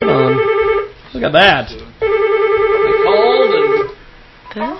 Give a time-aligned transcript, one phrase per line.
[0.00, 0.36] Um,
[1.12, 1.70] look at that.
[1.72, 3.50] I called
[4.54, 4.78] and...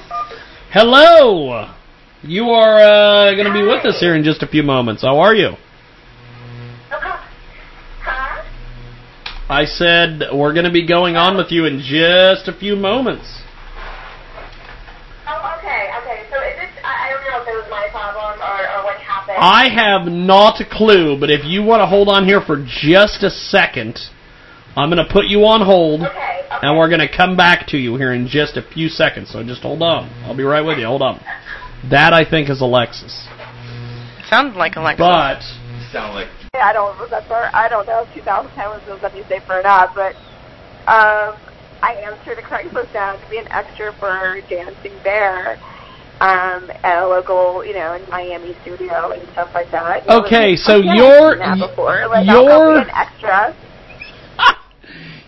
[0.71, 1.75] Hello!
[2.23, 5.03] You are uh, going to be with us here in just a few moments.
[5.03, 5.55] How are you?
[9.51, 13.43] I said we're going to be going on with you in just a few moments.
[15.27, 16.29] Oh, okay, okay.
[16.31, 18.99] So is it, I I don't know if it was my problem or, or what
[18.99, 19.39] happened.
[19.41, 23.25] I have not a clue, but if you want to hold on here for just
[23.25, 23.99] a second,
[24.79, 26.59] I'm going to put you on hold, Okay, okay.
[26.63, 29.31] and we're going to come back to you here in just a few seconds.
[29.31, 30.09] So just hold on.
[30.25, 30.87] I'll be right with you.
[30.87, 31.21] Hold on.
[31.91, 33.27] That I think is Alexis,
[34.29, 34.99] Sounds like Alexis.
[34.99, 35.41] but
[35.93, 36.29] Sound like
[36.61, 37.51] I don't remember.
[37.55, 40.15] I don't know if 2010 was was any safer or not, but
[40.91, 41.35] um,
[41.83, 45.57] I answered a Craigslist ad to be an extra for Dancing Bear
[46.21, 50.05] um, at a local, you know, in Miami studio and stuff like that.
[50.09, 52.09] You Okay, like, so I've never you're- before.
[52.09, 53.55] Like, I'll, I'll you're- an extra.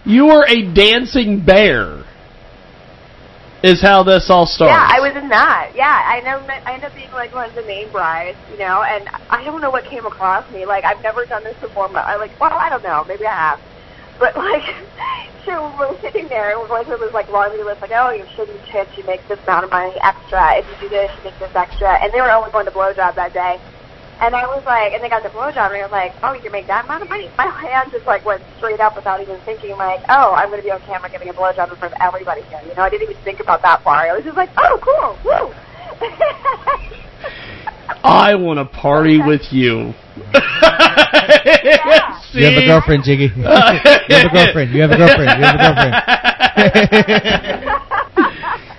[0.05, 2.05] You were a dancing bear.
[3.63, 4.73] Is how this all starts.
[4.73, 5.73] Yeah, I was in that.
[5.75, 6.41] Yeah, I know.
[6.49, 9.61] I ended up being like one of the main brides, you know, and I don't
[9.61, 10.65] know what came across me.
[10.65, 13.37] Like I've never done this before, but I like, well, I don't know, maybe I
[13.37, 13.61] have.
[14.19, 14.65] But like,
[15.47, 19.05] we're sitting there, and we're was like laundry list, like, oh, you shouldn't tip, you
[19.05, 20.57] make this amount of money extra.
[20.57, 22.01] If you do this, you make this extra.
[22.01, 23.61] And they were only going to blow blowjob that day.
[24.21, 26.43] And I was like, and they got the blowjob, and I was like, oh, you
[26.43, 27.31] can make that amount of money?
[27.39, 30.65] My hand just like went straight up without even thinking, like, oh, I'm going to
[30.65, 32.61] be on camera giving a blowjob in front of everybody here.
[32.69, 33.97] You know, I didn't even think about that far.
[33.97, 35.55] I was just like, oh, cool, woo.
[38.05, 39.93] I want to party with you.
[42.33, 43.25] You have a girlfriend, Jiggy.
[43.35, 44.73] you have a girlfriend.
[44.73, 45.41] You have a girlfriend.
[45.41, 45.59] You have a
[46.87, 47.81] girlfriend.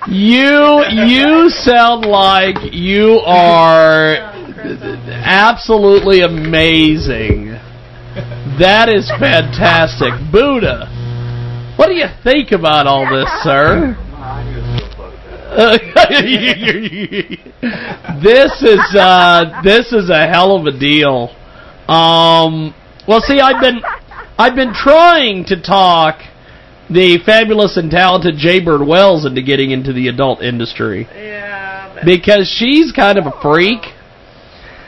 [0.07, 4.33] You you sound like you are
[4.65, 7.47] absolutely amazing.
[8.59, 10.11] That is fantastic.
[10.31, 10.87] Buddha,
[11.77, 13.95] what do you think about all this, sir?
[18.23, 21.29] this is uh, this is a hell of a deal.
[21.87, 22.73] Um,
[23.07, 23.81] well, see, I've been
[24.37, 26.19] I've been trying to talk
[26.89, 32.01] the fabulous and talented Jaybird Wells into getting into the adult industry Yeah.
[32.05, 33.81] because she's kind of a freak,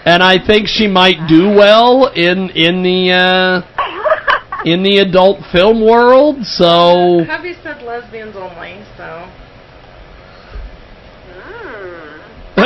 [0.06, 3.62] and I think she might do well in in the uh,
[4.66, 6.46] in the adult film world.
[6.46, 9.30] So Hubby said lesbians only, so.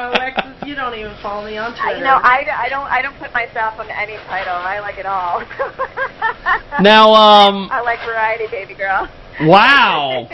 [0.00, 1.98] Oh, Alexis, you don't even follow me on Twitter.
[1.98, 4.54] You know, I, I don't I don't put myself on any title.
[4.54, 5.40] I like it all.
[6.80, 9.08] now, um, I like variety, baby girl.
[9.42, 10.28] wow.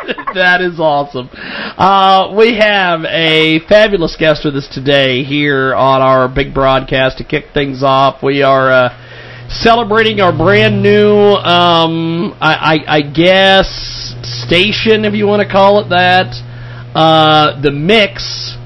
[0.34, 1.28] that is awesome.
[1.32, 7.24] Uh, we have a fabulous guest with us today here on our big broadcast to
[7.24, 8.22] kick things off.
[8.22, 12.54] We are uh, celebrating our brand new, um, I,
[12.86, 14.14] I, I guess,
[14.46, 16.32] station, if you want to call it that.
[16.94, 18.56] Uh, the Mix.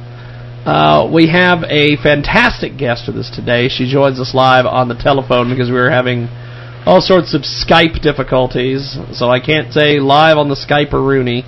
[0.64, 3.68] Uh, we have a fantastic guest with us today.
[3.68, 6.28] She joins us live on the telephone because we were having
[6.86, 11.44] all sorts of Skype difficulties, so I can't say live on the Skype or Rooney,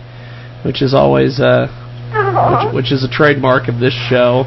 [0.65, 1.69] which is always uh,
[2.73, 4.45] which, which is a trademark of this show.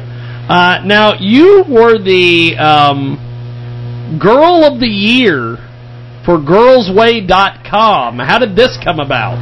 [0.48, 5.58] Uh, now you were the um, girl of the year
[6.24, 8.18] for GirlsWay.com.
[8.18, 9.38] How did this come about?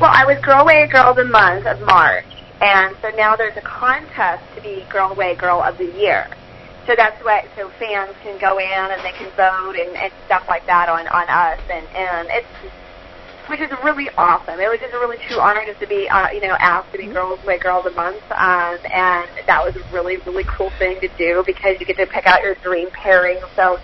[0.00, 2.26] Well, I was Girl Way Girl of the Month of March,
[2.60, 6.28] and so now there's a contest to be Girl Way Girl of the Year.
[6.88, 10.48] So that's what so fans can go in and they can vote and, and stuff
[10.48, 12.48] like that on on us, and and it's
[13.52, 14.58] which is really awesome.
[14.58, 16.98] It was just a really true honor just to be uh, you know asked to
[16.98, 20.72] be Girls Way Girl of the Month, um, and that was a really really cool
[20.80, 23.38] thing to do because you get to pick out your dream pairing.
[23.54, 23.78] So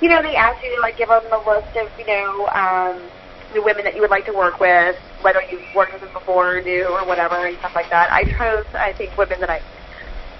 [0.00, 2.96] you know, they ask you to like give them a list of, you know, um,
[3.52, 6.56] the women that you would like to work with, whether you've worked with them before
[6.56, 8.10] or new or whatever and stuff like that.
[8.10, 9.60] I chose, I think, women that I,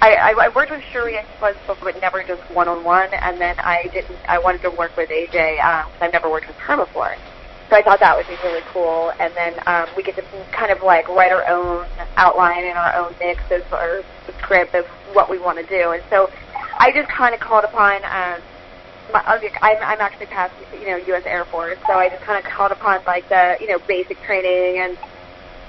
[0.02, 3.12] I, I, worked with Shuri and before, but never just one on one.
[3.12, 6.56] And then I didn't, I wanted to work with AJ because I've never worked with
[6.56, 7.14] her before.
[7.68, 9.12] so I thought that would be really cool.
[9.20, 11.86] And then um, we get to kind of like write our own
[12.16, 14.02] outline and our own mix of our
[14.38, 15.90] script of what we want to do.
[15.90, 16.30] And so
[16.78, 18.02] I just kind of called upon.
[18.04, 18.40] Um,
[19.12, 19.22] my,
[19.60, 21.24] I'm, I'm actually past, you know, U.S.
[21.26, 24.80] Air Force, so I just kind of called upon like the, you know, basic training
[24.80, 24.96] and,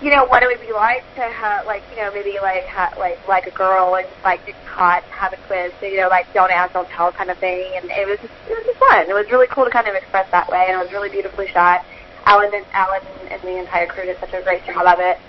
[0.01, 2.93] you know, what it would be like to have, like, you know, maybe like, ha-
[2.97, 6.25] like, like a girl and like get caught, have a quiz, so, you know, like
[6.33, 7.71] don't ask, don't tell kind of thing.
[7.75, 9.09] And it was, just, it was just fun.
[9.09, 11.47] It was really cool to kind of express that way, and it was really beautifully
[11.47, 11.85] shot.
[12.25, 15.19] Alan and Alan and the entire crew did such a great job of it.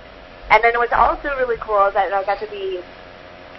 [0.50, 2.80] And then what's also really cool is that I got to be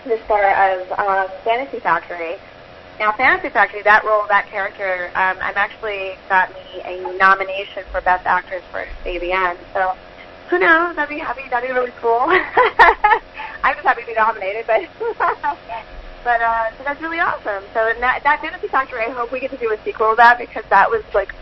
[0.06, 2.36] the star of um, Fantasy Factory.
[3.00, 8.02] Now, Fantasy Factory, that role, that character, um, I'm actually got me a nomination for
[8.02, 9.58] Best Actress for AVN.
[9.74, 9.96] So,
[10.54, 10.96] who knows?
[10.96, 11.42] That'd be happy.
[11.50, 12.30] That'd be really cool.
[13.64, 14.82] I'm just happy to be nominated, but
[16.24, 17.64] but uh, so that's really awesome.
[17.74, 20.38] So that, that Fantasy Factory, I hope we get to do a sequel of that
[20.38, 21.34] because that was like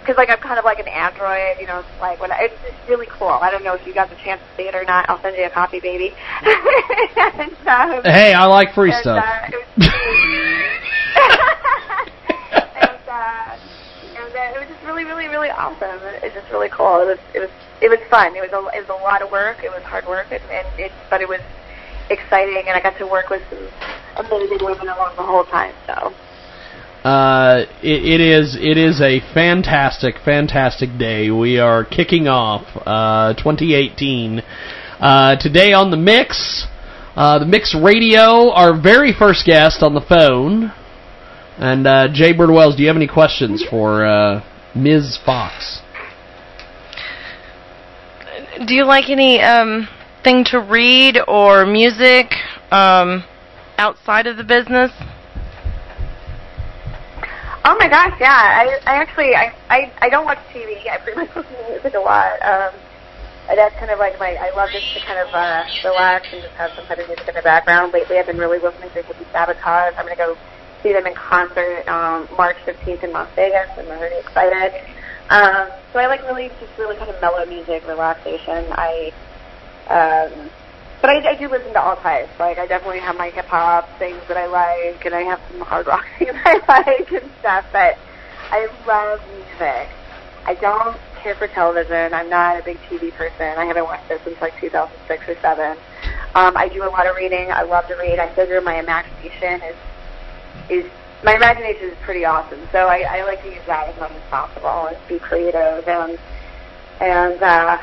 [0.00, 2.88] because like I'm kind of like an android, you know, like when I, it's just
[2.88, 3.28] really cool.
[3.40, 5.08] I don't know if you got the chance to see it or not.
[5.08, 6.14] I'll send you a copy, baby.
[7.16, 9.24] and, um, Hey, I like free and, stuff.
[9.24, 9.88] Uh, it was
[12.76, 13.56] and uh,
[14.58, 16.02] it was just really, really, really awesome.
[16.02, 17.00] It, was just really cool.
[17.02, 17.50] It was, it was,
[17.80, 18.34] it was fun.
[18.34, 19.62] It was a, it was a lot of work.
[19.62, 21.40] It was hard work, and, and it, but it was
[22.10, 23.70] exciting, and I got to work with some
[24.26, 25.74] amazing women along the whole time.
[25.86, 26.12] So.
[27.06, 31.30] Uh, it, it is it is a fantastic fantastic day.
[31.30, 34.42] We are kicking off uh, 2018
[34.98, 36.66] uh, today on the mix.
[37.14, 40.72] Uh, the Mix Radio, our very first guest on the phone.
[41.58, 44.44] And uh, Jaybird Wells, do you have any questions for uh,
[44.76, 45.18] Ms.
[45.26, 45.80] Fox?
[48.64, 49.88] Do you like any um
[50.22, 52.32] thing to read or music
[52.70, 53.24] um
[53.76, 54.90] outside of the business?
[57.64, 58.30] Oh my gosh, yeah.
[58.30, 60.88] I I actually I I, I don't watch TV.
[60.88, 62.40] I pretty much listen to music a lot.
[62.42, 62.72] Um,
[63.48, 66.54] that's kind of like my I love just to kind of uh, relax and just
[66.54, 67.92] have some kind of music in the background.
[67.92, 69.94] Lately, I've been really listening to Hippie Sabotage.
[69.98, 70.36] I'm gonna go
[70.82, 73.68] see them in concert um, March 15th in Las Vegas.
[73.76, 74.80] I'm really excited.
[75.30, 78.64] Um, so I like really just really kind of mellow music, relaxation.
[78.72, 79.12] I
[79.88, 80.50] um,
[81.00, 82.30] but I, I do listen to all types.
[82.38, 85.60] Like I definitely have my hip hop things that I like, and I have some
[85.60, 87.66] hard rock things I like and stuff.
[87.72, 87.98] But
[88.50, 89.88] I love music.
[90.46, 92.14] I don't care for television.
[92.14, 93.58] I'm not a big TV person.
[93.58, 95.76] I haven't watched it since like 2006 or seven.
[96.34, 97.50] Um, I do a lot of reading.
[97.52, 98.18] I love to read.
[98.18, 99.76] I figure my imagination is
[100.70, 100.84] is
[101.24, 102.60] my imagination is pretty awesome.
[102.70, 106.18] So I, I like to use that as much as possible and be creative and
[107.00, 107.78] and uh,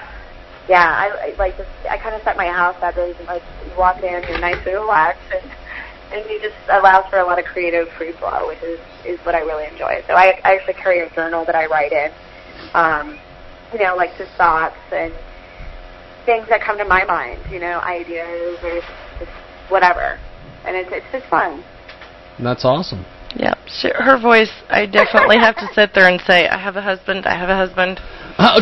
[0.67, 3.13] yeah, I, I like just I kind of set my house that way.
[3.27, 5.51] Like you walk in, you're nice and relaxed, and
[6.11, 9.35] and it just allows for a lot of creative free flow, which is is what
[9.35, 10.03] I really enjoy.
[10.07, 12.11] So I, I actually carry a journal that I write in,
[12.73, 13.17] um,
[13.73, 15.13] you know, like just thoughts and
[16.25, 18.81] things that come to my mind, you know, ideas or
[19.19, 19.31] just
[19.69, 20.19] whatever,
[20.65, 21.63] and it's it's just fun.
[22.39, 23.05] That's awesome.
[23.35, 24.51] Yeah, she, her voice.
[24.69, 27.25] I definitely have to sit there and say, "I have a husband.
[27.25, 27.99] I have a husband."
[28.39, 28.59] Oh,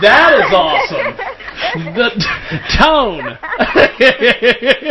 [0.00, 1.16] that is awesome.
[1.94, 2.10] The
[2.78, 3.38] tone.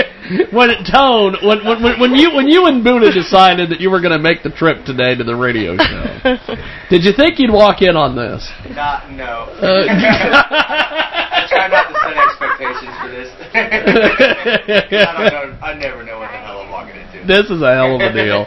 [0.51, 4.01] when it tone when, when when you when you and Buddha decided that you were
[4.01, 6.37] going to make the trip today to the radio show,
[6.89, 8.49] did you think you'd walk in on this?
[8.73, 9.45] Not, no.
[9.61, 13.29] Uh, I try not to set expectations for this.
[13.53, 15.57] I don't know.
[15.61, 17.14] I never know what the hell I'm walking into.
[17.27, 18.45] this is a hell of a deal.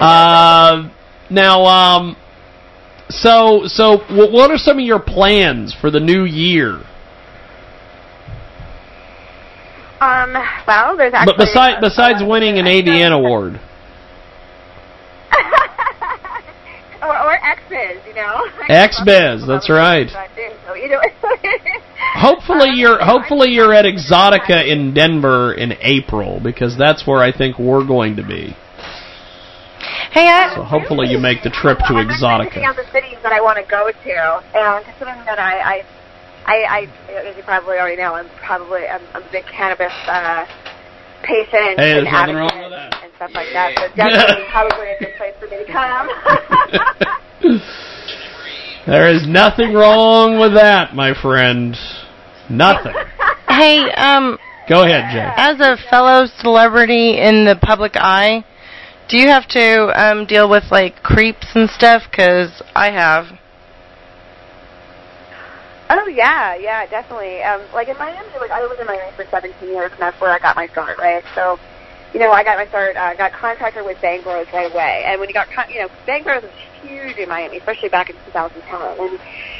[0.00, 0.88] Uh,
[1.30, 2.16] now, um,
[3.08, 6.80] so so what are some of your plans for the new year?
[10.00, 10.32] Um,
[10.66, 13.60] well, there's actually But besides besides winning an know- AVN award,
[17.02, 18.46] or, or X-Biz, you know.
[18.68, 20.08] X-Biz, that's right.
[20.66, 21.00] So either
[22.14, 27.32] hopefully Um, you're hopefully you're at Exxxotica in Denver in April because that's where I
[27.32, 28.56] think we're going to be.
[30.10, 31.94] Hey, I, So hopefully you make the trip to Exxxotica.
[31.94, 35.38] I'm actually picking out the cities that I want to go to, and considering that
[35.38, 35.84] I, I,
[36.46, 36.88] I, I,
[37.28, 40.46] as you probably already know, I'm probably I'm, I'm a big cannabis uh,
[41.22, 43.04] patient Hey, and advocate wrong with that.
[43.04, 43.76] and stuff like that.
[43.76, 46.08] So definitely probably a good place for me to come.
[48.88, 51.76] There is nothing wrong with that, my friend.
[52.50, 52.94] Nothing.
[53.48, 54.38] hey, um,
[54.68, 55.32] Go ahead, Jay.
[55.36, 58.44] as a fellow celebrity in the public eye,
[59.08, 62.02] do you have to um deal with like creeps and stuff?
[62.10, 63.26] Because I have.
[65.90, 67.40] Oh yeah, yeah, definitely.
[67.42, 70.30] Um, like in Miami, like I lived in Miami for 17 years, and that's where
[70.30, 71.24] I got my start, right?
[71.34, 71.58] So,
[72.12, 75.04] you know, I got my start, uh, got contracted with Bang Bros right away.
[75.06, 76.52] And when you got, con- you know, Bang Bros was
[76.82, 78.60] huge in Miami, especially back in 2010.
[79.00, 79.18] And,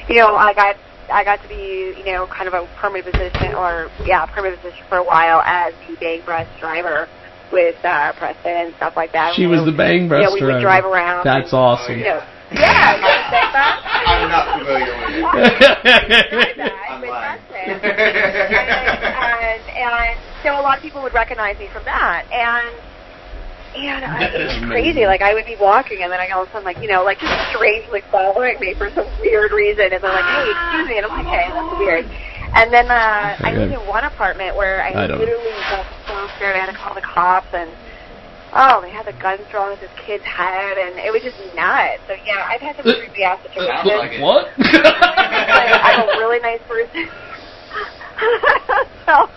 [0.09, 0.77] you know, I got,
[1.11, 4.85] I got to be, you know, kind of a permanent position, or, yeah, permanent position
[4.89, 7.09] for a while as the Bang Bros driver
[7.53, 9.35] with, uh, Preston and stuff like that.
[9.35, 10.61] She You was know, the Bang You Bros know, we would driver.
[10.61, 11.25] drive around.
[11.25, 11.99] That's and, awesome.
[11.99, 12.23] You know,
[12.53, 13.81] yeah, you know, Bang Bros?
[14.09, 16.33] I'm not familiar with it.
[16.33, 17.41] Really bad, I'm but lying.
[17.41, 17.83] that's it.
[18.69, 22.25] and, and so a lot of people would recognize me from that.
[22.33, 22.69] And
[23.77, 25.07] and I, it was crazy.
[25.07, 27.05] Like I would be walking, and then I all of a sudden, like you know,
[27.05, 29.93] like just strangely following me for some weird reason.
[29.93, 32.05] And they're like, "Hey, excuse me," and I'm like, "Hey, that's weird."
[32.57, 36.57] And then uh, I lived in one apartment where I, I literally got so scared
[36.57, 37.71] I had to call the cops and.
[38.51, 42.01] Oh, they had the guns drawn at this kid's head, and it was just nuts.
[42.09, 43.85] So yeah, I've had some creepy ass situations.
[43.85, 44.23] Like it.
[44.23, 44.49] What?
[44.57, 47.13] I'm a really nice person.
[49.05, 49.29] so,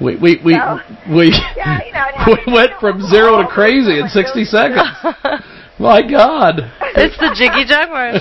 [0.00, 0.80] we we we No.
[1.10, 4.88] we, yeah, you know, we went from zero to crazy in 60 seconds.
[5.04, 5.38] Oh
[5.78, 6.72] my God.
[6.96, 8.12] it's the Jiggy Jaguar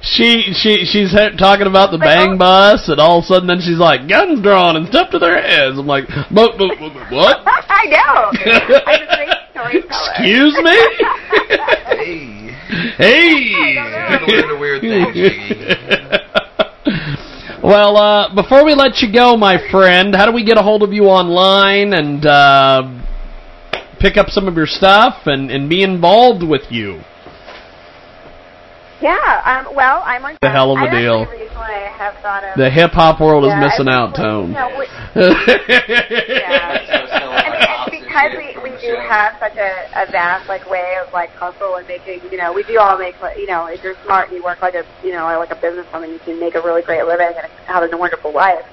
[0.00, 2.00] she she she's he- talking about the oh.
[2.00, 5.18] bang bus, and all of a sudden, then she's like, guns drawn and stuff to
[5.18, 5.78] their heads.
[5.78, 6.56] I'm like, what?
[6.58, 8.32] I know.
[8.86, 10.12] I'm a great storyteller.
[10.16, 10.76] Excuse me?
[12.00, 12.56] Hey.
[12.96, 13.74] hey.
[13.74, 15.60] Handle into weird things, Jiggy.
[17.62, 20.82] Well, uh, before we let you go, my friend, how do we get a hold
[20.82, 22.82] of you online and uh,
[23.98, 27.02] pick up some of your stuff and, and be involved with you?
[29.00, 29.16] Yeah.
[29.66, 29.74] Um.
[29.74, 30.36] Well, I'm on.
[30.42, 31.24] The hell of a I deal.
[31.24, 32.56] Have thought of.
[32.56, 34.48] The hip hop world yeah, is missing I out, recently- Tone.
[34.48, 34.86] You know, we,
[38.10, 39.70] So I selling mean, like and options because we, we do have such a,
[40.02, 43.20] a vast like way of like hustle and making, you know, we do all make
[43.20, 45.56] like, you know, if you're smart and you work like a, you know, like a
[45.56, 48.64] businesswoman, you can make a really great living and have a wonderful life.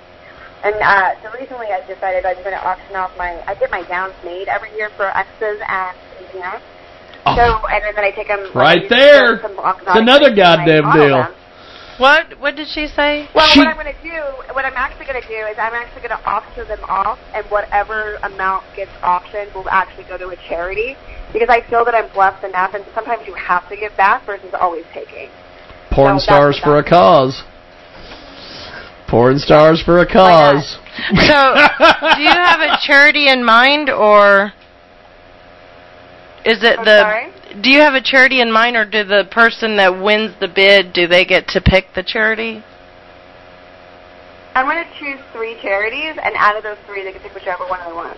[0.63, 3.43] And uh, so recently, I decided I was going to auction off my.
[3.45, 6.63] I get my gowns made every year for exes and museums.
[7.27, 9.35] Oh, So and then I take them Right there.
[9.35, 9.45] It's
[9.87, 11.46] another goddamn deal.
[11.97, 12.39] What?
[12.39, 13.27] What did she say?
[13.33, 14.21] Well, She- what I'm going to do,
[14.53, 17.45] what I'm actually going to do is I'm actually going to auction them off, and
[17.47, 20.95] whatever amount gets auctioned will actually go to a charity
[21.33, 24.53] because I feel that I'm blessed enough, and sometimes you have to give back versus
[24.59, 25.29] always taking.
[25.91, 27.43] Porn No, stars for a cause.
[29.07, 30.77] Porn stars for a cause.
[31.15, 31.15] So,
[32.15, 34.53] do you have a charity in mind, or
[36.45, 36.99] is it I'm the?
[37.01, 37.33] sorry?
[37.61, 40.93] Do you have a charity in mind, or do the person that wins the bid
[40.93, 42.63] do they get to pick the charity?
[44.53, 47.65] I'm going to choose three charities, and out of those three, they can pick whichever
[47.67, 48.17] one they want.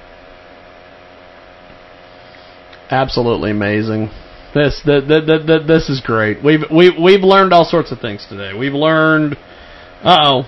[2.89, 4.09] Absolutely amazing.
[4.53, 6.43] This the, the, the, the, this is great.
[6.43, 8.57] We've we we've learned all sorts of things today.
[8.57, 9.38] We've learned.
[10.03, 10.43] Uh oh.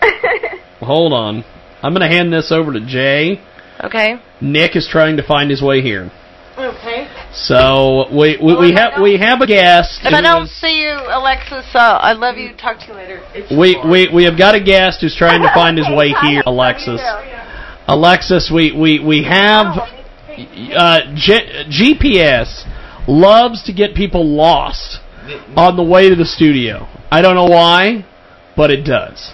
[0.80, 1.44] Hold on.
[1.82, 3.40] I'm going to hand this over to Jay.
[3.82, 4.16] Okay.
[4.40, 6.10] Nick is trying to find his way here.
[6.56, 7.08] Okay.
[7.32, 10.00] So we we, we have we have a guest.
[10.04, 12.54] If I don't see you, Alexis, uh, I love you.
[12.56, 13.22] Talk to you later.
[13.50, 17.00] we, we we have got a guest who's trying to find his way here, Alexis.
[17.88, 22.64] Alexis, we we we have uh, G- GPS
[23.08, 25.00] loves to get people lost
[25.56, 26.86] on the way to the studio.
[27.10, 28.06] I don't know why,
[28.56, 29.32] but it does.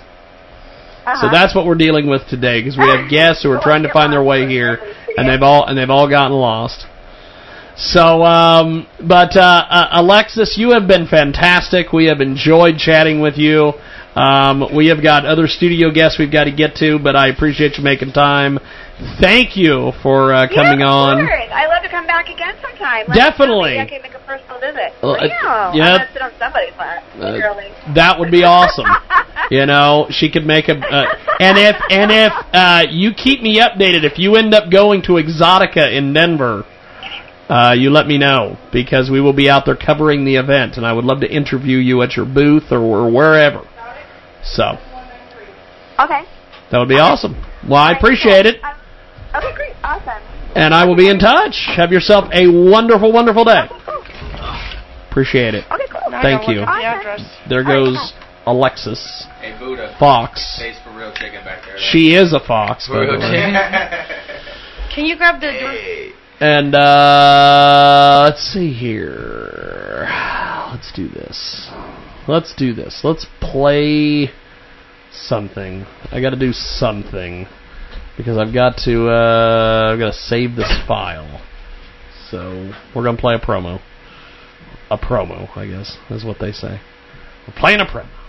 [1.05, 1.29] So Uh-huh.
[1.33, 4.13] that's what we're dealing with today because we have guests who are trying to find
[4.13, 4.79] their way here,
[5.17, 6.87] and they've all and they've all gotten lost.
[7.81, 11.95] So, um, but uh, uh, Alexis, you have been fantastic.
[11.95, 13.73] We have enjoyed chatting with you.
[14.15, 17.79] Um, we have got other studio guests we've got to get to, but I appreciate
[17.79, 18.59] you making time.
[19.19, 21.21] Thank you for uh, coming yeah, on.
[21.21, 23.07] I love to come back again sometime.
[23.09, 23.79] Let Definitely.
[23.79, 24.93] I can make a personal visit.
[25.03, 25.73] Well, uh, yeah.
[25.73, 26.13] yeah.
[26.13, 27.03] Sit on somebody's lap.
[27.19, 27.95] Uh.
[27.95, 28.87] That would be awesome.
[29.51, 30.79] You know, she could make a.
[30.79, 31.07] Uh,
[31.41, 35.15] and if and if uh, you keep me updated, if you end up going to
[35.15, 36.65] Exxxotica in Denver,
[37.51, 40.87] uh, you let me know because we will be out there covering the event, and
[40.87, 43.63] I would love to interview you at your booth or, or wherever.
[44.43, 44.79] So
[45.99, 46.23] Okay.
[46.71, 47.35] that would be awesome.
[47.69, 48.75] Well, I appreciate it, Um,
[49.35, 49.73] okay, great.
[49.85, 50.23] Awesome.
[50.55, 51.67] and I will be in touch.
[51.77, 53.69] Have yourself a wonderful, wonderful day.
[55.11, 55.65] Appreciate it.
[55.71, 56.01] Okay, cool.
[56.23, 56.61] Thank you.
[56.61, 57.19] The.
[57.49, 58.13] There goes
[58.47, 59.95] Alexis Hey, Buddha.
[59.99, 60.41] Fox.
[60.57, 61.77] Stays for real chicken back there.
[61.79, 63.31] She is a fox, by For the real way.
[63.35, 63.55] chicken.
[64.95, 65.51] Can you grab the?
[65.51, 66.13] hey.
[66.41, 70.09] And uh let's see here.
[70.73, 71.71] Let's do this.
[72.27, 73.03] Let's do this.
[73.05, 74.31] Let's play
[75.13, 75.85] something.
[76.11, 77.47] I got to do something
[78.17, 81.43] because I've got to uh I've got to save this file.
[82.31, 83.81] So, we're to play a promo.
[84.91, 86.81] A promo, I guess, is what they say.
[87.47, 88.20] We're playing a promo.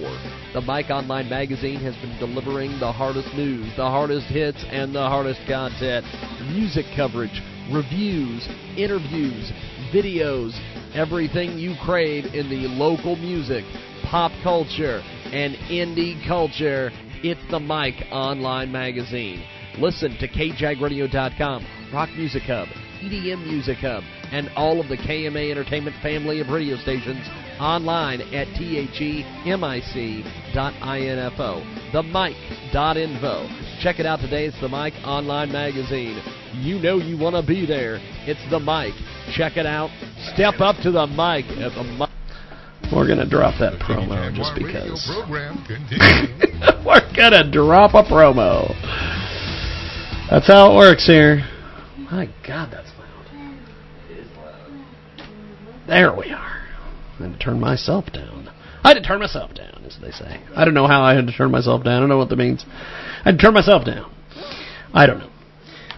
[0.54, 5.08] The Mic Online Magazine has been delivering the hardest news, the hardest hits, and the
[5.08, 6.06] hardest content.
[6.54, 9.52] Music coverage, reviews, interviews,
[9.94, 10.58] videos,
[10.94, 13.64] everything you crave in the local music,
[14.06, 15.02] pop culture,
[15.32, 16.92] and indie culture.
[17.24, 19.44] It's the Mic Online Magazine.
[19.80, 22.68] Listen to KJagRadio.com, Rock Music Hub,
[23.02, 27.26] EDM Music Hub, and all of the KMA Entertainment family of radio stations
[27.60, 29.64] online at themic.info.
[31.94, 33.50] Themic.info.
[33.82, 34.46] Check it out today.
[34.46, 36.22] It's the Mike Online Magazine.
[36.62, 38.00] You know you want to be there.
[38.26, 38.94] It's the mic.
[39.36, 39.90] Check it out.
[40.34, 42.08] Step up to the mic at the.
[42.94, 45.12] We're to drop that promo just because.
[46.86, 48.74] We're to drop a promo.
[50.30, 51.46] That's how it works here.
[51.98, 53.60] My God, that's loud.
[55.88, 56.68] There we are.
[57.20, 58.50] I had to turn myself down.
[58.84, 60.42] I had to turn myself down, as they say.
[60.56, 61.94] I don't know how I had to turn myself down.
[61.94, 62.66] I don't know what that means.
[62.68, 64.14] I had to turn myself down.
[64.94, 65.30] I don't know.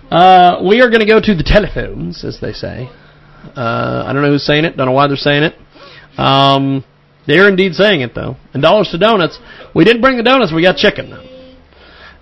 [0.09, 2.89] Uh, we are going to go to the telephones, as they say.
[3.55, 4.75] Uh, I don't know who's saying it.
[4.75, 5.55] Don't know why they're saying it.
[6.19, 6.83] Um,
[7.27, 8.35] they're indeed saying it, though.
[8.53, 9.37] And dollars to donuts.
[9.75, 10.51] We didn't bring the donuts.
[10.51, 11.25] We got chicken, though.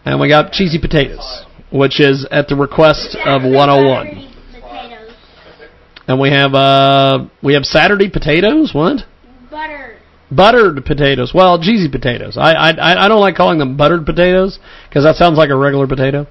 [0.05, 4.33] And we got cheesy potatoes, which is at the request of 101.
[6.09, 8.71] And we have uh we have Saturday potatoes.
[8.73, 9.01] What?
[9.51, 9.97] Butter.
[10.31, 11.33] Buttered potatoes.
[11.33, 12.37] Well, cheesy potatoes.
[12.37, 15.85] I I I don't like calling them buttered potatoes because that sounds like a regular
[15.85, 16.25] potato.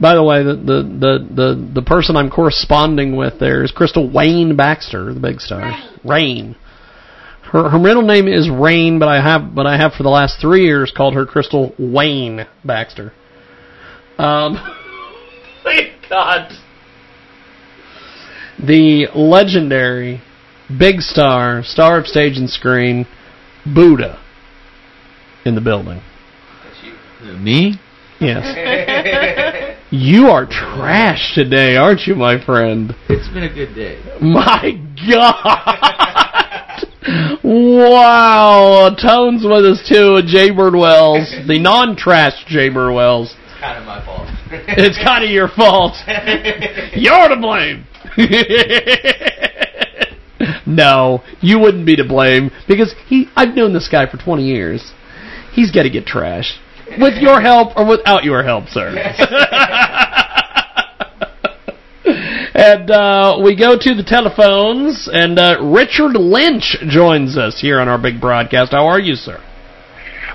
[0.00, 4.08] By the way, the, the the the the person I'm corresponding with there is Crystal
[4.08, 5.76] Wayne Baxter, the big star.
[6.04, 6.54] Rain.
[7.42, 10.40] Her her middle name is Rain, but I have but I have for the last
[10.40, 13.12] three years called her Crystal Wayne Baxter.
[14.18, 14.56] Um,
[15.64, 16.52] thank God.
[18.64, 20.20] The legendary
[20.76, 23.06] big star, star of stage and screen,
[23.64, 24.20] Buddha,
[25.44, 26.02] in the building.
[27.40, 27.78] Me?
[28.20, 29.76] Yes.
[29.90, 32.94] you are trash today, aren't you, my friend?
[33.08, 34.02] It's been a good day.
[34.20, 34.72] My
[35.08, 36.08] God!
[37.44, 38.94] wow!
[39.00, 43.36] Tones with us too, Jaybird Wells, the non-trash Jaybird Wells.
[43.44, 44.28] It's kind of my fault.
[44.50, 45.94] It's kind of your fault.
[46.94, 47.84] You're to blame.
[50.66, 53.28] no, you wouldn't be to blame because he.
[53.36, 54.92] I've known this guy for 20 years.
[55.52, 56.56] He's got to get trashed
[56.98, 58.88] with your help or without your help, sir.
[62.54, 67.88] and uh, we go to the telephones, and uh, Richard Lynch joins us here on
[67.88, 68.72] our big broadcast.
[68.72, 69.42] How are you, sir?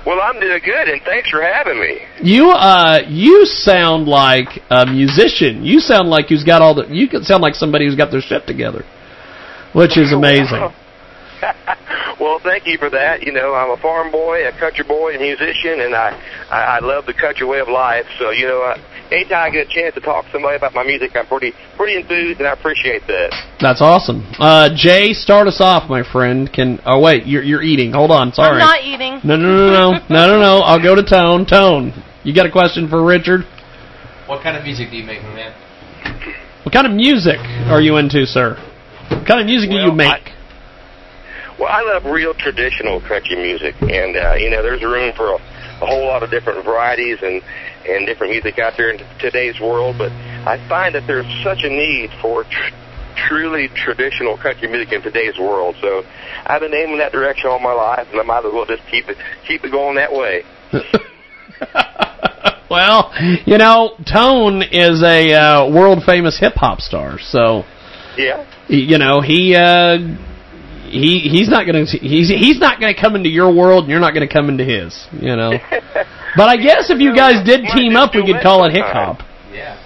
[0.06, 2.00] Well, I'm doing good, and thanks for having me.
[2.22, 5.64] You uh you sound like a musician.
[5.64, 8.20] You sound like you've got all the you could sound like somebody who's got their
[8.20, 8.84] shit together.
[9.72, 10.60] Which is amazing.
[12.20, 13.22] well, thank you for that.
[13.22, 16.12] You know, I'm a farm boy, a country boy, a musician, and I
[16.50, 18.06] I, I love the country way of life.
[18.18, 18.78] So, you know, uh,
[19.10, 22.00] anytime I get a chance to talk to somebody about my music, I'm pretty pretty
[22.00, 23.30] enthused, and I appreciate that.
[23.60, 24.24] That's awesome.
[24.38, 26.52] Uh Jay, start us off, my friend.
[26.52, 27.92] Can Oh wait, you're you're eating.
[27.92, 28.32] Hold on.
[28.32, 28.60] Sorry.
[28.60, 29.20] I'm not eating.
[29.24, 29.98] No, no, no, no.
[30.10, 30.58] No, no, no.
[30.60, 31.46] I'll go to Tone.
[31.46, 31.92] Tone.
[32.22, 33.42] You got a question for Richard?
[34.26, 35.52] What kind of music do you make, man?
[36.64, 38.56] What kind of music are you into, sir?
[39.10, 40.32] What kind of music do you Well, make?
[41.64, 45.36] Well, I love real traditional country music, and uh, you know, there's room for a,
[45.36, 47.40] a whole lot of different varieties and
[47.88, 49.96] and different music out there in today's world.
[49.96, 52.74] But I find that there's such a need for tr-
[53.16, 55.76] truly traditional country music in today's world.
[55.80, 56.04] So
[56.44, 59.08] I've been aiming that direction all my life, and I might as well just keep
[59.08, 59.16] it
[59.48, 60.44] keep it going that way.
[62.70, 63.12] Well,
[63.46, 67.64] you know, Tone is a uh, world famous hip hop star, so
[68.18, 68.44] Yeah.
[68.68, 69.98] you know he uh,
[70.94, 74.14] he he's not gonna he's he's not gonna come into your world, and you're not
[74.14, 75.06] gonna come into his.
[75.12, 75.52] You know,
[76.36, 79.20] but I guess if you guys did team up, we could call it hip hop.
[79.52, 79.80] Yeah.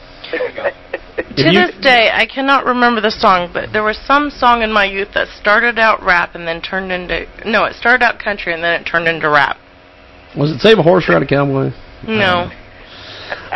[1.36, 4.84] To this day, I cannot remember the song, but there was some song in my
[4.84, 8.62] youth that started out rap and then turned into no, it started out country and
[8.62, 9.56] then it turned into rap.
[10.36, 11.70] Was it Save a Horse Ride a Cowboy?
[12.06, 12.50] No,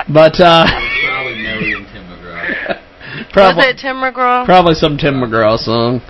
[0.09, 2.81] But uh, Probably Nelly and Tim McGraw.
[3.33, 4.45] probably was it Tim McGraw?
[4.45, 6.01] Probably some Tim McGraw song.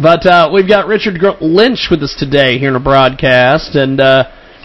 [0.00, 4.24] But uh, we've got Richard Lynch with us today here in a broadcast, and uh,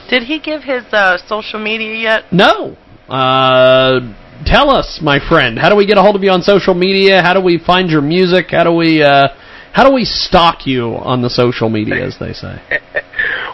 [0.10, 2.24] Did he give his uh, social media yet?
[2.32, 2.76] no.
[3.08, 4.00] Uh,
[4.46, 7.22] tell us, my friend, how do we get a hold of you on social media?
[7.22, 8.48] How do we find your music?
[8.50, 9.28] How do we uh,
[9.72, 12.60] how do we stalk you on the social media, as they say?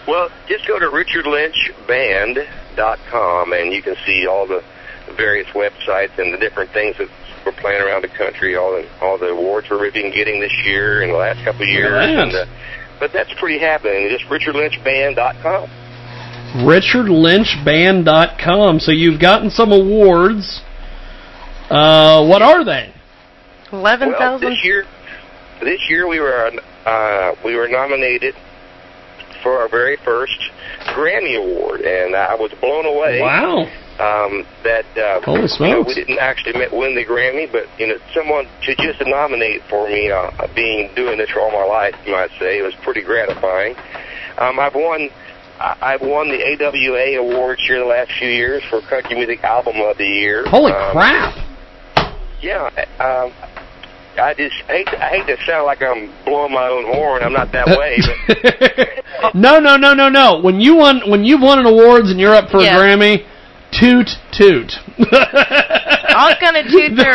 [0.07, 4.61] Well, just go to richardlynchband.com and you can see all the
[5.15, 7.07] various websites and the different things that
[7.45, 11.01] we're playing around the country, all the all the awards we've been getting this year
[11.03, 11.91] and the last couple of years.
[11.91, 12.23] Yes.
[12.23, 12.45] And, uh,
[12.99, 14.09] but that's pretty happening.
[14.09, 15.69] Just richardlynchband.com.
[16.67, 18.79] RichardLynchBand.com.
[18.79, 20.61] So you've gotten some awards.
[21.69, 22.93] Uh, what are they?
[23.71, 24.41] Eleven thousand.
[24.41, 24.83] Well, this year,
[25.61, 26.51] this year we were
[26.85, 28.35] uh, we were nominated
[29.41, 30.37] for our very first
[30.95, 33.21] Grammy Award, and I was blown away.
[33.21, 33.69] Wow.
[33.99, 37.97] Um, that uh, Holy you know, we didn't actually win the Grammy, but you know,
[38.15, 42.13] someone to just nominate for me, uh, being doing this for all my life, you
[42.13, 43.75] might say, it was pretty gratifying.
[44.37, 45.09] Um, I've won.
[45.59, 49.75] I- I've won the AWA awards here the last few years for Country Music Album
[49.81, 50.43] of the Year.
[50.47, 51.35] Holy Um, crap.
[52.41, 53.31] yeah, um,
[54.17, 57.23] I just hate to, I hate to sound like I'm blowing my own horn.
[57.23, 57.97] I'm not that uh, way,
[59.21, 60.39] but no, no, no, no, no.
[60.41, 62.77] When you won, when you've won an awards and you're up for Yeah.
[62.77, 63.25] a Grammy,
[63.71, 64.71] toot toot.
[64.99, 67.13] I was gonna toot their.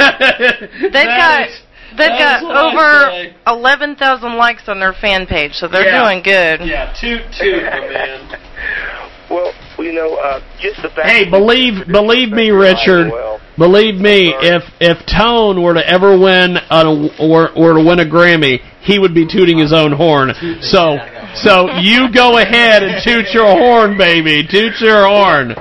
[0.91, 1.61] They've got is-
[1.99, 5.85] they've got is what I over eleven thousand likes on their fan page, so they're
[5.87, 6.03] Yeah.
[6.03, 6.67] doing good.
[6.67, 8.41] Yeah, toot toot, my man.
[9.31, 11.09] well, you know, uh, just the fact.
[11.09, 13.11] Hey, that believe believe me, Richard.
[13.11, 16.85] Well, Believe me, if if Tone were to ever win a,
[17.19, 20.35] or or to win a Grammy, he would be tooting his own horn.
[20.61, 20.99] So
[21.35, 24.47] so you go ahead and toot your horn, baby.
[24.47, 25.55] Toot your horn.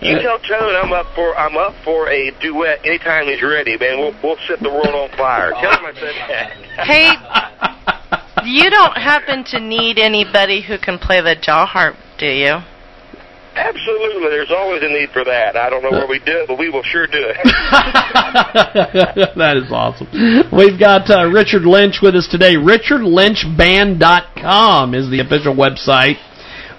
[0.00, 3.98] You tell Tone I'm up for I'm up for a duet anytime he's ready, man.
[3.98, 5.50] We'll we'll set the world on fire.
[5.50, 6.52] Tell him I said that.
[6.86, 12.58] Hey, you don't happen to need anybody who can play the jaw harp, do you?
[13.56, 15.56] Absolutely, there's always a need for that.
[15.56, 17.36] I don't know where we do it, but we will sure do it.
[19.36, 20.08] that is awesome.
[20.50, 22.56] We've got uh, Richard Lynch with us today.
[22.56, 26.16] RichardLynchBand.com is the official website.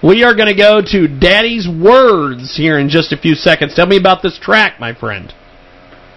[0.03, 3.73] We are going to go to Daddy's Words here in just a few seconds.
[3.73, 5.33] Tell me about this track, my friend.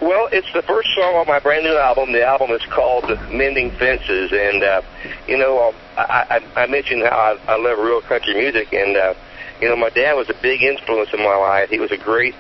[0.01, 2.13] Well, it's the first song on my brand new album.
[2.13, 4.83] The album is called Mending Fences, and uh,
[5.27, 8.97] you know, um, I, I, I mentioned how I, I love real country music, and
[8.97, 9.15] uh,
[9.61, 11.69] you know, my dad was a big influence in my life.
[11.71, 12.37] He was a great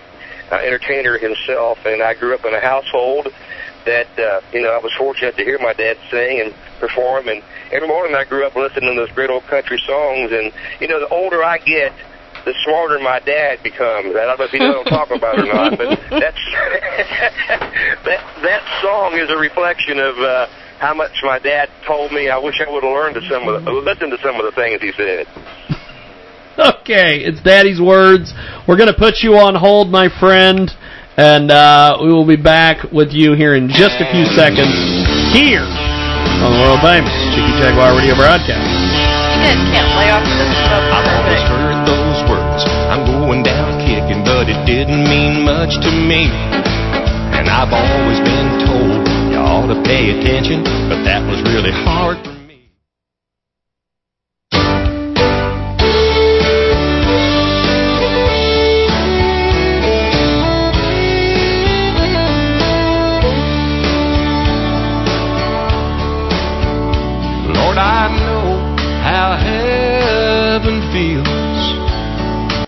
[0.53, 3.27] uh, entertainer himself, and I grew up in a household
[3.87, 7.43] that uh, you know I was fortunate to hear my dad sing and perform, and
[7.73, 10.31] every morning I grew up listening to those great old country songs.
[10.31, 11.93] And you know, the older I get,
[12.45, 14.15] the smarter my dad becomes.
[14.17, 16.45] I don't know if you know what I'm talking about or not, but that's
[18.05, 20.47] that that song is a reflection of uh,
[20.79, 22.29] how much my dad told me.
[22.29, 24.53] I wish I would have learned to some of the, listened to some of the
[24.53, 25.27] things he said.
[26.59, 28.35] Okay, it's Daddy's Words.
[28.67, 30.69] We're going to put you on hold, my friend,
[31.17, 34.75] and uh, we will be back with you here in just a few seconds
[35.31, 38.59] here on the world famous Jiggy Jaguar Radio broadcast.
[38.59, 40.88] You guys can't lay off this stuff.
[44.39, 46.31] But it didn't mean much to me.
[47.35, 52.19] And I've always been told you ought to pay attention, but that was really hard
[52.23, 52.71] for me.
[67.59, 71.27] Lord, I know how heaven feels.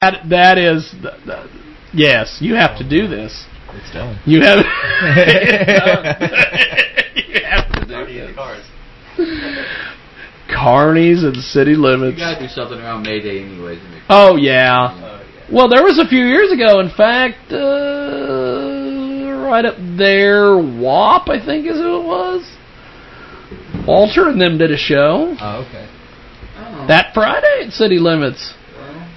[0.01, 1.50] That, that is, th- th-
[1.93, 3.45] yes, you have to do this.
[3.73, 4.19] It's done.
[4.27, 4.59] You have,
[7.15, 8.37] you have to do this.
[10.49, 12.19] Carnies and city limits.
[12.19, 12.39] You limits.
[12.39, 13.79] gotta do something around May Day anyways.
[13.79, 15.19] to make- Oh yeah.
[15.53, 16.81] Well, there was a few years ago.
[16.81, 17.57] In fact, uh,
[19.49, 22.57] right up there, WAP I think is who it was.
[23.87, 25.87] Walter and them did a show Oh, okay.
[26.87, 28.55] that Friday at City Limits.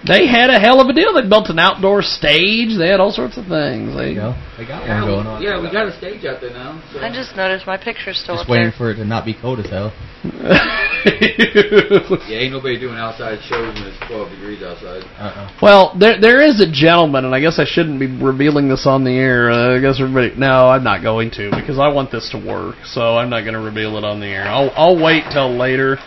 [0.06, 1.13] They had a hell of a deal.
[1.13, 2.78] They built an outdoor stage.
[2.78, 3.96] They had all sorts of things.
[3.96, 5.42] They, They got Yeah, one going on.
[5.42, 6.82] yeah, we got a stage out there now.
[6.92, 7.00] So.
[7.00, 8.78] I just noticed my picture's still Just up waiting there.
[8.78, 9.94] for it to not be cold as hell.
[11.06, 15.04] Yeah, ain't nobody doing outside shows when it's 12 degrees outside.
[15.20, 15.52] Uh-uh.
[15.62, 19.04] Well, there there is a gentleman, and I guess I shouldn't be revealing this on
[19.04, 19.52] the air.
[19.52, 20.34] Uh, I guess everybody.
[20.38, 22.76] No, I'm not going to because I want this to work.
[22.86, 24.46] So I'm not going to reveal it on the air.
[24.48, 25.98] I'll I'll wait till later,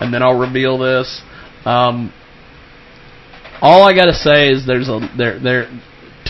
[0.00, 1.20] and then I'll reveal this.
[1.64, 2.12] Um,
[3.64, 5.80] all I got to say is there's a there there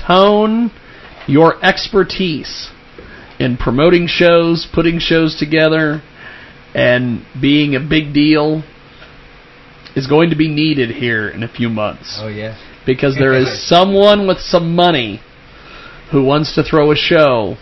[0.06, 0.70] tone
[1.26, 2.70] your expertise
[3.40, 6.02] in promoting shows, putting shows together,
[6.74, 8.62] and being a big deal
[9.96, 12.56] is going to be needed here in a few months Oh yeah.
[12.86, 15.20] because there is someone with some money
[16.12, 17.56] who wants to throw a show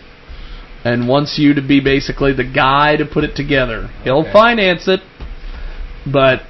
[0.83, 3.89] and wants you to be basically the guy to put it together.
[4.03, 4.99] He'll finance it,
[6.11, 6.41] but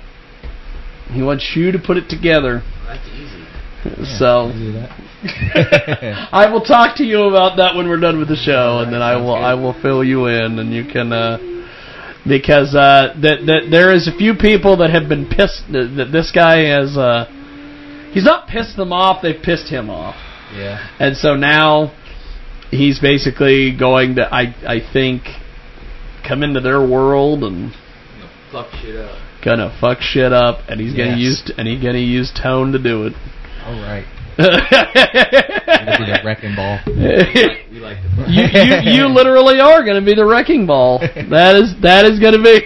[1.12, 2.64] he wants you to put it together.
[2.94, 4.18] That's easy.
[4.18, 5.10] so I.
[6.32, 9.02] I will talk to you about that when we're done with the show, and then
[9.02, 11.38] I will I will fill you in, and you can uh,
[12.28, 16.12] because uh, that that there is a few people that have been pissed that, that
[16.12, 17.26] this guy has uh,
[18.12, 20.16] he's not pissed them off, they've pissed him off,
[20.54, 20.90] yeah.
[21.00, 21.94] and so now
[22.70, 25.24] he's basically going to I I think
[26.28, 27.74] come into their world and
[28.52, 29.23] fuck shit up.
[29.44, 31.20] Gonna fuck shit up, and he's gonna Yes.
[31.20, 33.14] use and he's gonna use tone to do it.
[33.66, 34.06] All right.
[34.38, 36.80] Be the wrecking ball.
[36.88, 41.00] We like to you, you you literally are going to be the wrecking ball.
[41.00, 42.62] That is that is going to be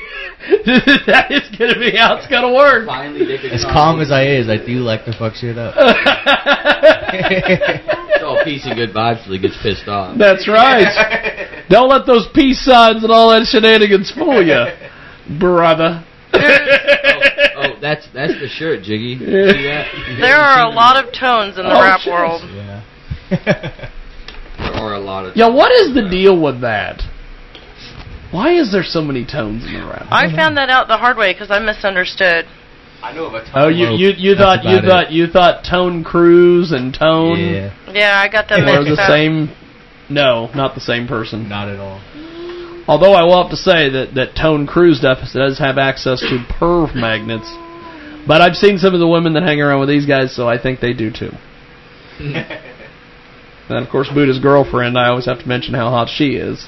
[1.12, 2.86] that is going to be how it's going to work.
[2.88, 5.76] Finally, As calm as I is, I do like to fuck shit up.
[7.10, 10.18] It's all peace and good vibes till he gets pissed off.
[10.18, 11.66] That's right.
[11.70, 14.66] Don't let those peace signs and all that shenanigans fool you,
[15.40, 16.04] brother.
[16.40, 19.18] Oh, oh, that's that's the shirt, Jiggy.
[19.18, 20.18] You see that?
[20.20, 22.14] There are a lot of tones in the Oh, rap shit.
[22.14, 22.42] world.
[22.46, 22.82] Yeah.
[24.58, 25.36] there are a lot of.
[25.36, 27.02] Yeah, what is the deal with that?
[28.32, 30.08] Why is there so many tones in the rap?
[30.12, 32.46] I found that out the hard way because I misunderstood.
[33.02, 33.52] I know of a ton.
[33.56, 34.88] Oh, you you you That's thought you about it.
[34.90, 39.02] thought you thought Tone Cruise and Tone Yeah, Yeah, I got that were mixed the
[39.02, 39.10] up.
[39.10, 39.50] same?
[40.10, 41.48] No, not the same person.
[41.48, 42.02] not at all.
[42.88, 46.46] Although I will have to say that that Tone Cruise does does have access to
[46.60, 47.54] perv magnets,
[48.26, 50.62] but I've seen some of the women that hang around with these guys, so I
[50.62, 51.32] think they do too.
[53.70, 56.68] And of course, Buddha's girlfriend, I always have to mention how hot she is.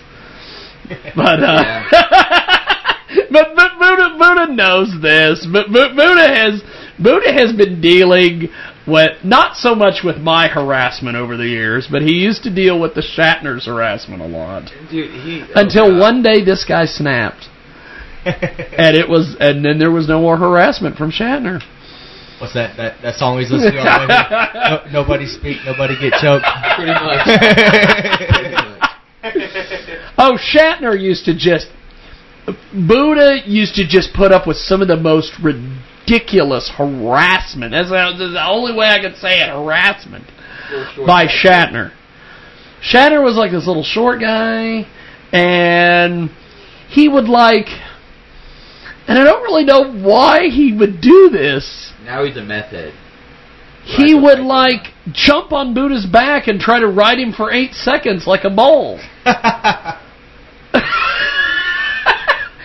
[1.16, 1.84] But uh,
[3.32, 5.48] but, but Buddha Buddha knows this.
[5.52, 6.64] But Bu- Buddha has
[6.98, 8.50] Buddha has been dealing
[8.90, 12.80] with not so much with my harassment over the years, but he used to deal
[12.80, 14.72] with the Shatner's harassment a lot.
[14.92, 16.00] Dude, he, oh, Until God.
[16.00, 17.48] one day this guy snapped.
[18.26, 21.62] and it was and then there was no more harassment from Shatner.
[22.42, 22.76] What's that?
[22.78, 23.80] That that song we was listening to?
[23.80, 26.46] all no, nobody speak, nobody get choked.
[26.76, 27.26] Pretty much.
[28.34, 28.80] Pretty much.
[30.18, 31.68] Oh, Shatner used to just
[32.74, 35.89] Buddha used to just put up with some of the most ridiculous
[36.70, 37.72] harassment.
[37.72, 40.26] That's, the only way I could say it, harassment
[41.06, 41.92] by Shatner.
[42.82, 44.88] Shatner was like this little short guy,
[45.32, 46.30] and
[46.90, 47.68] he would like,
[49.08, 51.94] and I don't really know why he would do this.
[52.04, 52.94] Now he's a method.
[53.84, 58.28] He would like jump on Buddha's back and try to ride him for eight seconds
[58.28, 59.00] like a bull.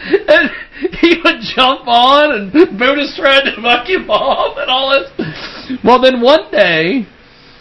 [0.05, 0.51] and
[1.01, 5.79] he would jump on, and Buddha's trying to muck him off and all this.
[5.85, 7.07] Well, then one day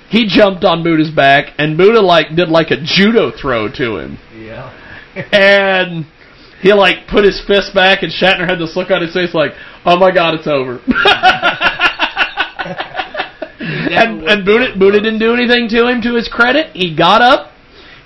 [0.09, 4.17] he jumped on Buddha's back, and Buddha like did like a judo throw to him,
[4.35, 4.71] Yeah.
[5.31, 6.07] and
[6.61, 9.51] he like put his fist back, and Shatner had this look on his face like,
[9.85, 10.79] "Oh my God, it's over."
[13.59, 16.01] and and Buddha, Buddha didn't do anything to him.
[16.01, 17.51] To his credit, he got up,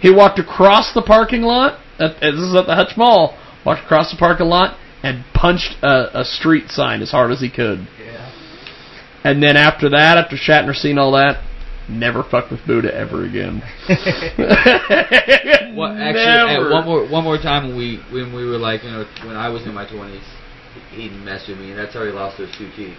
[0.02, 1.80] he walked across the parking lot.
[1.98, 3.38] At, this is at the Hutch Mall.
[3.66, 7.50] Walked across the parking lot and punched a, a street sign as hard as he
[7.50, 7.88] could.
[8.00, 8.32] Yeah.
[9.24, 11.44] And then after that, after Shatner seen all that,
[11.90, 13.62] never fucked with Buddha ever again.
[15.78, 18.90] Well, actually, at one more one more time when we when we were like you
[18.90, 20.24] know when I was in my twenties,
[20.92, 22.98] he messed with me, and that's how he lost those two teeth.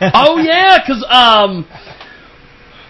[0.14, 1.66] oh yeah, because um,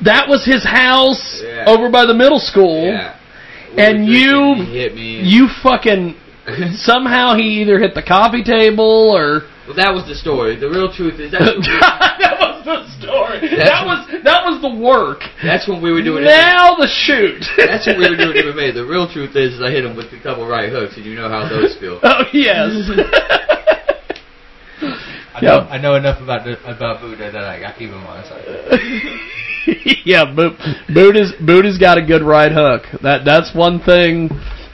[0.04, 1.64] that was his house Yeah.
[1.68, 2.86] over by the middle school.
[2.86, 3.14] Yeah.
[3.76, 5.20] We And you, hit me.
[5.20, 6.16] and- you fucking
[6.76, 10.56] somehow he either hit the coffee table or well, that was the story.
[10.56, 13.40] The real truth is that's that was the story.
[13.52, 15.20] That's that was that was the work.
[15.42, 16.32] that's when we were doing it.
[16.32, 17.44] Now the shoot.
[17.56, 18.74] That's when we were doing MMA.
[18.78, 21.28] The real truth is I hit him with a couple right hooks, and you know
[21.28, 22.00] how those feel.
[22.02, 22.70] oh yes.
[25.34, 28.44] I know, I know enough about about Buddha that I, I keep him on side.
[30.04, 30.56] yeah, but
[30.92, 32.82] Buddha's Buddha's got a good right hook.
[33.02, 34.30] That that's one thing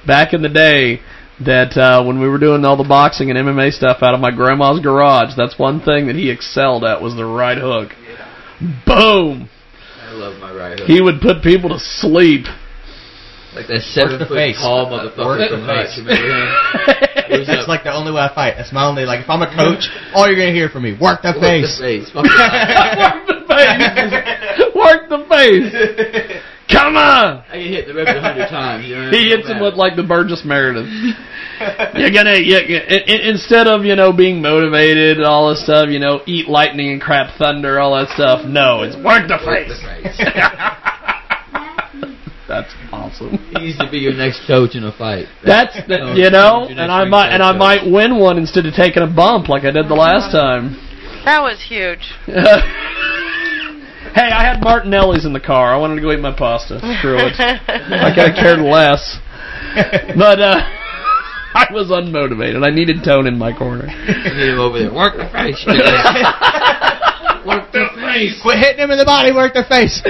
[0.06, 1.00] back in the day
[1.40, 4.30] that uh, when we were doing all the boxing and MMA stuff out of my
[4.30, 7.90] grandma's garage, that's one thing that he excelled at was the right hook.
[8.86, 9.48] Boom.
[10.00, 10.86] I love my right hook.
[10.88, 12.46] He would put people to sleep.
[13.56, 14.56] like that seven foot face.
[14.62, 15.86] tall Work motherfucker the from Hutch.
[15.88, 15.98] face.
[15.98, 16.48] Remember him?
[17.34, 18.54] It was That's like the only way I fight.
[18.56, 19.20] That's my only like.
[19.24, 21.78] If I'm a coach, all you're gonna hear from me: work the Work face.
[21.78, 22.14] the face.
[22.14, 22.26] Work
[23.26, 24.74] the face.
[24.74, 26.42] Work the face.
[26.70, 27.44] Come on.
[27.50, 28.86] I get hit the ribs a hundred times.
[28.86, 30.88] You know, He hits him with like the Burgess Meredith.
[31.94, 35.62] You're gonna, you, you, i- i- instead of you know being motivated and all this
[35.62, 38.44] stuff, you know, eat lightning and crap thunder, all that stuff.
[38.46, 40.18] No, it's work the Work the face.
[40.18, 40.30] face.
[42.48, 43.38] That's awesome.
[43.52, 45.26] He needs to be your next coach in a fight.
[45.44, 49.02] That's the, you know, and I might and I might win one instead of taking
[49.02, 50.76] a bump like I did the last time.
[51.24, 52.12] That was huge.
[54.14, 55.74] hey, I had Martinelli's in the car.
[55.74, 56.78] I wanted to go eat my pasta.
[56.98, 57.34] Screw it.
[57.38, 59.18] I could have cared less.
[60.16, 60.60] But uh
[61.54, 62.64] I was unmotivated.
[62.64, 63.86] I needed Tone in my corner.
[63.88, 64.92] I need him over there.
[64.92, 65.64] Work the face.
[67.46, 68.40] Work the face.
[68.42, 69.32] Quit hitting him in the body.
[69.32, 70.02] Work the face.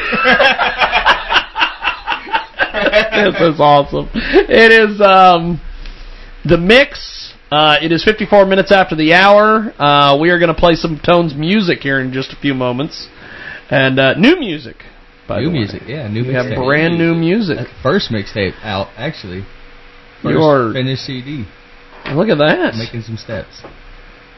[2.72, 4.08] this is awesome.
[4.14, 5.60] It is um
[6.44, 7.32] the mix.
[7.50, 9.72] Uh, it is 54 minutes after the hour.
[9.78, 13.06] Uh, we are going to play some Tones music here in just a few moments,
[13.70, 14.76] and uh, new music.
[15.26, 15.58] By new the way.
[15.58, 16.66] music, yeah, new We have mixtape.
[16.66, 17.56] brand new music.
[17.56, 19.42] That's the first mixtape out, actually.
[20.22, 21.46] First You are- finished CD.
[22.12, 22.74] Look at that.
[22.76, 23.62] Making some steps.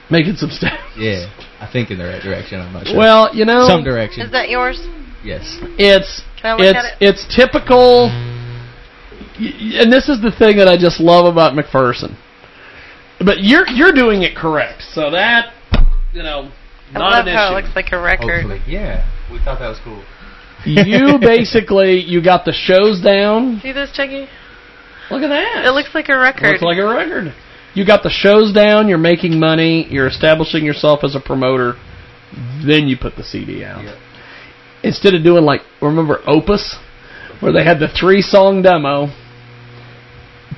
[0.08, 0.78] Making some steps.
[0.96, 1.26] Yeah,
[1.60, 2.60] I think in the right direction.
[2.60, 2.96] I'm not sure.
[2.96, 4.22] Well, you know, some direction.
[4.22, 4.78] Is that yours?
[5.24, 5.58] yes.
[5.76, 7.04] It's Can I look it's at it?
[7.08, 8.06] it's typical
[9.38, 12.16] and this is the thing that I just love about McPherson.
[13.18, 15.52] But you're you're doing it correct, so that
[16.12, 16.50] you know,
[16.94, 17.58] I love an how issue.
[17.58, 18.42] it looks like a record.
[18.42, 18.60] Hopefully.
[18.66, 20.02] Yeah, we thought that was cool.
[20.64, 23.60] you basically you got the shows down.
[23.62, 24.28] See this, Jiggy?
[25.10, 25.64] Look at that.
[25.66, 26.44] It looks like a record.
[26.46, 27.34] It looks like a record.
[27.74, 28.88] You got the shows down.
[28.88, 29.86] You're making money.
[29.90, 31.74] You're establishing yourself as a promoter.
[32.66, 33.84] Then you put the CD out.
[34.82, 36.76] Instead of doing like remember Opus,
[37.40, 39.08] where they had the three song demo,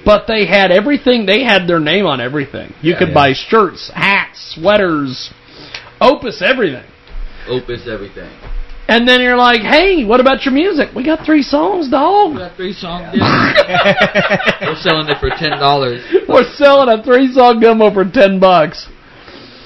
[0.05, 1.27] but they had everything.
[1.27, 2.73] They had their name on everything.
[2.81, 2.99] You Yeah.
[2.99, 3.15] could Yeah.
[3.15, 5.31] buy shirts, hats, sweaters,
[6.01, 6.85] Opus, everything.
[7.49, 8.31] Opus everything.
[8.91, 10.89] And then you're like, hey, what about your music?
[10.97, 12.33] We got three songs, dog.
[12.33, 13.13] We got three songs.
[14.63, 16.03] We're selling it for ten dollars.
[16.27, 18.89] We're selling a three song demo for ten bucks.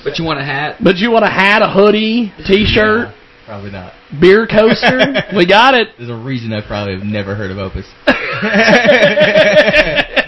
[0.03, 0.79] But you want a hat?
[0.83, 3.15] But you want a hat, a hoodie, t-shirt,
[3.47, 3.93] Probably not.
[4.21, 5.23] beer coaster?
[5.37, 5.91] we got it.
[5.97, 7.87] There's a reason I probably have never heard of Opus.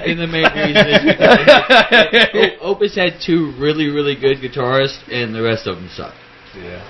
[0.05, 5.43] And the main reason is because Opus had two really, really good guitarists, and the
[5.43, 6.15] rest of them sucked.
[6.55, 6.85] Yeah.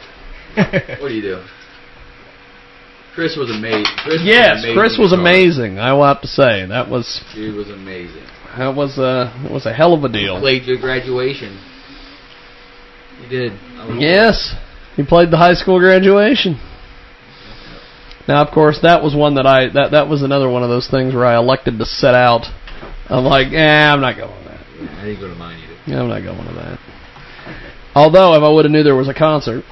[1.01, 1.45] What do you do?
[3.15, 3.87] Chris was amazing.
[4.03, 5.79] Chris yes, was an Chris was amazing.
[5.79, 8.25] I will have to say that was He was amazing.
[8.57, 10.41] that was a it was a hell of a deal.
[10.41, 11.59] Played your graduation.
[13.23, 13.53] He did.
[13.99, 14.55] Yes,
[14.97, 16.59] he played the high school graduation.
[18.27, 20.89] Now, of course, that was one that I that that was another one of those
[20.89, 22.47] things where I elected to set out.
[23.09, 24.61] I'm like, eh, I'm not going with that.
[24.99, 25.77] I didn't go to mine either.
[25.87, 26.79] Yeah, I'm not going to that.
[27.95, 29.63] Although, if I would have knew there was a concert,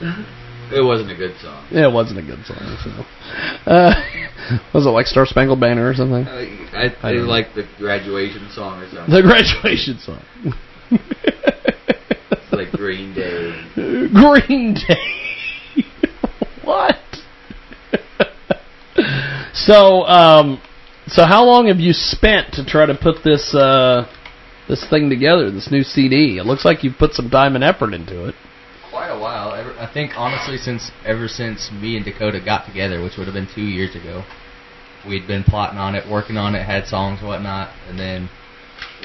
[0.74, 1.66] It wasn't a good song.
[1.70, 2.58] yeah, it wasn't a good song.
[2.82, 3.94] So, uh,
[4.74, 6.26] was it like Star Spangled Banner or something?
[6.26, 9.14] I, I, I I like the graduation song or something.
[9.14, 10.22] The graduation song.
[12.30, 13.52] It's like Green Day.
[14.12, 15.84] Green Day.
[16.64, 16.96] what?
[19.54, 20.60] so, um,
[21.06, 24.06] so how long have you spent to try to put this uh,
[24.68, 26.38] this thing together, this new CD?
[26.38, 28.34] It looks like you've put some time and effort into it.
[28.92, 29.54] Quite a while.
[29.54, 33.32] Ever, I think honestly, since ever since me and Dakota got together, which would have
[33.32, 34.22] been two years ago,
[35.08, 38.28] we'd been plotting on it, working on it, had songs, whatnot, and then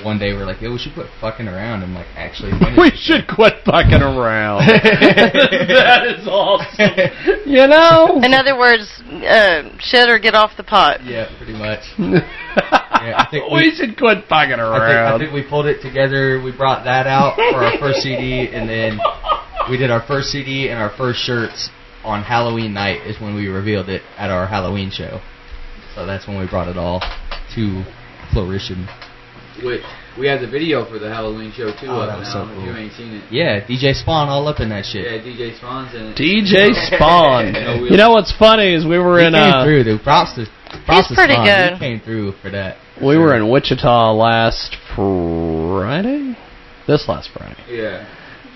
[0.04, 2.98] one day we're like, "Yo, we should quit fucking around and like actually." We it."
[2.98, 4.68] should quit fucking around.
[4.68, 7.46] that is awesome.
[7.46, 8.22] You know.
[8.24, 11.04] In other words, uh, shit or get off the pot.
[11.04, 11.82] Yeah, pretty much.
[11.98, 15.14] yeah, I think we should quit fucking I think, around.
[15.14, 16.42] I think we pulled it together.
[16.42, 19.00] We brought that out for our first CD, and then
[19.70, 21.70] we did our first CD and our first shirts
[22.04, 23.08] on Halloween night.
[23.08, 25.22] Is when we revealed it at our Halloween show.
[25.96, 27.02] So that's when we brought it all
[27.56, 27.84] to
[28.32, 28.88] fruition.
[29.64, 29.82] We,
[30.20, 31.88] we had the video for the Halloween show too.
[31.88, 32.66] Oh, up that was now, so if cool.
[32.66, 33.24] You ain't seen it.
[33.32, 35.06] Yeah, DJ Spawn all up in that shit.
[35.06, 36.18] Yeah, DJ Spawn's in it.
[36.18, 37.54] DJ Spawn.
[37.86, 40.02] You know what's funny is we were he in came uh, through, dude.
[40.02, 40.46] Props to
[40.86, 41.46] props to pretty Spawn.
[41.46, 41.74] good.
[41.74, 42.78] He came through for that.
[43.02, 46.38] we were in Wichita last Friday.
[46.88, 47.62] This last Friday.
[47.70, 48.08] Yeah.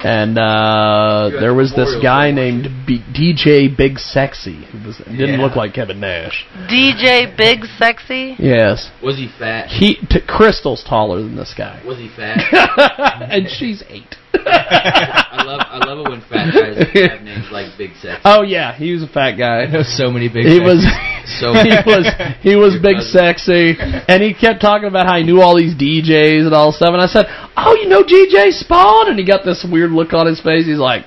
[0.04, 4.54] And uh, there was this guy named B- DJ Big Sexy.
[4.66, 5.46] He was didn't Yeah.
[5.46, 6.46] look like Kevin Nash.
[6.70, 8.36] DJ Big Sexy.
[8.40, 9.68] Yes, Was he fat?
[9.70, 12.38] he t- Crystal's taller than this guy, Was he fat?
[13.32, 14.16] and she's eight.
[14.34, 16.78] I love I love it when fat guys
[17.12, 18.22] have names like Big Sex.
[18.24, 19.62] Oh yeah, he was a fat guy.
[19.64, 20.46] I know so many big.
[20.46, 20.84] He was
[21.40, 22.08] So he was
[22.42, 23.12] he was Your big cousin.
[23.12, 26.94] sexy, and he kept talking about how he knew all these DJs and all stuff.
[26.94, 27.26] And I said,
[27.58, 30.66] "Oh, you know DJ Spawn?" And he got this weird look on his face.
[30.66, 31.06] He's like,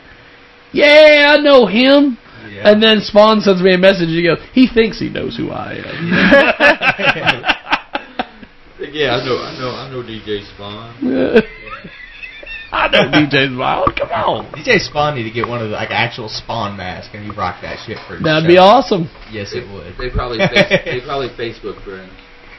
[0.72, 2.18] "Yeah, I know him."
[2.52, 2.70] Yeah.
[2.70, 4.08] And then Spawn sends me a message.
[4.10, 6.08] He goes, "He thinks he knows who I am."
[8.92, 11.42] Yeah, I know I know I know DJ Spawn.
[12.74, 13.94] I know DJ Spawn.
[13.94, 17.24] Come on, DJ Spawn need to get one of the like actual Spawn mask, and
[17.24, 18.16] you rock that shit for.
[18.16, 18.48] his that'd show.
[18.48, 19.08] be awesome.
[19.30, 19.94] Yes, it would.
[19.96, 22.12] They probably face, they probably Facebook friends.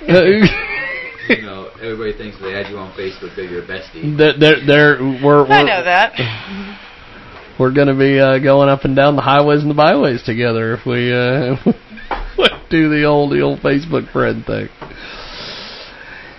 [1.28, 4.16] You know, everybody thinks they add you on Facebook, they're your bestie.
[4.16, 6.14] They're, they're, they're, we're, we're, I know that.
[7.60, 10.74] We're going to be uh, going up and down the highways and the byways together
[10.74, 11.56] if we uh,
[12.70, 14.68] do the old the old Facebook friend thing.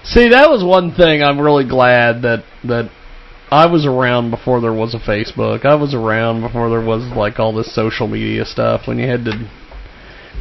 [0.05, 2.91] See, that was one thing I'm really glad that that
[3.51, 5.65] I was around before there was a Facebook.
[5.65, 9.25] I was around before there was like all this social media stuff when you had
[9.25, 9.49] to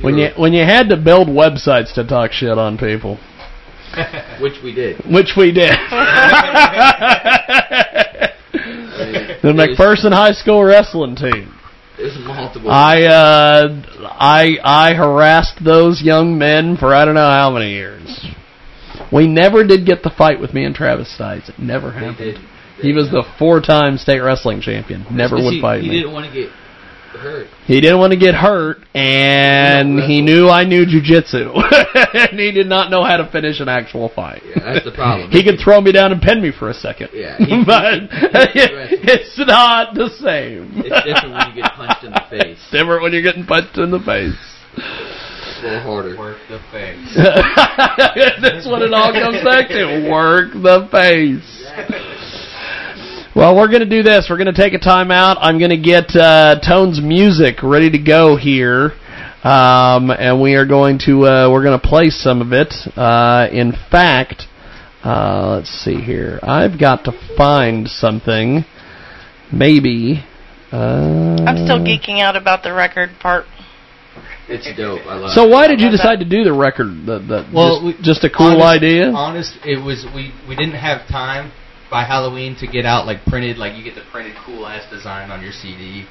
[0.02, 3.20] when you when you had to build websites to talk shit on people,
[4.42, 4.98] Which we did.
[5.06, 5.72] which we did.
[9.42, 11.54] the McPherson High School wrestling team.
[11.98, 12.70] There's multiple.
[12.72, 13.84] I uh,
[14.20, 18.26] I I harassed those young men for I don't know how many years.
[19.14, 21.48] We never did get the fight with me and Travis Stites.
[21.48, 22.40] It never happened.
[22.78, 22.86] Did.
[22.86, 25.06] He was the four-time state wrestling champion.
[25.12, 25.98] Never would see, fight he me.
[26.02, 26.50] didn't want to get
[27.16, 27.48] hurt.
[27.66, 31.56] He didn't want to get hurt, and he knew I knew jujitsu,
[32.32, 34.42] and he did not know how to finish an actual fight.
[34.46, 35.32] Yeah, that's the problem.
[35.32, 37.10] he could throw me down and pin me for a second.
[37.14, 40.74] Yeah, he- but he- he- it's not the same.
[40.84, 42.60] It's different when you get punched in the face.
[42.60, 44.36] It's different when you're getting punched in the face.
[44.78, 46.18] A little harder.
[46.18, 47.16] Work the face.
[47.16, 50.10] That's what it all comes back to.
[50.12, 51.64] Work the face.
[53.36, 54.28] Well, we're going to do this.
[54.30, 55.36] We're going to take a time out.
[55.42, 58.94] I'm going to get uh, Tone's music ready to go here.
[59.44, 62.74] Um, and we are going to uh, we're going to play some of it.
[62.96, 64.44] Uh, in fact,
[65.04, 66.40] uh, let's see here.
[66.44, 68.64] I've got to find something.
[69.52, 70.24] Maybe.
[70.72, 73.48] Uh, I'm still geeking out about the record part.
[74.48, 75.02] It's dope.
[75.08, 75.32] I love.
[75.32, 75.52] So it.
[75.52, 77.06] why did you decide to do the record?
[77.06, 79.12] The, the, Well, just, we- just a cool honest, idea.
[79.12, 81.52] Honest, it was we we didn't have time
[81.96, 85.32] by Halloween to get out like printed like you get the printed cool ass design
[85.32, 86.04] on your CD,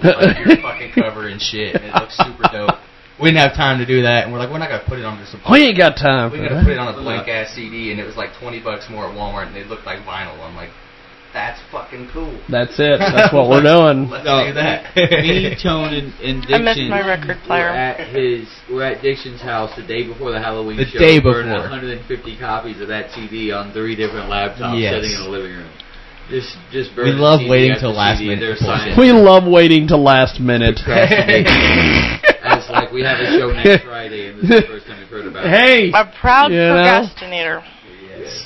[0.00, 2.80] with, like your fucking cover and shit, and it looks super dope.
[3.20, 5.04] We didn't have time to do that, and we're like, we're not gonna put it
[5.04, 5.40] on just a.
[5.52, 6.64] We ain't got time We for gotta that.
[6.64, 9.12] put it on a blank ass CD, and it was like twenty bucks more at
[9.12, 10.40] Walmart, and they looked like vinyl.
[10.40, 10.72] I'm like,
[11.36, 12.32] that's fucking cool.
[12.48, 12.96] That's it.
[13.12, 14.08] That's what we're doing.
[14.08, 14.96] Let's No, do that.
[14.96, 17.68] me, Tone, and, and I missed my record player.
[17.68, 20.98] Were at his, we're at Dixon's house the day before the Halloween The show.
[20.98, 21.68] day burning before.
[21.68, 24.94] 150 copies of that CD on three different laptops, Yes.
[24.96, 25.70] sitting in the living room.
[26.30, 28.74] Just, just We burning love CD waiting after till last CD, minute They're to pull
[28.74, 28.94] signing.
[28.96, 28.98] shit.
[28.98, 30.80] We love waiting till last minute.
[30.88, 35.08] As like we have a show next Friday, and this is the first time we've
[35.08, 35.50] heard about it.
[35.50, 36.72] Hey, A proud You know?
[36.82, 37.62] procrastinator.
[38.08, 38.45] Yes.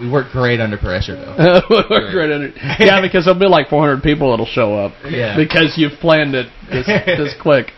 [0.00, 1.60] We work great under pressure though.
[1.90, 5.36] We're great under- yeah, because there'll be like 400 people that'll show up Yeah.
[5.36, 7.72] because you've planned it this, this quick.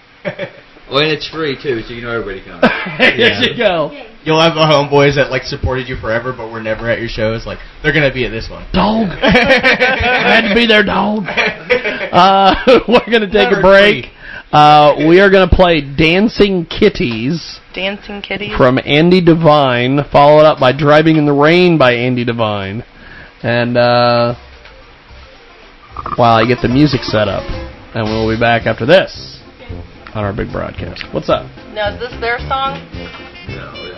[0.90, 2.64] Well, and it's free too, so you know everybody comes.
[2.98, 3.90] Here you go.
[4.24, 7.46] You'll have the homeboys that like supported you forever, but were never at your shows.
[7.46, 8.66] Like they're gonna be at this one.
[8.72, 9.08] Dog.
[9.08, 11.24] I had to be there, dog.
[11.26, 12.54] Uh,
[12.88, 14.06] we're going to take a Never break.
[14.52, 18.56] Uh, we are going to play Dancing Kitties Dancing kitties.
[18.56, 22.82] from Andy Devine, followed up by Driving in the Rain by Andy Devine.
[23.44, 24.34] And uh,
[26.16, 27.44] while I get the music set up,
[27.94, 29.40] and we'll be back after this
[30.14, 31.04] on our big broadcast.
[31.12, 31.46] What's up?
[31.72, 32.82] Now, is this their song?
[33.48, 33.89] No,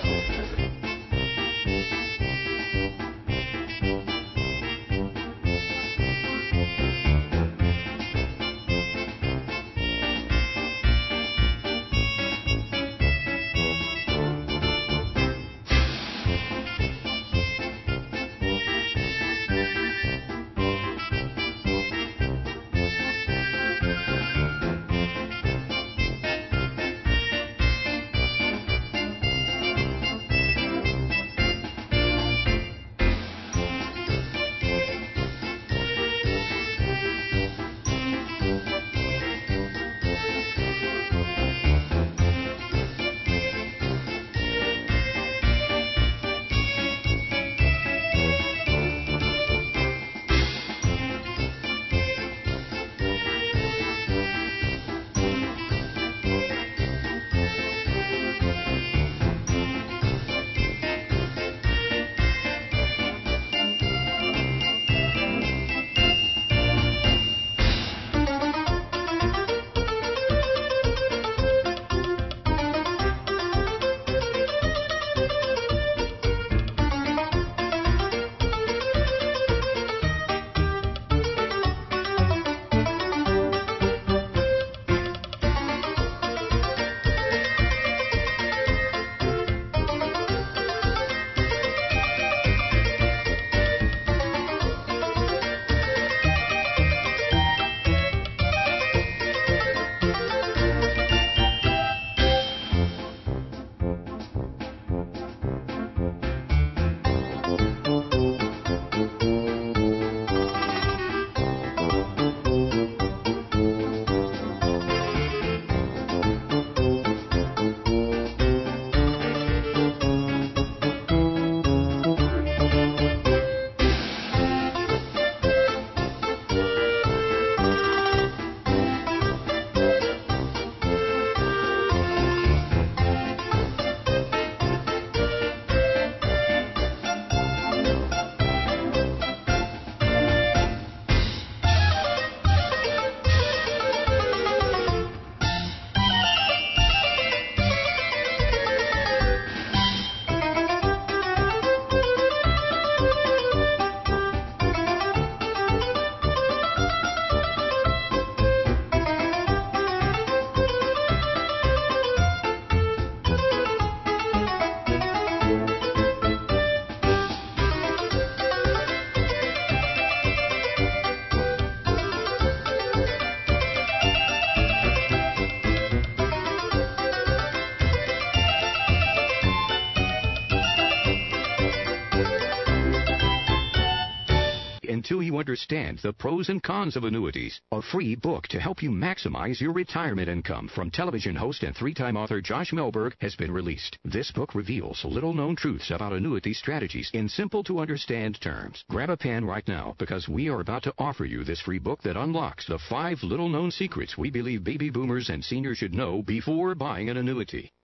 [185.39, 187.61] understand the pros and cons of annuities.
[187.71, 192.17] A free book to help you maximize your retirement income from television host and three-time
[192.17, 193.99] author Josh Mellberg has been released.
[194.05, 198.85] This book reveals little-known truths about annuity strategies in simple to understand terms.
[198.89, 202.03] Grab a pen right now because we are about to offer you this free book
[202.03, 206.75] that unlocks the five little-known secrets we believe baby boomers and seniors should know before
[206.75, 207.73] buying an annuity.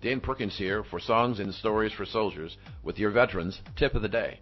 [0.00, 4.08] Dan Perkins here for Songs and Stories for Soldiers with your veterans tip of the
[4.08, 4.38] day.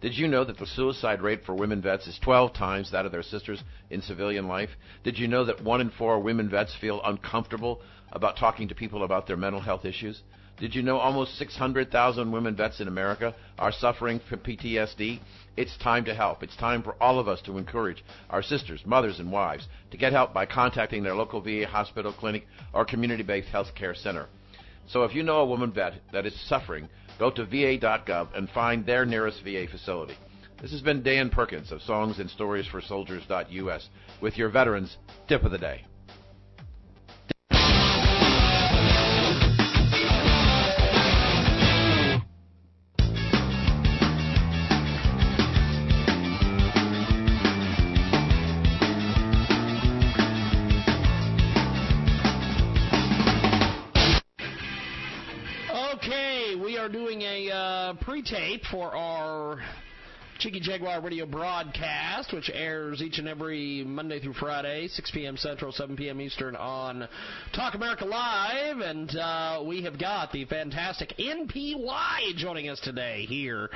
[0.00, 3.12] Did you know that the suicide rate for women vets is 12 times that of
[3.12, 4.70] their sisters in civilian life?
[5.04, 9.04] Did you know that one in four women vets feel uncomfortable about talking to people
[9.04, 10.22] about their mental health issues?
[10.58, 15.20] Did you know almost 600,000 women vets in America are suffering from PTSD?
[15.56, 16.42] It's time to help.
[16.42, 20.12] It's time for all of us to encourage our sisters, mothers, and wives to get
[20.12, 24.26] help by contacting their local VA hospital, clinic, or community-based health care center.
[24.92, 26.88] So if you know a woman vet that is suffering,
[27.18, 30.16] go to va.gov and find their nearest VA facility.
[30.60, 33.88] This has been Dan Perkins of Songs and Stories for Soldiers.us
[34.20, 35.84] with your veterans tip of the day.
[58.70, 59.60] For our
[60.38, 65.36] Jiggy Jaguar radio broadcast, which airs each and every Monday through Friday, 6 p.m.
[65.36, 66.20] Central, 7 p.m.
[66.20, 67.08] Eastern on
[67.52, 68.78] Talk America Live.
[68.78, 73.70] And uh, we have got the fantastic NPY joining us today here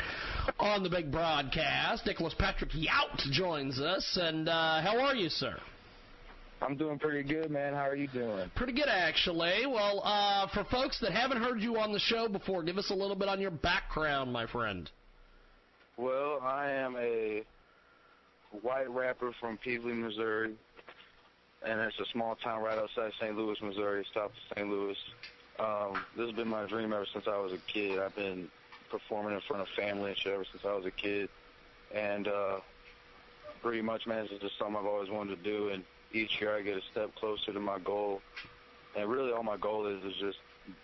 [0.60, 2.06] on the big broadcast.
[2.06, 4.16] Nicholas Patrick Yout joins us.
[4.20, 5.56] And uh, how are you, sir?
[6.64, 7.74] I'm doing pretty good, man.
[7.74, 8.50] How are you doing?
[8.54, 9.66] Pretty good, actually.
[9.66, 12.94] Well, uh, for folks that haven't heard you on the show before, give us a
[12.94, 14.90] little bit on your background, my friend.
[15.98, 17.42] Well, I am a
[18.62, 20.54] white rapper from Pevely, Missouri,
[21.66, 23.36] and it's a small town right outside St.
[23.36, 24.68] Louis, Missouri, south of St.
[24.68, 24.96] Louis.
[25.58, 27.98] Um, this has been my dream ever since I was a kid.
[27.98, 28.48] I've been
[28.90, 31.28] performing in front of family and shit ever since I was a kid,
[31.94, 32.56] and uh,
[33.60, 35.68] pretty much, man, this is just something I've always wanted to do.
[35.68, 35.84] And
[36.14, 38.20] each year I get a step closer to my goal.
[38.96, 40.38] And really, all my goal is is just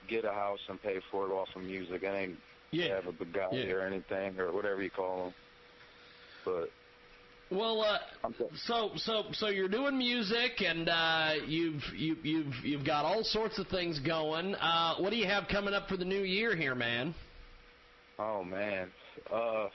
[0.09, 2.05] get a house and pay for it off of music.
[2.05, 2.39] I ain't
[2.71, 2.97] yeah.
[2.97, 3.73] have a Bugatti Yeah.
[3.73, 5.35] or anything or whatever you call them.
[6.45, 6.71] But
[7.57, 8.31] Well, uh,
[8.67, 13.59] so so so you're doing music, and uh, you've you, you've you've got all sorts
[13.59, 14.55] of things going.
[14.57, 17.15] Uh, what do you have coming up for the new year here, man?
[18.19, 18.91] oh man,
[19.33, 19.69] uh,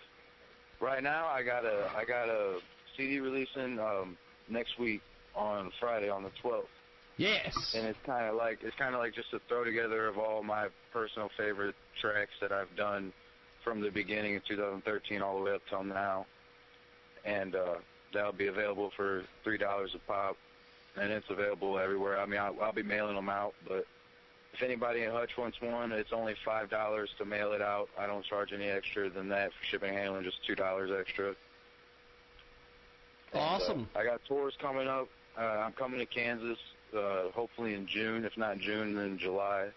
[0.79, 2.59] right now I got a I got a
[2.95, 4.17] CD releasing um,
[4.49, 5.01] next week
[5.35, 6.63] on Friday on the 12th.
[7.17, 7.73] Yes.
[7.75, 10.43] And it's kind of like it's kind of like just a throw together of all
[10.43, 13.13] my personal favorite tracks that I've done
[13.63, 16.25] from the beginning of 2013 all the way up till now,
[17.23, 17.75] and uh,
[18.13, 20.35] that'll be available for three dollars a pop,
[20.97, 22.19] and it's available everywhere.
[22.19, 23.85] I mean, I'll, I'll be mailing them out, but
[24.53, 27.87] if anybody in Hutch wants one, it's only five dollars to mail it out.
[27.97, 31.27] I don't charge any extra than that for shipping and handling, just two dollars extra.
[31.27, 31.35] And,
[33.35, 33.89] uh, Awesome.
[33.95, 35.07] I got tours coming up.
[35.37, 36.57] Uh, I'm coming to Kansas,
[36.97, 38.25] uh, hopefully in June.
[38.25, 39.67] If not June, then July.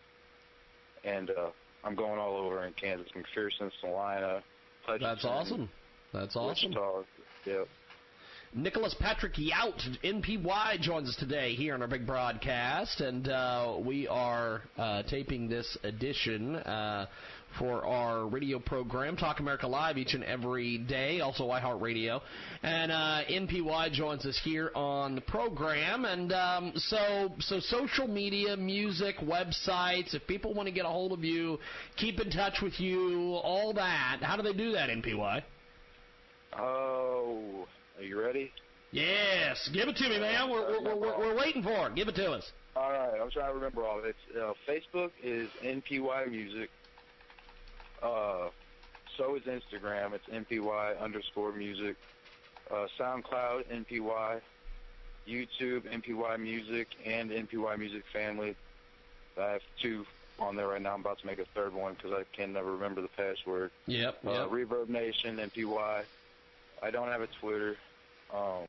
[1.04, 1.50] And uh,
[1.84, 4.42] I'm going all over in Kansas, McPherson, Salina.
[5.00, 5.68] That's awesome.
[6.12, 6.70] That's awesome.
[6.70, 7.02] Wichita.
[7.46, 7.68] Yep.
[8.54, 14.08] Nicholas Patrick Yout, NPY, joins us today here on our big broadcast, and uh, we
[14.08, 17.06] are uh, taping this edition uh,
[17.58, 22.20] for our radio program, Talk America Live, each and every day, also iHeartRadio.
[22.62, 28.56] And uh, NPY joins us here on the program, and um, so so social media,
[28.56, 30.14] music, websites.
[30.14, 31.58] If people want to get a hold of you,
[31.96, 34.18] keep in touch with you, all that.
[34.22, 35.42] How do they do that, NPY?
[36.58, 38.52] Oh, are you ready?
[38.90, 40.50] Yes, give it to me, man.
[40.50, 41.94] We're, we're, we're, we're waiting for it.
[41.94, 42.50] Give it to us.
[42.74, 44.16] All right, I'm trying to remember all of it.
[44.34, 46.70] Uh, Facebook is NPY Music.
[48.02, 48.48] Uh,
[49.16, 50.12] so is Instagram.
[50.12, 51.96] It's NPY underscore music.
[52.70, 54.40] Uh, SoundCloud NPY.
[55.28, 58.56] YouTube NPY Music and NPY Music Family.
[59.38, 60.06] I have two
[60.38, 60.94] on there right now.
[60.94, 63.70] I'm about to make a third one because I can never remember the password.
[63.86, 64.18] Yep.
[64.26, 64.48] Uh, yep.
[64.48, 66.02] Reverb Nation NPY.
[66.82, 67.76] I don't have a Twitter.
[68.34, 68.64] Um,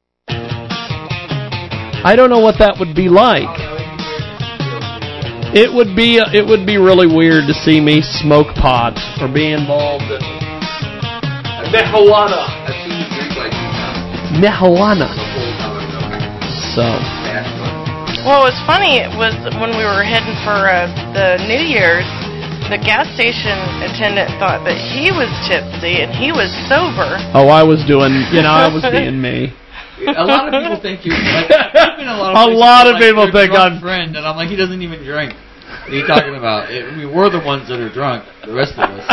[2.01, 3.98] I don't know what that would be like.
[5.51, 9.49] It would be it would be really weird to see me smoke pot or be
[9.49, 10.21] involved in
[11.73, 12.45] marijuana.
[12.69, 14.37] I've seen you drink like two times.
[14.37, 15.09] Marijuana.
[15.09, 16.53] The whole time I've known you.
[16.77, 16.85] So
[18.29, 20.85] Well, what was funny was when we were heading for uh,
[21.17, 22.05] the New Year's,
[22.69, 27.17] the gas station attendant thought that he was tipsy and he was sober.
[27.33, 29.49] oh, I was doing you know I was being me.
[30.07, 33.01] A lot of people think you're like I've a lot of, A lot of like,
[33.03, 35.33] people think I'm- friend, and I'm like he doesn't even drink.
[35.33, 36.69] What are you talking about?
[36.71, 38.25] I mean, we're the ones that are drunk.
[38.45, 39.05] The rest of us,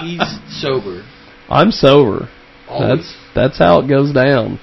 [0.02, 0.22] he's
[0.62, 1.02] sober.
[1.48, 2.28] I'm sober.
[2.68, 2.88] Always.
[2.88, 4.58] That's that's how it goes down.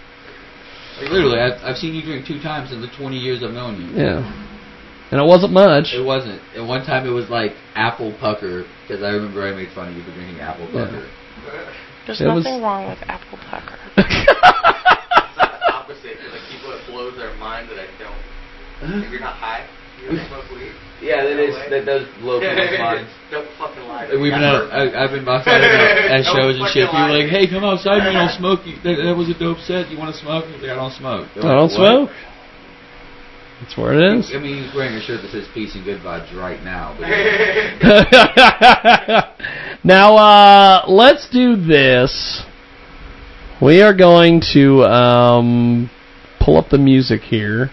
[1.01, 3.79] Like, literally, I've, I've seen you drink two times in the 20 years I've known
[3.79, 3.87] you.
[4.03, 4.23] Yeah.
[5.11, 5.93] And it wasn't much.
[5.93, 6.41] It wasn't.
[6.55, 9.95] And one time it was like apple pucker because I remember I made fun of
[9.97, 10.85] you for drinking apple Yeah.
[10.85, 11.05] pucker.
[12.05, 13.77] There's It nothing wrong with apple pucker.
[15.73, 16.17] opposite.
[16.29, 19.03] Like people, it blows their mind that I don't.
[19.03, 19.67] If you're not high,
[20.01, 20.71] you don't smoke weed.
[21.01, 23.11] Yeah, that is that does blow people's minds.
[23.31, 24.05] Don't fucking lie.
[24.05, 26.87] And We've been out, I, I've been outside at, at shows and shit.
[26.87, 28.15] People are like, "Hey, come outside, man!
[28.15, 28.75] I'll smoke you.
[28.83, 29.89] That, that was a dope set.
[29.89, 32.09] You want to smoke?" He's like, "I don't smoke." They're I don't like, smoke.
[33.61, 34.31] That's where it is.
[34.33, 36.95] I mean, he's wearing a shirt that says "Peace and Good Vibes" right now.
[36.95, 37.09] But
[39.83, 42.43] now, uh, let's do this.
[43.61, 45.89] We are going to um,
[46.49, 47.69] pull up the music here.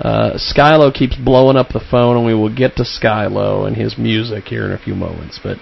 [0.00, 3.96] Uh, Skylo keeps blowing up the phone, and we will get to Skylo and his
[3.96, 5.38] music here in a few moments.
[5.42, 5.58] But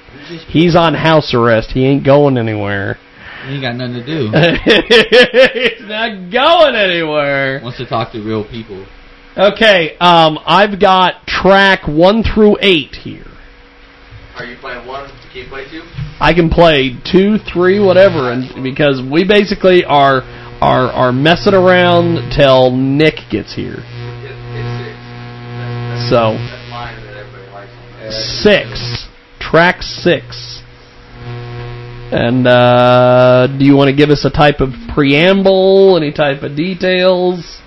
[0.49, 1.73] he's on house arrest.
[1.73, 2.99] He ain't going anywhere.
[3.47, 4.31] he ain't got nothing to do.
[5.79, 7.61] he's not going anywhere.
[7.63, 8.87] Wants to talk to real people.
[9.37, 13.27] Okay, um, I've got track one through eight here.
[14.37, 15.11] Are you playing one?
[15.33, 15.83] Can you play two?
[16.21, 20.23] I can play two, three, whatever, and because we basically are
[20.61, 23.77] are are messing around till Nick gets here.
[23.79, 26.11] It, it's six.
[26.11, 28.43] So That's mine that everybody likes.
[28.43, 29.09] six,
[29.41, 30.63] track six.
[32.13, 36.55] And uh, do you want to give us a type of preamble, any type of
[36.55, 37.61] details,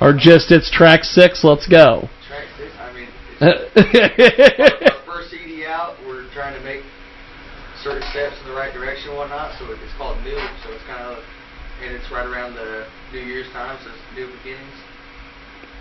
[0.00, 1.44] or just it's track six?
[1.44, 2.08] Let's go.
[2.26, 2.72] Track six.
[2.80, 3.08] I mean,
[3.76, 5.96] it's our first CD out.
[6.06, 6.80] We're trying to make
[7.84, 9.58] certain steps in the right direction and whatnot.
[9.60, 10.40] So it's called New.
[10.64, 11.20] So it's kind of,
[11.82, 13.78] and it's right around the New Year's time.
[13.82, 14.74] So it's new beginnings.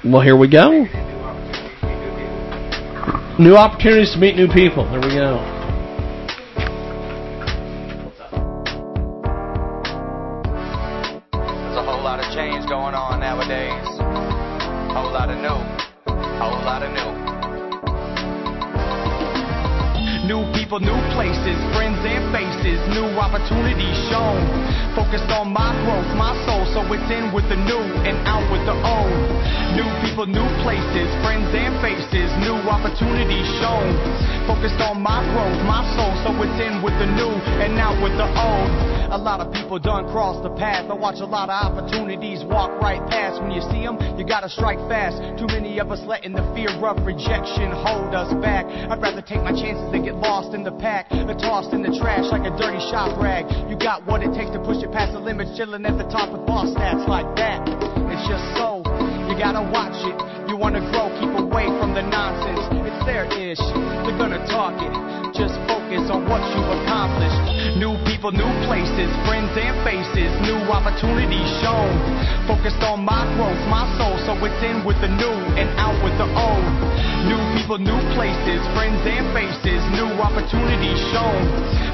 [0.03, 0.71] well, here we go.
[0.71, 1.31] New opportunities
[1.81, 3.39] to meet new people.
[3.39, 4.89] New opportunities to meet new people.
[4.89, 5.37] There we go.
[11.31, 13.85] There's a whole lot of change going on nowadays.
[14.93, 15.59] Whole lot of new.
[16.41, 17.11] Whole lot of new.
[20.27, 24.39] New people, new places, friends and faces, new opportunities shown.
[24.95, 28.63] Focused on my growth, my soul, so it's in with the new and out with
[28.63, 29.11] the old.
[29.75, 33.91] New people, new places, friends and faces, new opportunities shown.
[34.47, 38.15] Focused on my growth, my soul, so it's in with the new and out with
[38.15, 38.71] the old.
[39.11, 40.87] A lot of people done cross the path.
[40.89, 43.41] I watch a lot of opportunities walk right past.
[43.41, 45.19] When you see them, you gotta strike fast.
[45.35, 48.63] Too many of us letting the fear of rejection hold us back.
[48.65, 51.93] I'd rather take my chances than get lost in the pack or tossed in the
[51.97, 53.45] trash like a dirty shop rag.
[53.69, 56.31] You got what it takes to push it past the limits, chilling at the top
[56.31, 57.65] with boss stats like that.
[57.65, 58.83] It's just so.
[59.29, 60.17] You gotta watch it.
[60.49, 62.80] You wanna grow, keep away from the nonsense.
[63.05, 63.57] Their ish.
[63.57, 64.93] They're gonna talk it.
[65.33, 67.79] Just focus on what you've accomplished.
[67.81, 71.89] New people, new places, friends and faces, new opportunities shown.
[72.45, 76.13] Focused on my growth, my soul, so it's in with the new and out with
[76.21, 76.65] the old.
[77.25, 81.41] New people, new places, friends and faces, new opportunities shown.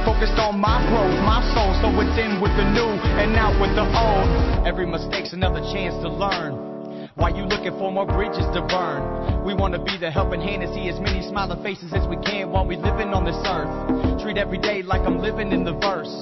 [0.04, 3.72] Focused on my growth, my soul, so it's in with the new and out with
[3.80, 4.68] the old.
[4.68, 6.77] Every mistake's another chance to learn.
[7.18, 9.42] Why you looking for more bridges to burn?
[9.44, 12.52] We wanna be the helping hand and see as many smiling faces as we can
[12.52, 14.22] while we living on this earth.
[14.22, 16.14] Treat every day like I'm living in the verse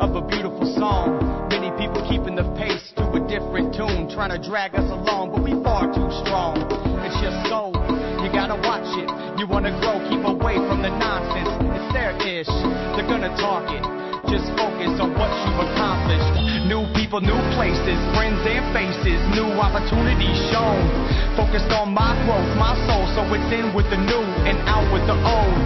[0.00, 1.20] of a beautiful song.
[1.52, 5.44] Many people keeping the pace to a different tune, trying to drag us along, but
[5.44, 6.56] we far too strong.
[7.04, 7.76] It's just so
[8.24, 9.08] you gotta watch it.
[9.36, 11.67] You wanna grow, keep away from the nonsense.
[11.88, 12.46] Ish.
[12.92, 13.80] They're gonna talk it.
[14.28, 16.68] Just focus on what you've accomplished.
[16.68, 20.84] New people, new places, friends and faces, new opportunities shown.
[21.32, 25.08] Focused on my growth, my soul, so it's in with the new and out with
[25.08, 25.56] the old.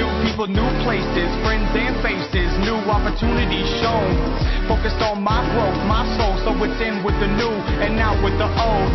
[0.00, 4.08] New people, new places, friends and faces, new opportunities shown.
[4.64, 7.52] Focused on my growth, my soul, so it's in with the new
[7.84, 8.88] and out with the old.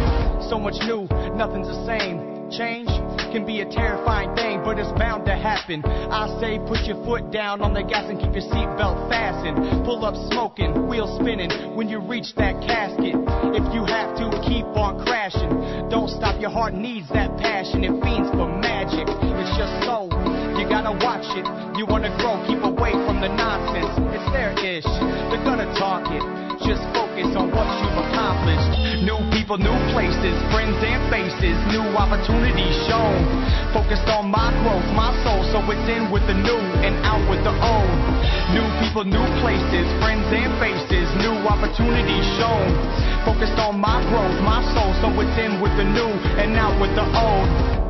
[0.49, 1.05] So much new,
[1.37, 2.49] nothing's the same.
[2.49, 2.89] Change
[3.33, 5.83] can be a terrifying thing, but it's bound to happen.
[5.83, 9.57] I say put your foot down on the gas and keep your seatbelt fastened.
[9.83, 13.17] Pull up smoking, wheel spinning when you reach that casket.
[13.57, 15.89] If you have to, keep on crashing.
[15.89, 17.83] Don't stop, your heart needs that passion.
[17.83, 19.09] It fiends for magic.
[19.09, 20.42] It's your soul.
[20.63, 21.43] You gotta watch it.
[21.75, 23.99] You wanna grow, keep away from the nonsense.
[24.15, 24.87] It's their ish.
[25.27, 26.23] They're gonna talk it.
[26.63, 29.03] Just focus on what you've accomplished.
[29.03, 33.19] New people, new places, friends and faces, new opportunities shown.
[33.75, 37.43] Focused on my growth, my soul, so it's in with the new and out with
[37.43, 37.99] the old.
[38.55, 42.71] New people, new places, friends and faces, new opportunities shown.
[43.27, 46.95] Focused on my growth, my soul, so it's in with the new and out with
[46.95, 47.82] the old.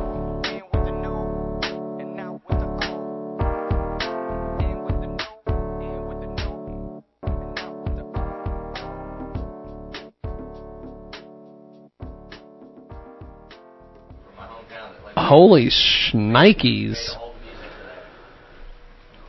[15.24, 17.16] Holy shnikes.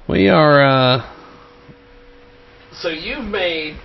[0.07, 1.11] We are, uh.
[2.73, 3.77] So you've made.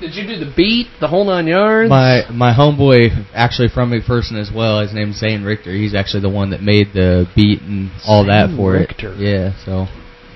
[0.00, 1.90] Did you do the beat, the whole nine yards?
[1.90, 4.80] My my homeboy, actually from McPherson as well.
[4.80, 5.72] His name's Zane Richter.
[5.72, 9.12] He's actually the one that made the beat and all that for Richter.
[9.14, 9.18] it.
[9.18, 9.86] Yeah, so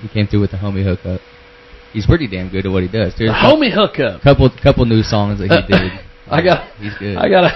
[0.01, 1.21] he came through with the homie hookup.
[1.93, 3.13] He's pretty damn good at what he does.
[3.17, 4.21] There's The homie hookup.
[4.21, 5.91] Couple couple new songs that he did.
[6.29, 6.67] I got.
[6.77, 7.15] He's good.
[7.17, 7.49] I gotta.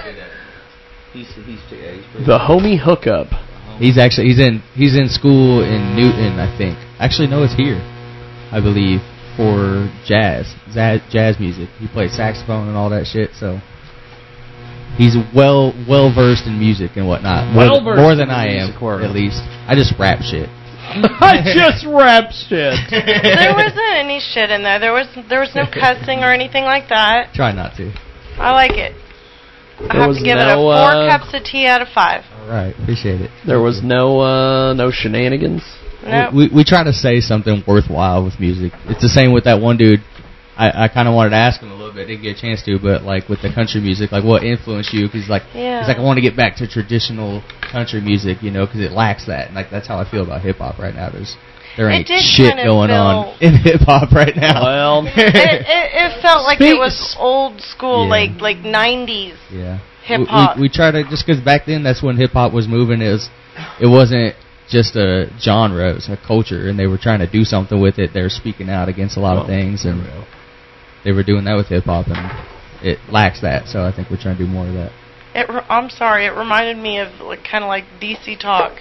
[1.18, 3.26] He's he's, yeah, he's pretty The homie hookup.
[3.82, 6.78] He's actually he's in he's in school in Newton, I think.
[7.02, 7.82] Actually, no, it's here,
[8.54, 9.02] I believe,
[9.34, 11.70] for jazz, jazz, jazz music.
[11.82, 13.34] He plays saxophone and all that shit.
[13.34, 13.58] So
[14.94, 17.50] he's well well versed in music and whatnot.
[17.50, 19.02] More, Well-versed more than I am, world.
[19.02, 19.42] at least.
[19.66, 20.46] I just rap shit.
[21.18, 22.78] I just rap shit.
[22.94, 24.78] there wasn't any shit in there.
[24.78, 27.34] There was there was no cussing or anything like that.
[27.34, 27.90] Try not to.
[28.38, 28.94] I like it.
[29.88, 32.24] I have was to give it a four uh, cups of tea out of five.
[32.42, 33.30] All right, appreciate it.
[33.46, 35.62] There was no uh no shenanigans.
[36.02, 36.30] No.
[36.32, 38.72] We, we we try to say something worthwhile with music.
[38.86, 40.00] It's the same with that one dude.
[40.58, 42.64] I, I kind of wanted to ask him a little bit, didn't get a chance
[42.64, 45.06] to, but like with the country music, like what influenced you?
[45.06, 45.78] Because like, Yeah.
[45.78, 48.90] he's like I want to get back to traditional country music, you know, because it
[48.90, 49.46] lacks that.
[49.46, 51.10] And like that's how I feel about hip hop right now.
[51.10, 51.36] There's
[51.78, 54.62] there ain't shit kind of going on in hip hop right now.
[54.64, 58.10] Well, it, it, it felt like Speak- it was old school, Yeah.
[58.10, 59.78] like like nineties yeah.
[60.04, 60.56] hip We- hop.
[60.56, 63.00] We, we try to just because back then that's when hip hop was moving.
[63.00, 63.30] It was
[63.80, 64.34] it wasn't
[64.68, 67.98] just a genre, it was a culture, and they were trying to do something with
[67.98, 68.10] it.
[68.12, 70.04] They were speaking out against a lot of things, and
[71.04, 72.18] they were doing that with hip hop, and
[72.86, 73.68] it lacks that.
[73.68, 74.92] So I think we're trying to do more of that.
[75.34, 78.72] It, re- I'm sorry, it reminded me of like kind of like DC talk.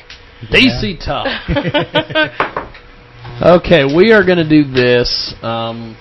[0.52, 1.28] DC talk.
[3.42, 5.34] Okay, we are going to do this.
[5.44, 5.96] Um,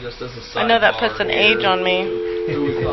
[0.00, 2.02] Just as a I know that puts an here, age on me.
[2.52, 2.84] Who we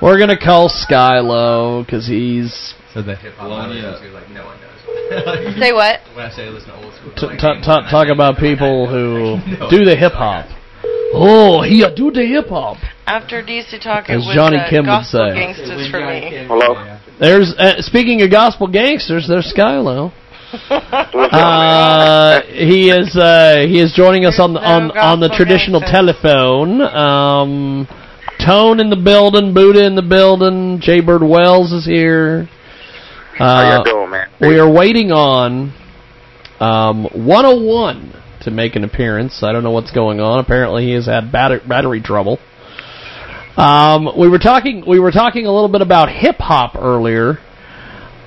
[0.00, 4.00] We're going to call Skylo because he's So the hip hop Blowing you up.
[4.14, 5.58] like no one knows.
[5.60, 6.00] Say what?
[6.14, 9.36] When I say listen to old school, t- t- t- talk about people who
[9.70, 10.46] do the hip hop.
[11.12, 12.76] Oh, he a do the hip hop.
[13.06, 15.32] After DC talk, it As was Johnny uh, Kim would say.
[15.34, 16.44] gangsters for me.
[16.46, 16.98] Hello?
[17.18, 19.26] There's uh, speaking of gospel gangsters.
[19.28, 20.12] There's Skylo.
[20.52, 26.80] Uh, he is uh, he is joining us on the on on the traditional telephone.
[26.80, 27.86] Um,
[28.44, 32.48] Tone in the building, Buddha in the building, Jaybird Wells is here.
[33.36, 34.28] How Uh, y'all doing, man?
[34.40, 35.72] we are waiting on
[36.60, 39.42] um, 101 to make an appearance.
[39.42, 40.38] I don't know what's going on.
[40.38, 42.38] Apparently, he has had batter- battery trouble.
[43.56, 44.84] Um, we were talking.
[44.86, 47.38] We were talking a little bit about hip hop earlier.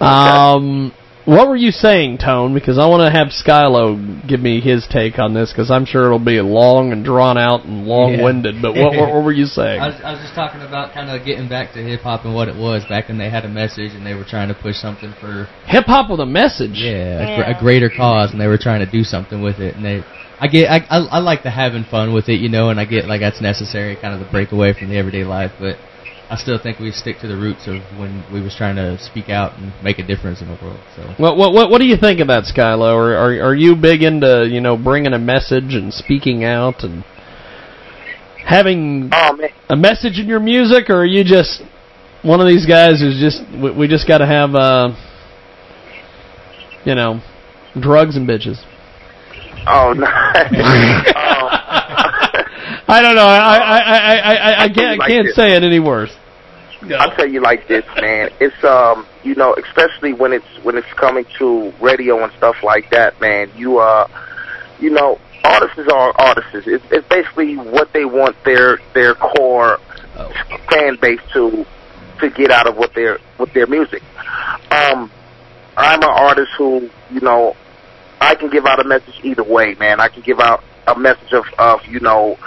[0.01, 0.91] Um,
[1.25, 2.53] what were you saying, Tone?
[2.53, 6.05] Because I want to have Skylo give me his take on this because I'm sure
[6.05, 8.61] it'll be long and drawn out and long-winded.
[8.61, 9.81] But what, what, what were you saying?
[9.81, 12.33] I was, I was just talking about kind of getting back to hip hop and
[12.33, 14.77] what it was back when they had a message and they were trying to push
[14.77, 16.73] something for Hip hop with a message.
[16.75, 19.75] yeah, a, gr- a greater cause, and they were trying to do something with it.
[19.75, 20.03] And they,
[20.39, 22.85] I get, I, I, I like the having fun with it, you know, and I
[22.85, 25.51] get like that's necessary, kind of the break away from the everyday life.
[25.59, 25.77] But
[26.31, 29.27] I still think we stick to the roots of when we was trying to speak
[29.27, 30.79] out and make a difference in the world.
[30.95, 32.93] So What what what, what do you think about that, Skylo?
[32.95, 37.03] Are, are are you big into you know bringing a message and speaking out and
[38.45, 39.37] having Oh,
[39.69, 41.61] a message in your music, or are you just
[42.23, 44.91] one of these guys who's just we, we just got to have uh
[46.85, 47.19] you know
[47.77, 48.57] drugs and bitches?
[49.67, 50.07] Oh, no.
[50.07, 50.07] oh,
[52.87, 53.27] I don't know.
[53.27, 55.35] I I I I I, I can't like can't this.
[55.35, 56.11] say it any worse.
[56.99, 58.31] I'll tell you like this, man.
[58.39, 62.89] It's um, you know, especially when it's when it's coming to radio and stuff like
[62.91, 63.51] that, man.
[63.55, 64.07] You uh,
[64.79, 66.67] you know, artists are artists.
[66.67, 69.79] It's, it's basically what they want their their core
[70.69, 71.65] fan base to
[72.19, 74.01] to get out of what their with their music.
[74.71, 75.11] Um,
[75.77, 77.55] I'm an artist who, you know,
[78.19, 79.99] I can give out a message either way, man.
[79.99, 82.37] I can give out a message of, of you know,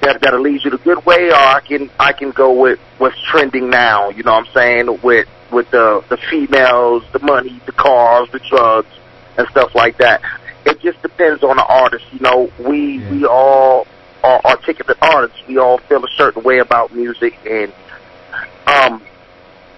[0.00, 3.20] that that'll lead you the good way, or I can I can go with what's
[3.22, 4.10] trending now.
[4.10, 5.00] You know what I'm saying?
[5.02, 8.88] With with the the females, the money, the cars, the drugs,
[9.36, 10.22] and stuff like that.
[10.64, 12.04] It just depends on the artist.
[12.12, 13.86] You know, we we all
[14.22, 15.38] are articulate artists.
[15.46, 17.72] We all feel a certain way about music, and
[18.66, 19.02] um,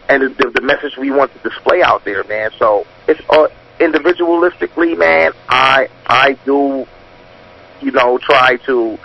[0.08, 2.50] and the, the message we want to display out there, man.
[2.58, 3.48] So it's uh,
[3.78, 5.32] individualistically, man.
[5.48, 6.86] I I do,
[7.80, 8.98] you know, try to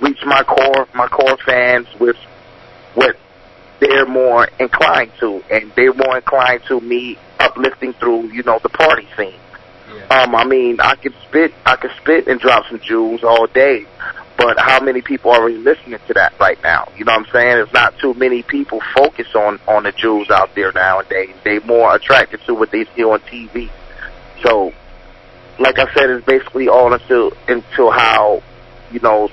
[0.00, 2.16] reach my core my core fans with
[2.94, 3.16] what
[3.80, 8.68] they're more inclined to, and they're more inclined to me uplifting through, you know, the
[8.68, 9.40] party scene.
[10.10, 13.86] Um, I mean, I could spit, I could spit and drop some jewels all day,
[14.36, 16.88] but how many people are really listening to that right now?
[16.96, 17.48] You know what I'm saying?
[17.50, 21.34] There's not too many people focus on on the jewels out there nowadays.
[21.44, 23.70] They more attracted to what they see on TV.
[24.42, 24.72] So,
[25.58, 28.42] like I said, it's basically all into into how
[28.90, 29.30] you know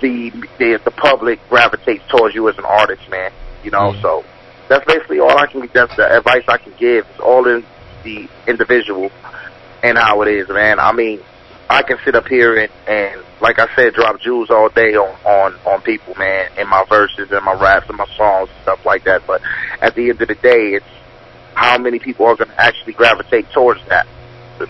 [0.00, 3.32] the the the public gravitates towards you as an artist, man.
[3.64, 4.02] You know, mm.
[4.02, 4.24] so
[4.68, 5.68] that's basically all I can.
[5.72, 7.06] That's the advice I can give.
[7.10, 7.64] It's all in
[8.04, 9.10] the individual
[9.82, 10.78] and how it is, man.
[10.78, 11.20] I mean,
[11.70, 15.14] I can sit up here and and like I said, drop jewels all day on
[15.24, 18.84] on on people, man, in my verses and my raps and my songs and stuff
[18.84, 19.26] like that.
[19.26, 19.42] But
[19.80, 20.86] at the end of the day, it's
[21.54, 24.06] how many people are going to actually gravitate towards that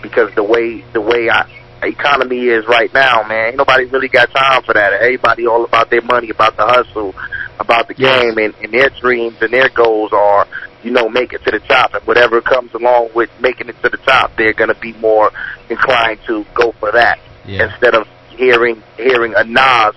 [0.01, 1.47] because the way the way I
[1.83, 4.93] economy is right now, man, ain't nobody really got time for that.
[4.93, 7.15] Everybody all about their money, about the hustle,
[7.59, 10.47] about the game, and, and their dreams and their goals are,
[10.83, 11.93] you know, make it to the top.
[11.93, 15.31] And whatever comes along with making it to the top, they're going to be more
[15.69, 17.69] inclined to go for that Yeah.
[17.69, 19.95] instead of hearing hearing a Nas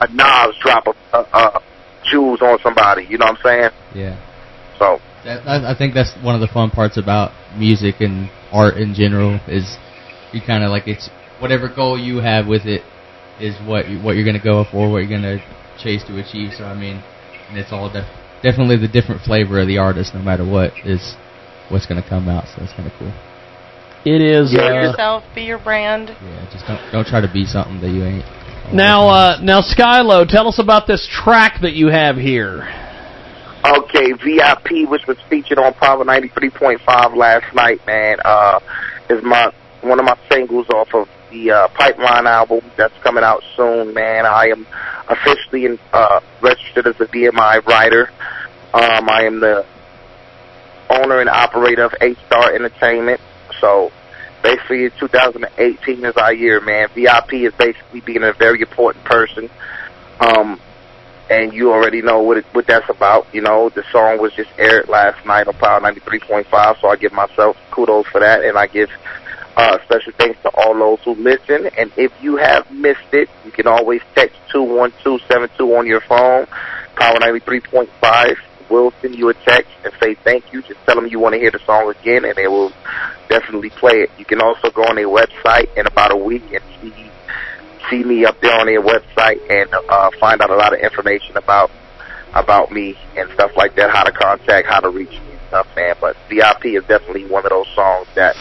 [0.00, 1.62] a Nas drop a, a, a
[2.10, 3.06] jewels on somebody.
[3.08, 3.70] You know what I'm saying?
[3.94, 4.20] Yeah.
[4.78, 8.94] So I, I think that's one of the fun parts about music and art in
[8.94, 9.76] general is
[10.32, 11.08] you kind of like it's
[11.44, 12.80] whatever goal you have with it
[13.38, 15.36] is what you, what you're gonna go for, what you're gonna
[15.76, 16.52] chase to achieve.
[16.56, 17.04] So I mean,
[17.50, 18.08] and it's all def-
[18.42, 21.16] definitely the different flavor of the artist, no matter what is
[21.68, 22.48] what's gonna come out.
[22.48, 23.12] So that's kind of cool.
[24.06, 24.52] It is.
[24.52, 26.08] Be uh, yourself, be your brand.
[26.08, 28.24] Yeah, just don't don't try to be something that you ain't.
[28.72, 32.64] Now, uh, now, Skylo, tell us about this track that you have here.
[33.62, 38.60] Okay, VIP, which was featured on Power 93.5 last night, man, uh,
[39.10, 43.42] is my one of my singles off of the uh, Pipeline album that's coming out
[43.56, 44.24] soon, man.
[44.24, 44.66] I am
[45.08, 48.10] officially in, uh, registered as a BMI writer.
[48.72, 49.66] Um, I am the
[50.88, 53.20] owner and operator of A Star Entertainment.
[53.60, 53.92] So
[54.42, 56.88] basically, 2018 is our year, man.
[56.94, 59.50] VIP is basically being a very important person.
[60.20, 60.60] Um,
[61.30, 63.26] and you already know what it, what that's about.
[63.32, 67.12] You know, the song was just aired last night on Power 93.5, so I give
[67.12, 68.90] myself kudos for that, and I give
[69.56, 71.66] uh, special thanks to all those who listen.
[71.78, 76.46] And if you have missed it, you can always text 21272 on your phone,
[76.96, 78.36] Power 93.5.
[78.70, 80.62] We'll send you a text and say thank you.
[80.62, 82.72] Just tell them you want to hear the song again, and they will
[83.28, 84.10] definitely play it.
[84.18, 87.10] You can also go on their website in about a week and see
[87.90, 91.36] see me up there on their website and uh, find out a lot of information
[91.36, 91.70] about
[92.32, 95.68] about me and stuff like that, how to contact, how to reach me and stuff,
[95.76, 95.94] man.
[96.00, 98.34] But VIP is definitely one of those songs that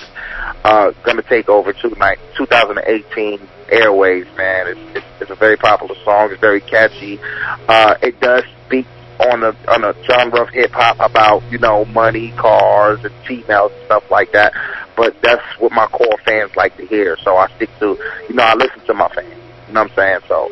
[0.63, 3.39] uh gonna take over tonight 2018
[3.69, 4.67] airways, man.
[4.67, 7.19] It's, it's it's a very popular song, it's very catchy.
[7.67, 8.85] Uh it does speak
[9.19, 13.71] on a on a genre of hip hop about, you know, money, cars and females
[13.73, 14.53] and stuff like that.
[14.95, 17.17] But that's what my core fans like to hear.
[17.23, 17.97] So I stick to
[18.29, 19.33] you know, I listen to my fans.
[19.67, 20.19] You know what I'm saying?
[20.27, 20.51] So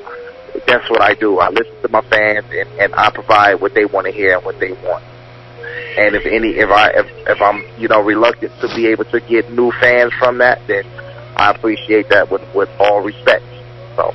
[0.68, 1.39] that's what I do.
[1.39, 4.46] I listen to my fans and, and I provide what they want to hear and
[4.46, 5.04] what they want.
[5.98, 9.20] And if any, if I, if, if I'm, you know, reluctant to be able to
[9.20, 10.84] get new fans from that, then
[11.36, 13.44] I appreciate that with, with all respect.
[13.96, 14.14] So,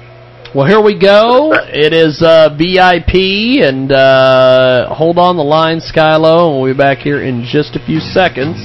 [0.55, 1.53] Well, here we go.
[1.69, 6.99] It is uh, VIP, and uh, hold on the line, Skylo, and we'll be back
[6.99, 8.57] here in just a few seconds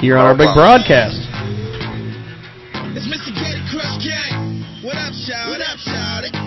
[0.00, 1.18] here on our big broadcast.
[2.94, 3.30] It's Mr.
[3.34, 4.64] Getty Crush Gang.
[4.82, 5.50] What up, shout?
[5.50, 6.37] What up, shout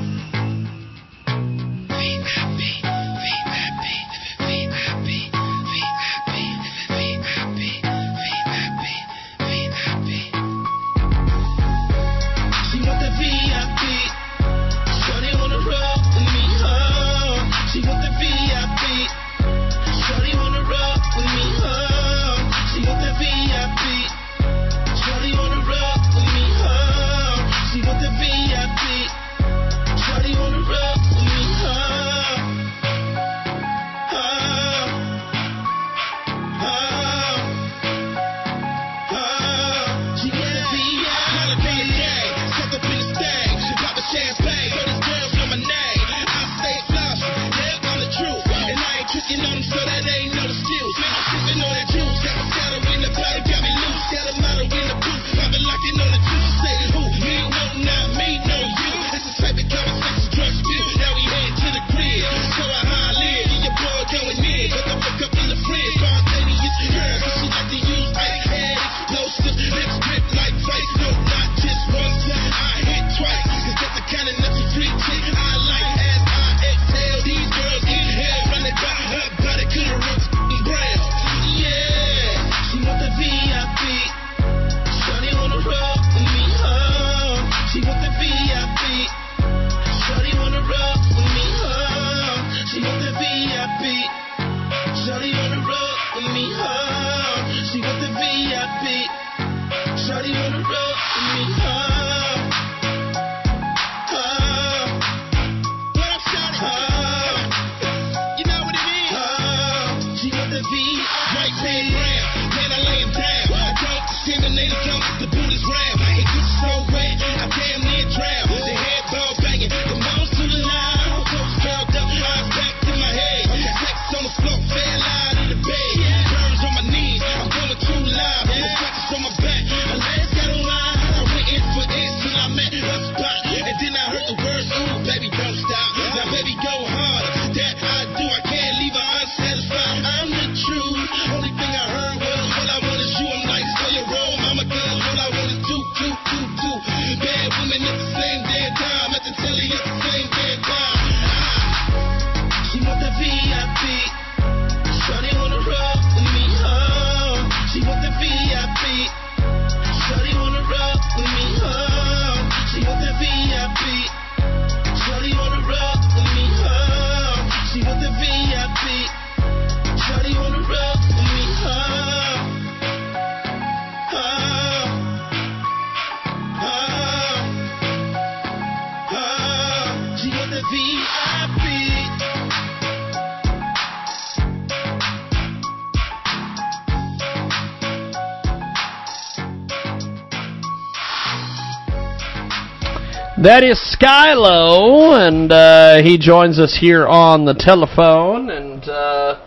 [193.41, 199.41] That is Skylo, and uh, he joins us here on the telephone, and uh,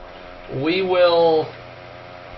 [0.52, 1.46] we will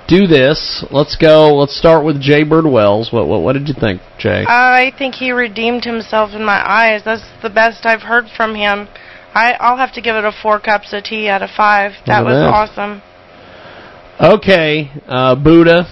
[0.06, 0.84] do this.
[0.90, 1.56] Let's go.
[1.56, 3.10] Let's start with Jaybird Wells.
[3.10, 4.44] What, what what did you think, Jay?
[4.46, 7.00] I think he redeemed himself in my eyes.
[7.06, 8.88] That's the best I've heard from him.
[9.34, 11.92] I, I'll have to give it a four cups of tea out of five.
[12.04, 12.52] That was that.
[12.52, 13.02] awesome.
[14.20, 15.84] Okay, uh, Buddha.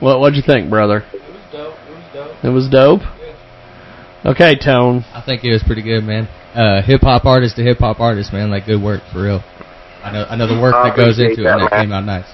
[0.00, 1.04] What what'd you think, brother?
[1.12, 1.74] It was dope.
[1.86, 2.44] It was dope.
[2.44, 3.15] It was dope.
[4.26, 5.04] Okay, Tone.
[5.14, 6.26] I think it was pretty good, man.
[6.52, 8.50] Uh, hip hop artist to hip hop artist, man.
[8.50, 9.44] Like good work for real.
[10.02, 11.80] I know I know the work I that goes appreciate into it, and that, that
[11.82, 12.26] came out nice.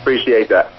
[0.00, 0.72] Appreciate that.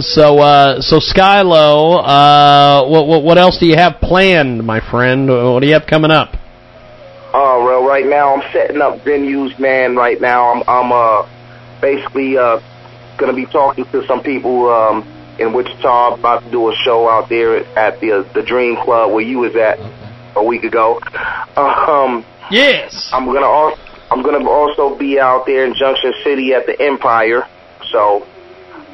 [0.00, 5.28] So uh, so Skylo, uh, what what what else do you have planned, my friend?
[5.28, 6.34] What do you have coming up?
[7.32, 9.94] Oh well, right now I'm setting up venues, man.
[9.94, 12.58] Right now I'm I'm uh basically uh
[13.16, 17.28] gonna be talking to some people um in Wichita about to do a show out
[17.28, 19.78] there at the uh, the Dream Club where you was at
[20.36, 21.00] a week ago.
[21.56, 23.10] Um, yes.
[23.12, 23.80] I'm gonna also
[24.10, 27.42] I'm gonna also be out there in Junction City at the Empire.
[27.90, 28.26] So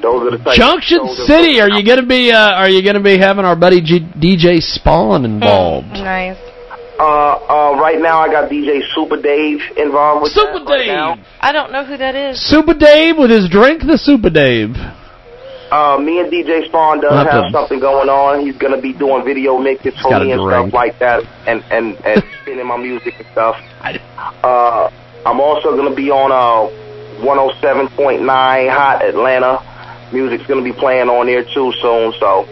[0.02, 1.60] those are the types Junction of City.
[1.60, 5.24] Are you gonna be uh, Are you gonna be having our buddy G- DJ Spawn
[5.24, 5.88] involved?
[5.88, 6.38] Nice.
[6.98, 11.16] Uh, uh, right now I got DJ Super Dave involved with Super that right now.
[11.40, 12.38] I don't know who that is.
[12.38, 14.76] Super Dave with his drink, the Super Dave.
[15.70, 18.40] Uh, me and DJ Spawn does have something going on.
[18.44, 22.24] He's gonna be doing video mixes for me and stuff like that, and and and
[22.42, 23.56] spinning my music and stuff.
[24.42, 24.90] Uh,
[25.24, 26.68] I'm also gonna be on uh
[27.24, 30.10] 107.9 Hot Atlanta.
[30.12, 32.12] Music's gonna be playing on there too soon.
[32.18, 32.48] So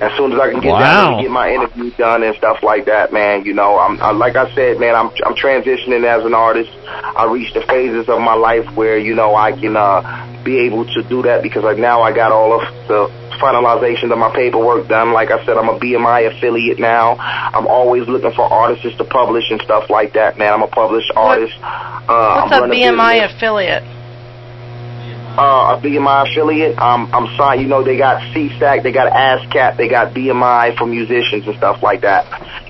[0.00, 0.78] as soon as I can get Wow.
[0.80, 4.10] down and get my interview done and stuff like that, man, you know, I'm I,
[4.12, 6.70] like I said, man, I'm I'm transitioning as an artist.
[6.86, 10.02] I reached the phases of my life where you know I can uh
[10.44, 13.10] be able to do that because like now I got all of the
[13.40, 15.12] finalization of my paperwork done.
[15.12, 17.16] Like I said, I'm a BMI affiliate now.
[17.18, 20.52] I'm always looking for artists to publish and stuff like that, man.
[20.52, 21.54] I'm a published artist.
[21.62, 23.95] Uh, What's I'm a BMI business affiliate?
[25.38, 26.78] Uh, a BMI affiliate.
[26.78, 27.60] Um, I'm signed.
[27.60, 31.82] You know, they got SESAC, they got ASCAP, they got BMI for musicians and stuff
[31.82, 32.24] like that,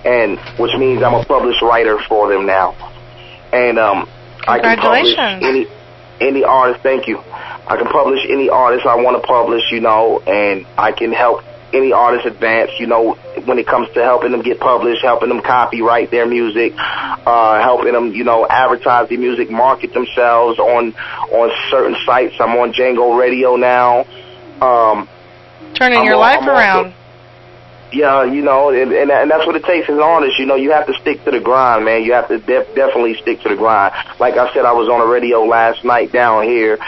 [0.04, 2.72] and which means I'm a published writer for them now.
[3.52, 4.08] And um,
[4.48, 5.66] I can publish any
[6.20, 6.82] any artist.
[6.82, 7.18] Thank you.
[7.18, 9.62] I can publish any artist I want to publish.
[9.70, 12.70] You know, and I can help any artist advance.
[12.78, 13.14] You know,
[13.44, 17.92] when it comes to helping them get published, helping them copyright their music, uh, helping
[17.92, 20.94] them, you know, advertise their music, market themselves on
[21.32, 22.34] on certain sites.
[22.40, 24.06] I'm on Jango Radio now.
[24.60, 25.08] Um,
[25.74, 26.94] Turning I'm your al- life I'm also- around.
[27.92, 30.38] yeah, you know, and, and and that's what it takes as an artist.
[30.38, 32.02] You know, you have to stick to the grind, man.
[32.04, 33.92] You have to def- definitely stick to the grind.
[34.18, 36.78] Like I said, I was on the radio last night down here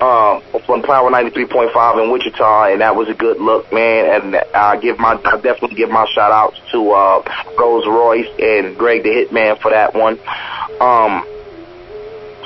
[0.00, 4.24] um, on Power 93.5 in Wichita, and that was a good look, man.
[4.24, 7.22] And I give my, I definitely give my shout outs to uh,
[7.58, 10.18] Rose Royce and Greg the Hitman for that one.
[10.80, 11.24] Um,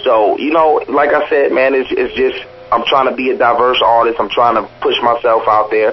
[0.04, 3.36] so you know, like I said, man, it's it's just I'm trying to be a
[3.36, 4.20] diverse artist.
[4.20, 5.92] I'm trying to push myself out there.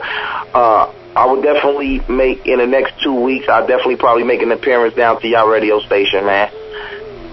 [0.53, 3.49] Uh, I would definitely make in the next two weeks.
[3.49, 6.51] I'll definitely probably make an appearance down to y'all radio station, man.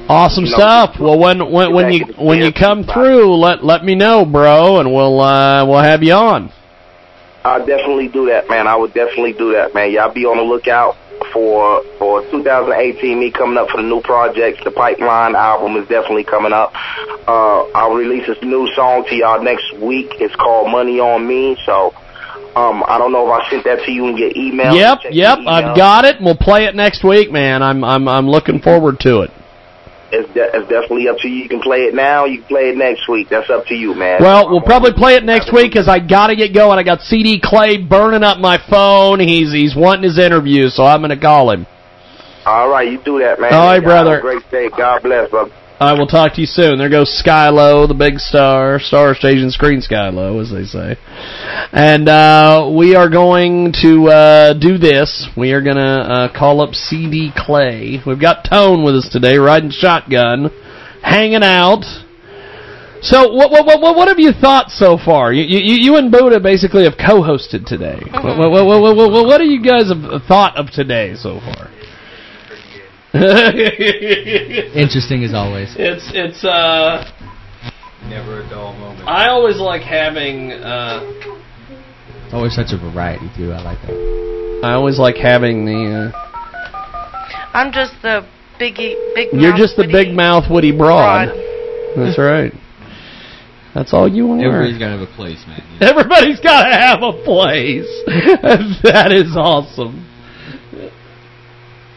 [0.08, 0.96] Awesome You know, stuff.
[1.00, 4.92] Well, when when when you when you come through, let let me know, bro, and
[4.92, 6.52] we'll uh, we'll have you on.
[7.44, 8.66] I'll definitely do that, man.
[8.66, 9.92] I would definitely do that, man.
[9.92, 10.96] Y'all be on the lookout
[11.32, 13.18] for for 2018.
[13.18, 14.62] Me coming up for the new projects.
[14.64, 16.72] The Pipeline album is definitely coming up.
[17.26, 20.08] Uh, I'll release this new song to y'all next week.
[20.20, 21.56] It's called Money on Me.
[21.64, 21.94] So,
[22.56, 24.74] um, I don't know if I sent that to you in your email.
[24.74, 25.54] Yep, Check yep, your email.
[25.54, 26.16] I've got it.
[26.20, 27.62] We'll play it next week, man.
[27.62, 29.30] I'm I'm I'm looking forward to it.
[30.12, 31.42] It's, de- it's definitely up to you.
[31.42, 32.24] You can play it now.
[32.24, 33.28] You can play it next week.
[33.30, 34.20] That's up to you, man.
[34.22, 36.78] Well, we'll probably play it next week 'cause I got to get going.
[36.78, 39.18] I got CD Clay burning up my phone.
[39.20, 41.66] He's he's wanting his interview, so I'm going to call him.
[42.46, 43.54] All right, you do that, man.
[43.54, 44.18] All right, brother.
[44.18, 44.68] a great day.
[44.68, 45.50] God bless, brother.
[45.80, 46.78] I will talk to you soon.
[46.78, 50.96] There goes Skylo, the big star, star station screen Skylo, as they say.
[51.72, 55.28] And uh, we are going to uh, do this.
[55.36, 58.00] We are going to uh, call up CD Clay.
[58.06, 60.50] We've got Tone with us today, riding shotgun,
[61.02, 61.82] hanging out.
[63.02, 65.32] So, what what what what have you thought so far?
[65.32, 68.00] You you, you and Buddha basically have co-hosted today.
[68.12, 71.40] What, what, what, what, what, what, what do you guys have thought of today so
[71.40, 71.68] far?
[74.74, 75.74] Interesting as always.
[75.78, 77.04] It's it's uh
[78.08, 79.08] Never a dull moment.
[79.08, 81.00] I always like having uh
[82.32, 83.52] Always such a variety too.
[83.52, 84.60] I like that.
[84.64, 86.24] I always like having the uh
[87.54, 88.26] I'm just the
[88.60, 89.28] biggie, big.
[89.32, 91.28] you're just the big mouth woody broad.
[91.28, 91.38] broad.
[91.96, 92.52] That's right.
[93.74, 94.38] That's all you are.
[94.38, 95.62] Everybody's got to have a place, man.
[95.80, 97.86] Everybody's got to have a place.
[98.82, 100.06] that is awesome.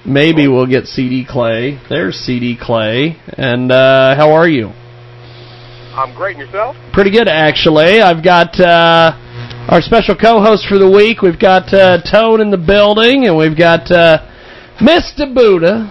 [0.07, 1.79] Maybe we'll get CD Clay.
[1.89, 3.17] There's CD Clay.
[3.38, 4.71] And uh how are you?
[5.97, 6.38] I'm great.
[6.38, 6.75] And yourself?
[6.93, 8.01] Pretty good, actually.
[8.01, 9.17] I've got uh,
[9.67, 11.23] our special co-host for the week.
[11.23, 14.21] We've got uh, Tone in the building, and we've got uh,
[14.77, 15.34] Mr.
[15.34, 15.89] Buddha.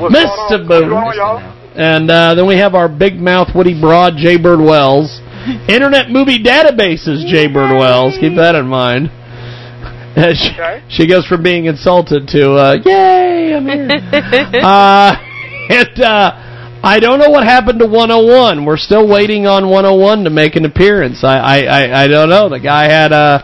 [0.00, 0.66] Mr.
[0.66, 1.52] Buddha.
[1.76, 5.20] And uh, then we have our big mouth, Woody broad, Jaybird Wells.
[5.68, 8.16] Internet movie databases, Jaybird Wells.
[8.18, 9.10] Keep that in mind.
[10.88, 13.90] She, she goes from being insulted to, uh, yay, I'm here.
[14.64, 15.12] uh,
[15.68, 18.64] and uh, I don't know what happened to 101.
[18.64, 21.22] We're still waiting on 101 to make an appearance.
[21.22, 22.48] I I, I, I don't know.
[22.48, 23.42] The guy had uh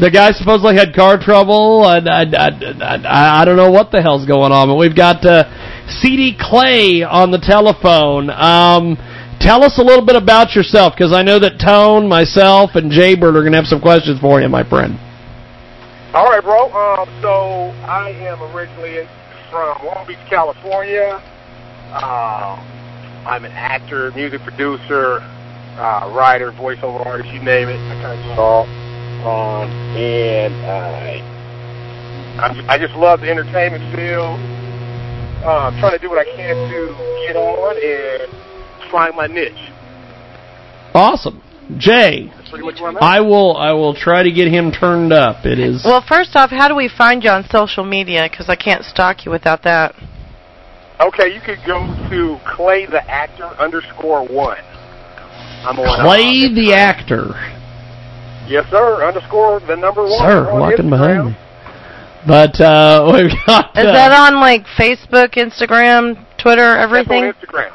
[0.00, 1.82] the guy supposedly had car trouble.
[1.84, 2.48] I, I, I,
[2.84, 4.68] I, I don't know what the hell's going on.
[4.68, 5.48] But we've got uh,
[6.00, 8.28] CD Clay on the telephone.
[8.28, 8.96] Um,
[9.40, 13.36] tell us a little bit about yourself because I know that Tone, myself, and Jaybird
[13.36, 15.00] are going to have some questions for you, my friend.
[16.16, 16.72] All right, bro.
[16.72, 19.06] Um, so I am originally
[19.50, 21.20] from Long Beach, California.
[21.92, 22.58] Um,
[23.26, 25.20] I'm an actor, music producer,
[25.76, 27.78] uh, writer, voiceover artist, you name it.
[27.78, 28.62] I kind of do it all.
[29.28, 30.54] Um, and
[32.40, 34.40] I'm, I just love the entertainment field.
[35.44, 39.70] Uh, I'm trying to do what I can to get on and find my niche.
[40.94, 41.42] Awesome,
[41.78, 42.32] Jay.
[42.48, 43.02] Pretty much where I'm at.
[43.02, 45.44] I will I will try to get him turned up.
[45.44, 48.28] It is Well, first off, how do we find you on social media?
[48.30, 49.94] Because I can't stalk you without that.
[51.00, 54.58] Okay, you could go to Clay the Actor underscore one.
[55.66, 57.34] I'm on Clay the actor.
[57.34, 59.04] Uh, yes, sir.
[59.04, 60.18] Underscore the number one.
[60.18, 60.90] Sir, on walking Instagram.
[60.90, 61.36] behind me.
[62.26, 63.76] But uh, we've got.
[63.76, 67.24] Is uh, that on like Facebook, Instagram, Twitter, everything?
[67.24, 67.72] On Instagram.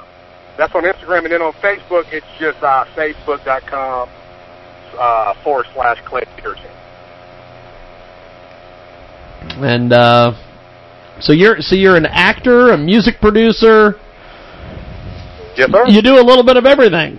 [0.61, 4.07] That's on Instagram, and then on Facebook, it's just uh, facebook.com
[4.95, 6.69] uh, forward slash Clay Peterson.
[9.57, 10.33] And uh,
[11.19, 13.95] so you're so you're an actor, a music producer.
[15.57, 15.85] Yes, sir.
[15.87, 17.17] You do a little bit of everything.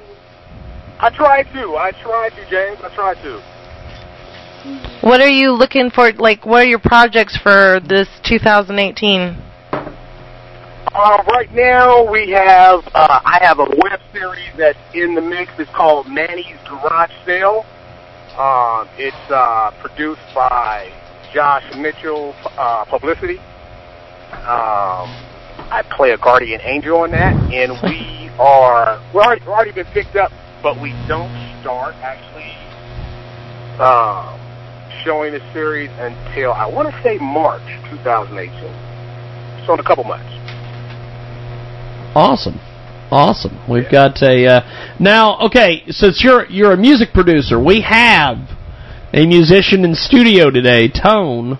[1.01, 1.75] I try to.
[1.75, 2.79] I try to, James.
[2.85, 5.01] I try to.
[5.05, 6.13] What are you looking for?
[6.13, 9.52] Like, what are your projects for this 2018?
[10.95, 15.51] Uh, right now, we have uh, I have a web series that's in the mix.
[15.59, 17.65] It's called Manny's Garage Sale.
[18.37, 20.93] Um, it's uh, produced by
[21.33, 23.39] Josh Mitchell uh, Publicity.
[24.45, 25.09] Um,
[25.73, 29.87] I play a guardian angel on that, and we are we're already, we're already been
[29.95, 30.31] picked up,
[30.63, 31.33] but we don't
[31.63, 32.53] start actually
[33.81, 34.39] um,
[35.07, 38.53] showing the series until I want to say March 2018.
[39.65, 40.32] So in a couple months.
[42.15, 42.59] Awesome,
[43.11, 43.59] awesome.
[43.71, 44.61] We've got a uh,
[45.01, 45.39] now.
[45.47, 48.37] Okay, since you're you're a music producer, we have
[49.15, 51.59] a musician in studio today, Tone.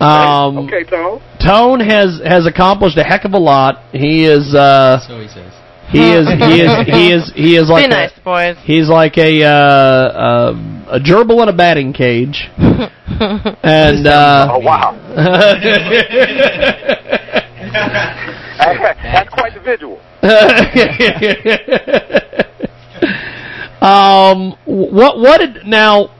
[0.00, 1.20] Um, okay, Tone.
[1.44, 3.82] Tone has has accomplished a heck of a lot.
[3.92, 4.54] He is.
[4.54, 5.52] Uh, So he says.
[5.90, 6.26] He is.
[6.28, 6.86] He is.
[6.86, 7.32] He is.
[7.34, 7.82] He is like.
[7.82, 8.56] Be a- nice, boys.
[8.64, 10.54] He's like a uh, uh,
[10.92, 12.48] a gerbil in a batting cage.
[12.56, 14.94] and uh, oh wow,
[19.02, 20.00] that's quite the visual.
[23.82, 26.10] um, what what did now?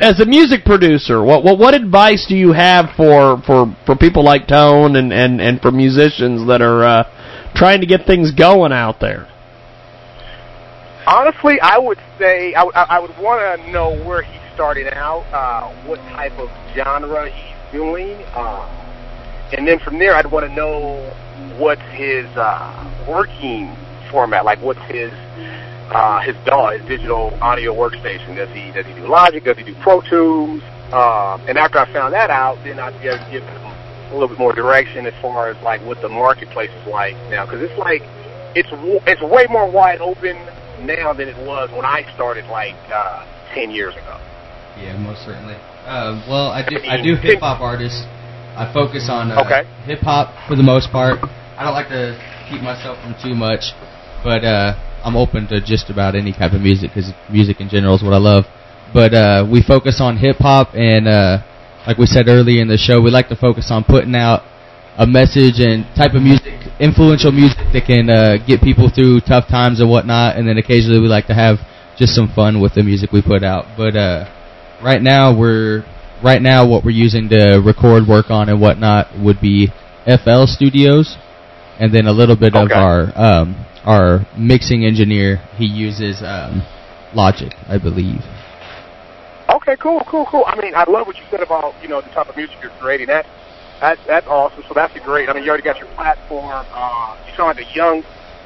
[0.00, 4.24] as a music producer, what what what advice do you have for for for people
[4.24, 8.72] like Tone and and and for musicians that are uh, trying to get things going
[8.72, 9.28] out there?
[11.06, 15.24] Honestly, I would say I would I would want to know where he started out,
[15.32, 20.54] uh, what type of genre he's doing, uh, and then from there, I'd want to
[20.54, 21.12] know
[21.58, 23.74] what's his uh, working
[24.10, 25.12] format, like what's his
[25.92, 28.36] uh, his DAW, his digital audio workstation.
[28.36, 29.44] Does he does he do Logic?
[29.44, 30.62] Does he do Pro Tools?
[30.92, 33.62] Um, and after I found that out, then I'd be able to give him
[34.10, 37.44] a little bit more direction as far as like what the marketplace is like now,
[37.44, 38.02] because it's like
[38.54, 40.36] it's w- it's way more wide open
[40.84, 43.24] now than it was when I started like uh,
[43.54, 44.20] ten years ago.
[44.76, 45.54] Yeah, most certainly.
[45.84, 48.04] Uh, well, I do I do hip hop artists.
[48.56, 49.64] I focus on uh, Okay.
[49.84, 51.18] hip hop for the most part.
[51.56, 52.18] I don't like to
[52.50, 53.72] keep myself from too much,
[54.22, 54.74] but uh,
[55.04, 58.12] I'm open to just about any type of music because music in general is what
[58.12, 58.44] I love.
[58.92, 61.38] But uh, we focus on hip hop, and uh,
[61.86, 64.42] like we said earlier in the show, we like to focus on putting out
[64.98, 69.48] a message and type of music, influential music that can uh, get people through tough
[69.48, 70.36] times and whatnot.
[70.36, 71.56] And then occasionally we like to have
[71.96, 73.64] just some fun with the music we put out.
[73.78, 74.28] But uh,
[74.84, 75.84] right now we're
[76.22, 79.68] right now what we're using to record work on and whatnot would be
[80.04, 81.16] FL Studios,
[81.78, 85.36] and then a little bit of our um, our mixing engineer.
[85.56, 86.62] He uses um,
[87.14, 88.22] Logic, I believe.
[89.48, 90.44] Okay, cool, cool, cool.
[90.46, 92.72] I mean, I love what you said about you know the type of music you're
[92.80, 93.08] creating.
[93.08, 93.26] That
[93.80, 94.64] that that's awesome.
[94.68, 95.28] So that's great.
[95.28, 96.66] I mean, you already got your platform.
[96.72, 98.02] Uh, you sound like a young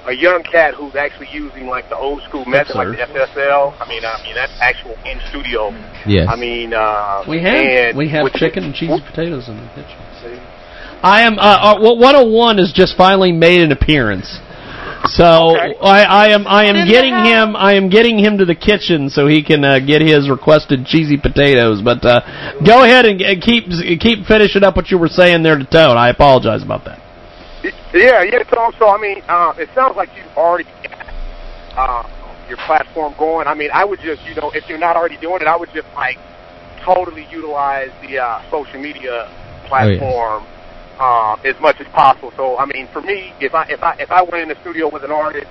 [0.08, 2.84] a young cat who's actually using like the old school method, sir.
[2.84, 3.74] like the FSL.
[3.80, 5.70] I mean, I mean that's actual in studio.
[6.06, 6.28] Yes.
[6.30, 9.98] I mean, uh, We have and we have chicken and cheesy potatoes in the kitchen.
[11.02, 11.38] I am.
[11.38, 14.40] Uh, uh, well, 101 has just finally made an appearance.
[15.08, 19.08] So I, I am I am getting him I am getting him to the kitchen
[19.08, 21.80] so he can uh, get his requested cheesy potatoes.
[21.80, 22.20] But uh,
[22.64, 23.66] go ahead and, and keep
[24.00, 25.96] keep finishing up what you were saying there to Tone.
[25.96, 27.05] I apologize about that.
[27.92, 28.72] Yeah, yeah, Tom.
[28.78, 31.06] So I mean, uh, it sounds like you've already got
[31.76, 32.08] uh,
[32.48, 33.46] your platform going.
[33.46, 35.72] I mean, I would just, you know, if you're not already doing it, I would
[35.72, 36.18] just like
[36.82, 39.30] totally utilize the uh, social media
[39.66, 40.44] platform
[40.98, 42.32] uh, as much as possible.
[42.36, 44.88] So I mean, for me, if I if I if I went in the studio
[44.88, 45.46] with an artist,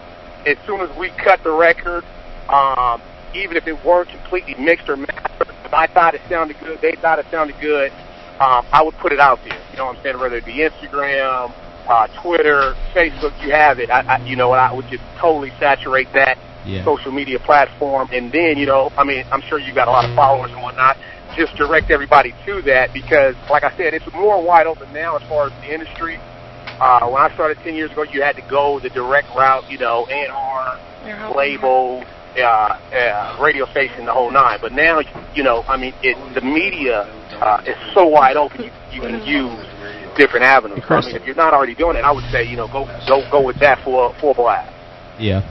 [0.46, 2.04] as soon as we cut the record,
[2.50, 3.02] um,
[3.34, 6.94] even if it weren't completely mixed or mastered, if I thought it sounded good, they
[6.94, 7.92] thought it sounded good,
[8.40, 9.60] um, I would put it out there.
[9.72, 10.20] You know what I'm saying?
[10.20, 11.54] Whether it be Instagram,
[11.88, 13.90] uh, Twitter, Facebook, you have it.
[13.90, 16.84] I, I, you know, I would just totally saturate that Yeah.
[16.84, 20.06] social media platform, and then you know, I mean, I'm sure you got a lot
[20.06, 20.98] of followers and whatnot.
[21.38, 25.24] Just direct everybody to that because, like I said, it's more wide open now as
[25.30, 26.18] far as the industry.
[26.80, 29.78] Uh, when I started 10 years ago, you had to go the direct route, you
[29.78, 30.80] know, A&R,
[31.36, 32.04] label,
[32.38, 34.60] uh, uh, radio station, the whole nine.
[34.62, 35.02] But now,
[35.36, 37.04] you know, I mean, it, the media
[37.42, 39.66] uh, is so wide open, you, you can use
[40.16, 40.84] different avenues.
[40.88, 42.86] So, I mean, if you're not already doing it, I would say, you know, go
[43.08, 44.72] go go with that for for blast.
[45.20, 45.42] Yeah.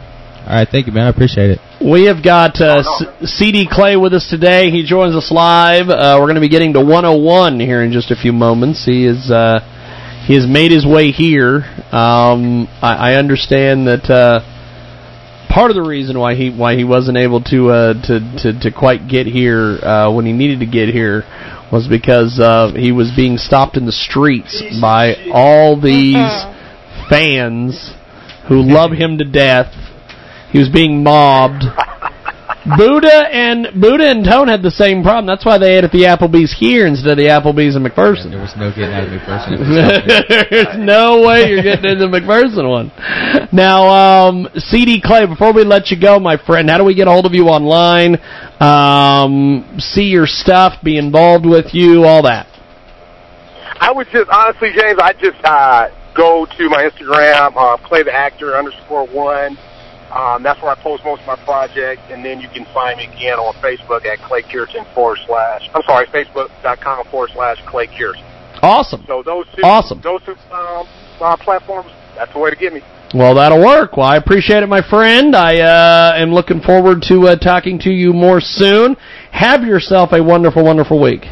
[0.46, 1.06] All right, thank you, man.
[1.06, 1.58] I appreciate it.
[1.80, 4.70] We have got uh, C- CD Clay with us today.
[4.70, 5.88] He joins us live.
[5.88, 8.84] Uh, we're going to be getting to 101 here in just a few moments.
[8.84, 9.60] He is uh,
[10.26, 11.64] he has made his way here.
[11.92, 14.40] Um, I, I understand that uh,
[15.48, 18.70] part of the reason why he why he wasn't able to uh, to, to to
[18.70, 21.22] quite get here uh, when he needed to get here
[21.74, 26.14] was because uh, he was being stopped in the streets by all these
[27.10, 27.90] fans
[28.46, 29.74] who love him to death.
[30.52, 31.64] He was being mobbed.
[32.64, 35.26] Buddha and Buddha and Tone had the same problem.
[35.26, 38.30] That's why they ate at the Applebee's here instead of the Applebee's in McPherson.
[38.30, 40.48] There was no getting out of McPherson.
[40.50, 42.90] There's no way you're getting into the McPherson one.
[43.52, 47.06] Now, um, CD Clay, before we let you go, my friend, how do we get
[47.06, 48.16] a hold of you online?
[48.60, 52.46] Um, see your stuff, be involved with you, all that.
[53.78, 58.12] I would just honestly, James, I just uh, go to my Instagram, uh, Clay the
[58.12, 59.58] Actor underscore one.
[60.14, 63.06] Um, that's where I post most of my projects, and then you can find me
[63.06, 65.68] again on Facebook at Clay Kirsten forward slash.
[65.74, 68.24] I'm sorry, Facebook.com forward slash Clay Kirsten.
[68.62, 69.02] Awesome.
[69.08, 70.00] So those two, Awesome.
[70.02, 70.86] those two um,
[71.20, 72.80] uh, platforms, that's the way to get me.
[73.12, 73.96] Well, that'll work.
[73.96, 75.34] Well, I appreciate it, my friend.
[75.34, 78.96] I uh, am looking forward to uh, talking to you more soon.
[79.32, 81.26] Have yourself a wonderful, wonderful week.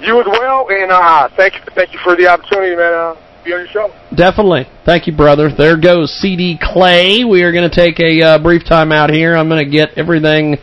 [0.00, 2.92] You as well, and uh, thank you, thank you for the opportunity, man.
[2.92, 3.16] Uh,
[3.46, 3.94] be on your show.
[4.14, 4.66] Definitely.
[4.84, 5.50] Thank you, brother.
[5.56, 7.24] There goes CD Clay.
[7.24, 9.36] We are going to take a uh, brief time out here.
[9.36, 10.56] I'm going to get everything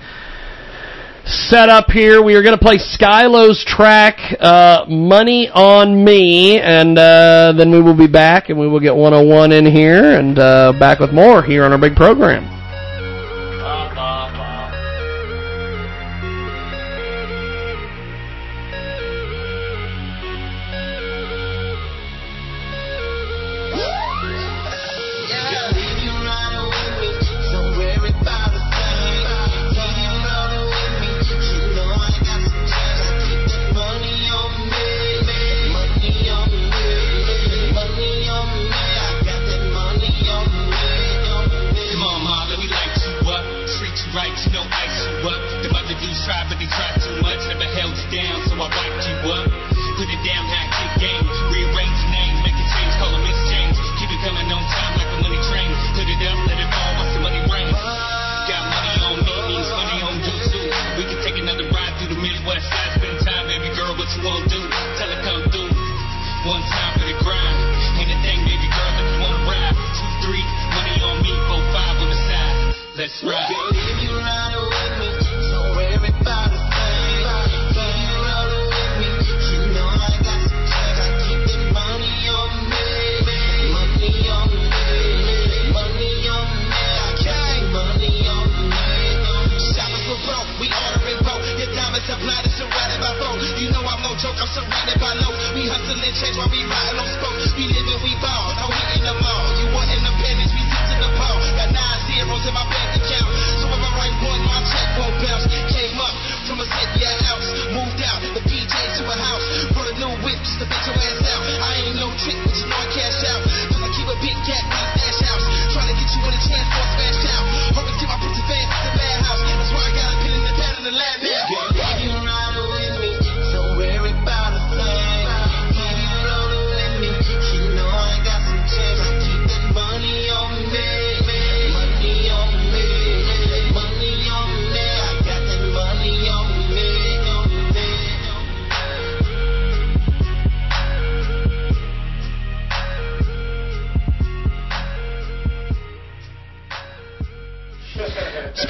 [1.25, 2.21] set up here.
[2.21, 7.81] We are going to play Skylo's track, uh, Money on Me, and uh, then we
[7.81, 11.41] will be back and we will get 101 in here and uh, back with more
[11.41, 12.62] here on our big program.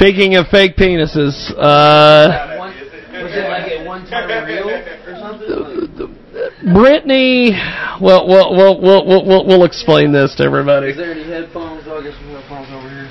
[0.03, 2.75] Speaking of fake penises, uh, Was
[3.31, 6.19] it like at one time real or something?
[6.73, 7.51] Brittany,
[8.01, 10.89] well, we'll, we'll, we'll, we'll, we'll, we'll explain this to everybody.
[10.89, 11.83] Is there any headphones?
[11.87, 13.09] Oh, I guess some headphones over here.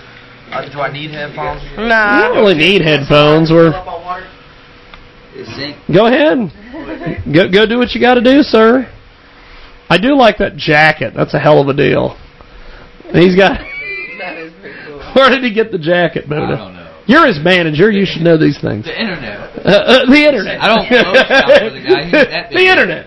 [0.52, 1.62] Uh, do I need headphones?
[1.78, 3.50] No you don't really need headphones.
[3.50, 3.72] We're
[5.94, 6.52] go ahead,
[7.32, 8.86] go go do what you got to do, sir.
[9.88, 11.14] I do like that jacket.
[11.16, 12.18] That's a hell of a deal.
[13.14, 13.62] He's got.
[15.16, 16.81] Where did he get the jacket, Buddha?
[17.02, 17.14] I don't know.
[17.14, 17.90] You're his manager.
[17.90, 18.84] You should know these things.
[18.84, 19.38] The internet.
[19.58, 20.60] Uh, uh, the internet.
[20.60, 21.12] I don't know
[21.70, 22.02] the guy.
[22.04, 22.58] He's that big.
[22.58, 23.06] the internet.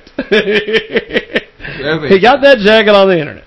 [2.11, 3.43] he got that jacket on the internet.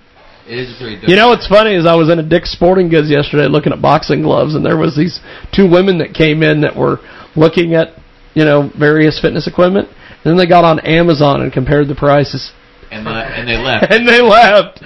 [0.46, 1.00] It is pretty.
[1.06, 3.82] You know what's funny is I was in a Dick's Sporting Goods yesterday looking at
[3.82, 5.20] boxing gloves, and there was these
[5.52, 6.98] two women that came in that were
[7.36, 7.88] looking at
[8.34, 12.50] you know various fitness equipment, and then they got on Amazon and compared the prices,
[12.90, 13.86] and, le- and they left.
[13.92, 14.80] and they left.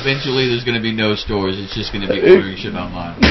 [0.00, 1.56] Eventually, there's going to be no stores.
[1.58, 3.18] It's just going to be uh, ordering shit online.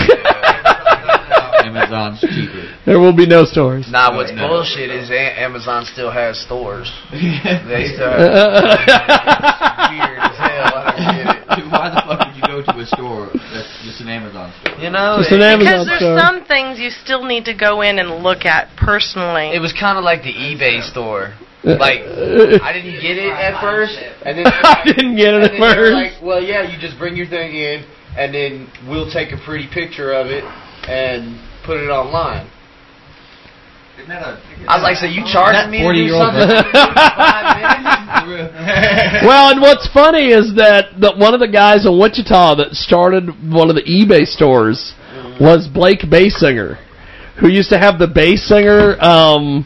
[1.68, 2.64] Amazon's cheaper.
[2.86, 3.88] there will be no stores.
[3.92, 4.48] Nah, what's No.
[4.48, 6.90] bullshit is A- Amazon still has stores.
[7.12, 10.72] they still have weird as hell.
[10.76, 11.44] I don't get it.
[11.60, 14.80] Dude, why the fuck would you go to a store that's just an Amazon store?
[14.80, 17.82] You know, Just an it- Amazon Because there's some things you still need to go
[17.82, 19.52] in and look at personally.
[19.52, 21.34] It was kind of like the eBay store.
[21.64, 22.02] Like
[22.62, 25.68] I didn't get it at first, and then I didn't get it at then they
[25.68, 25.94] were first.
[25.94, 27.84] Like, well, yeah, you just bring your thing in,
[28.18, 30.44] and then we'll take a pretty picture of it
[30.88, 32.50] and put it online.
[33.98, 34.38] It's not
[34.70, 36.54] I was like, so you charging me to do 40-year-old something?
[39.26, 43.26] well, and what's funny is that the, one of the guys in Wichita that started
[43.50, 44.94] one of the eBay stores
[45.42, 46.78] was Blake Basinger,
[47.42, 49.66] who used to have the Basinger um,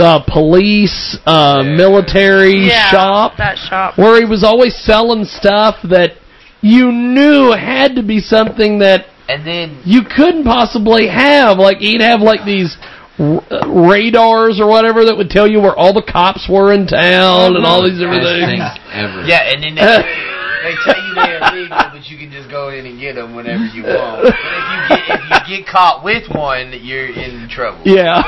[0.00, 3.98] the police uh, military yeah, shop that shop.
[3.98, 6.16] where he was always selling stuff that
[6.62, 11.58] you knew had to be something that and then you couldn't possibly have.
[11.58, 12.76] Like he'd have like these
[13.18, 16.86] r- uh, radars or whatever that would tell you where all the cops were in
[16.88, 18.56] town and all these different Best things.
[18.56, 19.22] things ever.
[19.28, 19.76] Yeah, and then
[20.62, 23.34] they, they tell you they're illegal, but you can just go in and get them
[23.34, 24.22] whenever you want.
[24.22, 27.82] But if you get if you get caught with one, you're in trouble.
[27.84, 28.22] Yeah.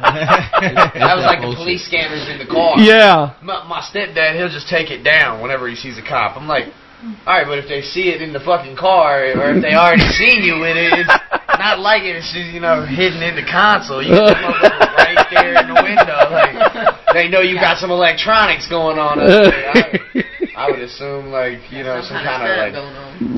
[0.00, 2.78] that was like the police scanners in the car.
[2.78, 3.34] Yeah.
[3.42, 6.36] My, my stepdad, he'll just take it down whenever he sees a cop.
[6.36, 9.62] I'm like, all right, but if they see it in the fucking car, or if
[9.62, 11.14] they already seen you with it, it's
[11.58, 14.02] not like it's just you know hidden in the console.
[14.02, 16.18] You come up right there in the window.
[16.26, 19.20] Like they know you got some electronics going on.
[19.20, 20.26] Up there.
[20.58, 22.74] I, I would assume like you know some kind of like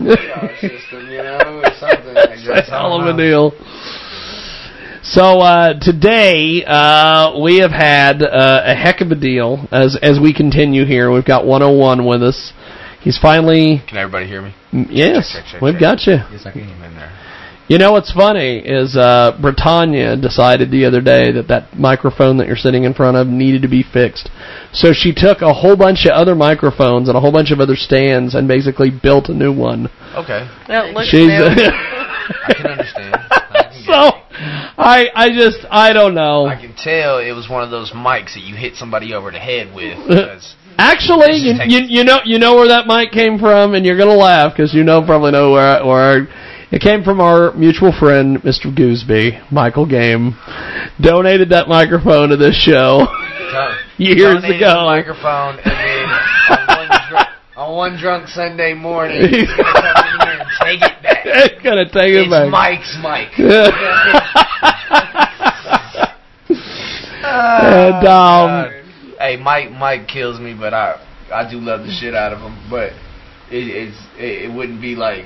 [0.08, 2.44] radar system, you know, or something like that.
[2.64, 3.52] That's hell of a deal.
[5.02, 10.18] So uh, today uh, we have had uh, a heck of a deal as as
[10.18, 11.12] we continue here.
[11.12, 12.54] We've got 101 with us.
[13.00, 14.54] He's finally Can everybody hear me?
[14.72, 15.80] Mm, yes, Check, check, check, we've check.
[15.80, 16.14] got you.
[16.30, 16.62] Yes, I can.
[16.62, 17.12] in there.
[17.68, 22.48] You know what's funny is uh, Britannia decided the other day that that microphone that
[22.48, 24.28] you're sitting in front of needed to be fixed.
[24.72, 27.76] So she took a whole bunch of other microphones and a whole bunch of other
[27.76, 29.86] stands and basically built a new one.
[30.16, 30.48] Okay.
[30.66, 31.46] That looks She's new.
[32.48, 33.16] I can understand.
[33.86, 34.18] so
[34.76, 36.46] I I just I don't know.
[36.46, 39.38] I can tell it was one of those mics that you hit somebody over the
[39.38, 39.96] head with.
[40.08, 43.98] Because Actually, you, you you know you know where that mic came from, and you're
[43.98, 46.26] gonna laugh because you know probably know where where
[46.70, 47.20] it came from.
[47.20, 48.74] Our mutual friend, Mr.
[48.74, 50.38] Gooseby, Michael Game,
[50.98, 53.06] donated that microphone to this show
[53.98, 54.86] years donated ago.
[54.86, 56.08] microphone, and then
[56.48, 60.80] on one, drunk, on one drunk Sunday morning, he's gonna come in here and take
[60.80, 61.16] it back.
[61.32, 62.48] It's gonna take it it's back.
[62.50, 63.28] Mike's mic.
[67.22, 68.79] and um,
[69.20, 70.96] hey, Mike, Mike kills me, but I,
[71.32, 72.56] I do love the shit out of him.
[72.70, 72.92] But
[73.50, 75.24] it, it's, it, it wouldn't be like,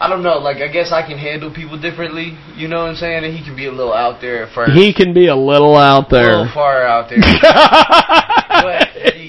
[0.00, 0.38] I don't know.
[0.38, 2.36] Like I guess I can handle people differently.
[2.56, 3.24] You know what I'm saying?
[3.24, 4.72] And he can be a little out there at first.
[4.72, 6.32] he can be a little out a there.
[6.38, 7.18] little far out there.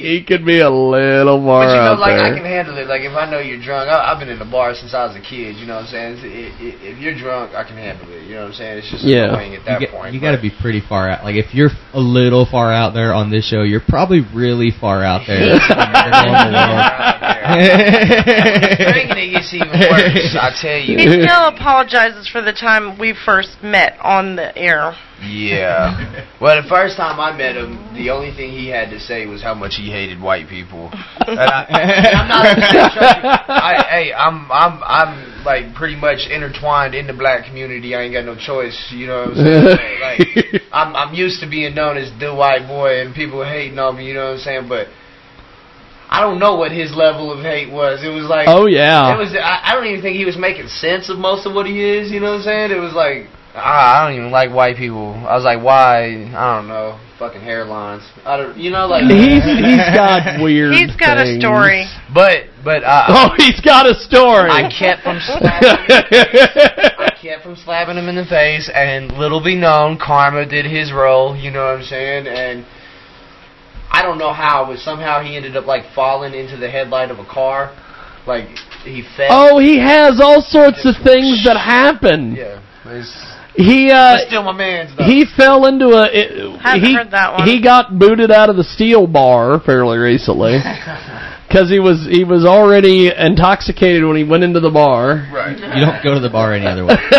[0.03, 2.27] he could be a little more But you know, out like there.
[2.27, 2.87] I can handle it.
[2.91, 5.15] Like if I know you're drunk, I, I've been in the bar since I was
[5.15, 5.55] a kid.
[5.55, 6.11] You know what I'm saying?
[6.19, 6.27] It's-
[6.59, 8.27] i i if you're drunk, I can handle it.
[8.27, 8.77] You know what I'm saying?
[8.79, 9.31] It's just Yeah.
[9.31, 10.13] annoying at that you, get- point.
[10.13, 11.23] you got to be pretty far out.
[11.23, 15.03] Like if you're a little far out there on this show, you're probably really far
[15.03, 15.39] out there.
[15.55, 16.83] in the normal world.
[17.93, 20.35] Drinking it gets even worse.
[20.35, 20.97] I tell you.
[20.97, 24.95] He still apologizes for the time we first met on the air.
[25.25, 26.29] Yeah.
[26.43, 29.41] Well, the first time I met him, the only thing he had to say was
[29.41, 30.91] how much he hated white people.
[30.91, 31.63] And I,
[32.19, 32.91] I'm not upset.
[32.91, 33.29] trust me.
[33.31, 37.95] I, hey, I'm I'm I'm like pretty much intertwined in the black community.
[37.95, 38.75] I ain't got no choice.
[38.91, 39.77] You know what I'm saying?
[40.03, 43.95] like I'm I'm used to being known as the white boy and people hating on
[43.95, 44.07] me.
[44.07, 44.67] You know what I'm saying?
[44.67, 44.87] But
[46.09, 48.03] I don't know what his level of hate was.
[48.03, 49.15] It was like Oh, yeah.
[49.15, 49.33] It was.
[49.33, 52.11] I, I don't even think he was making sense of most of what he is.
[52.11, 52.71] You know what I'm saying?
[52.71, 53.32] It was like.
[53.55, 53.59] I
[54.01, 55.13] I don't even like white people.
[55.13, 56.25] I was like, why?
[56.35, 56.99] I don't know.
[57.19, 58.03] Fucking hairlines.
[58.25, 58.57] I don't.
[58.57, 61.85] You know, like He's- he's got weird He's got a story.
[62.13, 64.49] But but uh, Oh, he's got a story.
[64.49, 65.69] I kept from slapping.
[65.69, 70.91] I kept from slapping him in the face, and little be known, Karma did his
[70.91, 71.35] role.
[71.35, 72.27] You know what I'm saying?
[72.27, 72.65] And
[73.91, 77.19] I don't know how, but somehow he ended up like falling into the headlight of
[77.19, 77.71] a car.
[78.25, 78.47] Like
[78.83, 79.27] he fell.
[79.29, 82.35] Oh, he has all sorts of things that happen.
[82.35, 82.61] Yeah.
[82.85, 85.03] It's, He uh still my man's though.
[85.03, 87.47] he fell into a it, Haven't he heard that one.
[87.47, 90.57] he got booted out of the steel bar fairly recently
[91.51, 95.29] cuz he was he was already intoxicated when he went into the bar.
[95.31, 95.55] Right.
[95.55, 96.95] You don't go to the bar any other way.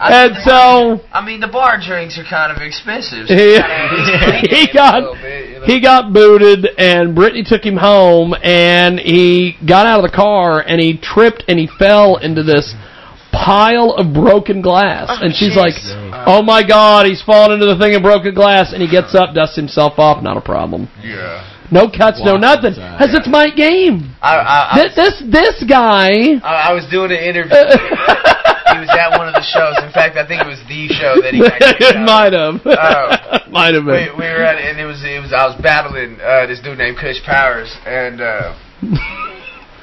[0.00, 3.28] and so I mean, the bar drinks are kind of expensive.
[3.28, 5.66] so he, gotta he clean it a got bit, you know?
[5.66, 10.60] he got booted and Brittany took him home and he got out of the car
[10.60, 12.74] and he tripped and he fell into this
[13.44, 15.08] pile of broken glass.
[15.20, 15.74] And she's like
[16.26, 18.72] oh my god he's fallen into the thing of broken glass.
[18.72, 20.88] And he gets up dusts himself off not a problem.
[21.02, 21.46] Yeah.
[21.70, 22.74] no cuts no nothing.
[22.74, 24.14] because it's my game.
[24.20, 27.54] I, I, I, this this, this guy I, I was doing an interview.
[28.72, 29.76] he was at one of the shows.
[29.82, 32.60] In fact, I think it was the show that he it might have.
[32.78, 33.38] Oh.
[33.50, 35.60] might have we, been we were at it, and it was it was I was
[35.60, 38.54] battling uh, this dude named Kush Powers, and uh,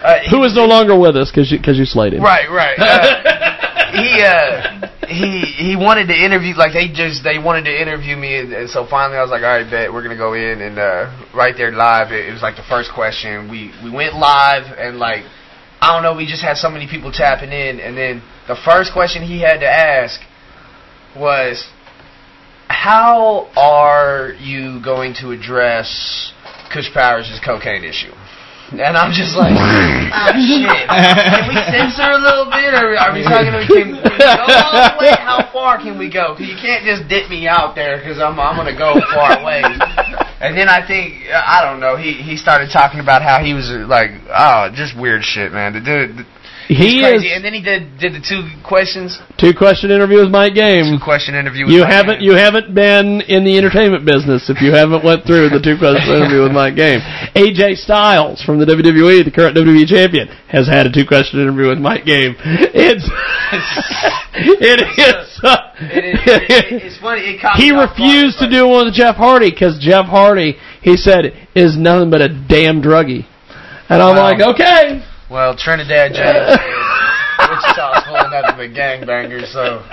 [0.05, 2.77] uh, who is no longer with us because you, cause you slayed him right, right.
[2.77, 8.15] Uh, he uh, he he wanted to interview like they just they wanted to interview
[8.15, 10.61] me, and, and so finally I was like, all right, bet we're gonna go in,
[10.61, 13.49] and uh, right there live, it, it was like the first question.
[13.49, 15.23] We we went live, and like
[15.81, 18.93] I don't know, we just had so many people tapping in, and then the first
[18.93, 20.19] question he had to ask
[21.15, 21.67] was,
[22.67, 26.33] how are you going to address
[26.73, 28.11] Kush Powers' cocaine issue?
[28.71, 30.87] And I'm just like, oh shit.
[30.89, 33.53] Can we censor a little bit, or are we talking?
[33.53, 35.13] Can, can we go all the way?
[35.21, 36.33] How far can we go?
[36.33, 39.61] Because you can't just dip me out there, because I'm I'm gonna go far away.
[40.41, 41.95] And then I think I don't know.
[41.95, 45.73] He he started talking about how he was like, oh, just weird shit, man.
[45.73, 46.25] The dude.
[46.67, 47.27] He crazy.
[47.27, 49.19] is- and then he did did the two questions.
[49.37, 51.65] two question interview with Mike Game Two question interview.
[51.65, 55.25] With You Mike haven't you haven't been in the entertainment business if you haven't went
[55.25, 57.01] through the two question interview with Mike Game.
[57.35, 61.67] AJ Styles from the WWE, the current WWE champion, has had a two question interview
[61.69, 62.35] with Mike Game.
[62.41, 63.05] It's
[64.33, 65.39] it is.
[65.43, 67.21] uh, It is, it, it's funny.
[67.35, 71.77] It he refused to do one with Jeff Hardy because Jeff Hardy, he said, is
[71.77, 73.25] nothing but a damn druggie.
[73.89, 74.23] And I'm Wow.
[74.31, 75.03] like, okay.
[75.35, 76.55] Well, Trinidad James,
[77.43, 79.83] Wichita's full of nothing but gangbangers, so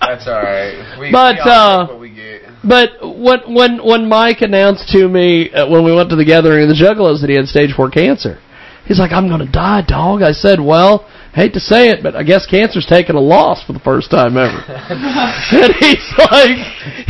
[0.00, 0.98] that's all right.
[0.98, 2.42] We, But, we uh, what we get.
[2.66, 6.64] But when when when Mike announced to me uh, when we went to the gathering
[6.64, 8.40] of the Juggalos that he had stage four cancer,
[8.84, 12.16] he's like, "I'm going to die, dog." I said, "Well, hate to say it, but
[12.16, 14.58] I guess cancer's taking a loss for the first time ever.
[14.66, 16.58] and he's like,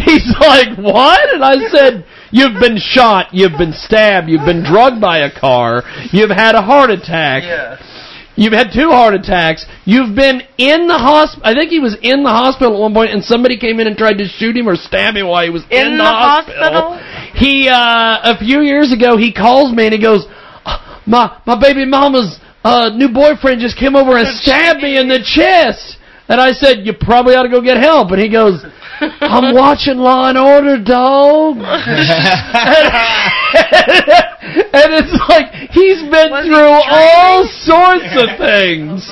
[0.04, 1.32] he's like, what?
[1.32, 5.82] And I said, you've been shot, you've been stabbed, you've been drugged by a car,
[6.12, 7.42] you've had a heart attack.
[7.44, 7.78] Yeah.
[8.36, 9.66] You've had two heart attacks.
[9.84, 11.44] You've been in the hospital.
[11.44, 13.98] I think he was in the hospital at one point, and somebody came in and
[13.98, 16.96] tried to shoot him or stab him while he was in, In the hospital?
[17.34, 20.24] He uh, a few years ago, he calls me and he goes,
[20.64, 25.08] "Ah, "My my baby mama's uh, new boyfriend just came over and stabbed me in
[25.08, 25.98] the chest."
[26.30, 28.64] And I said, "You probably ought to go get help." And he goes,
[29.00, 31.56] "I'm watching Law and Order, dog."
[33.50, 39.02] and it's like he's been through all sorts of things.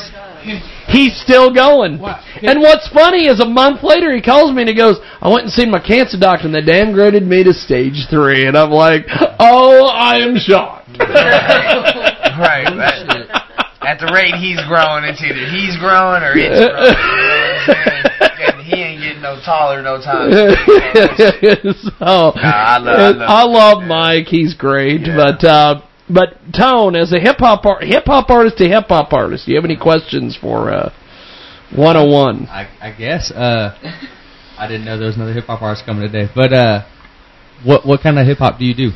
[0.88, 2.00] He's still going.
[2.40, 5.42] And what's funny is a month later he calls me and he goes, I went
[5.44, 8.46] and seen my cancer doctor and they downgraded me to stage three.
[8.46, 9.04] And I'm like,
[9.38, 10.88] oh, I am shocked.
[10.98, 12.66] right.
[12.66, 13.17] At,
[13.88, 16.60] at the rate he's growing, it's either he's growing or it's growing.
[16.60, 18.04] You know what I'm saying?
[18.38, 20.28] And he ain't getting no taller no time.
[21.98, 24.26] so I love- I I love Mike.
[24.26, 28.68] He's great, but uh, but Tone, as a hip hop ar- hip hop artist to
[28.68, 30.90] hip hop artist, do you have any questions for uh,
[31.74, 32.46] 101?
[32.48, 33.30] I, I guess.
[33.30, 33.76] Uh,
[34.58, 36.30] I didn't know there was another hip hop artist coming today.
[36.34, 36.84] But uh,
[37.64, 38.90] what what kind of hip hop do you do?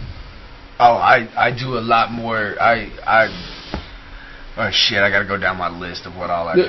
[0.78, 2.56] Oh, I I do a lot more.
[2.60, 3.51] I I.
[4.54, 4.98] Oh shit!
[4.98, 6.62] I gotta go down my list of what all I do.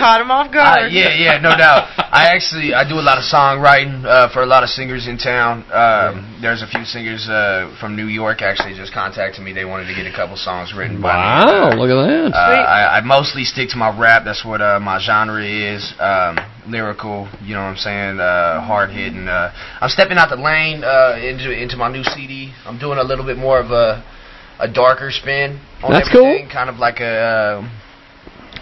[0.00, 0.84] caught him off guard.
[0.84, 1.92] Uh, yeah, yeah, no doubt.
[1.98, 5.18] I actually I do a lot of songwriting uh, for a lot of singers in
[5.18, 5.64] town.
[5.70, 9.52] Um, There's a few singers uh, from New York actually just contacted me.
[9.52, 11.20] They wanted to get a couple songs written by me.
[11.20, 12.32] Wow, look at that.
[12.32, 14.24] Uh, I, I mostly stick to my rap.
[14.24, 15.92] That's what uh, my genre is.
[16.00, 18.20] Um, lyrical, you know what I'm saying?
[18.20, 19.28] Uh, hard hitting.
[19.28, 22.54] Uh, I'm stepping out the lane uh, into into my new CD.
[22.64, 24.02] I'm doing a little bit more of a
[24.60, 27.70] a darker spin on That's everything, kind of like a uh,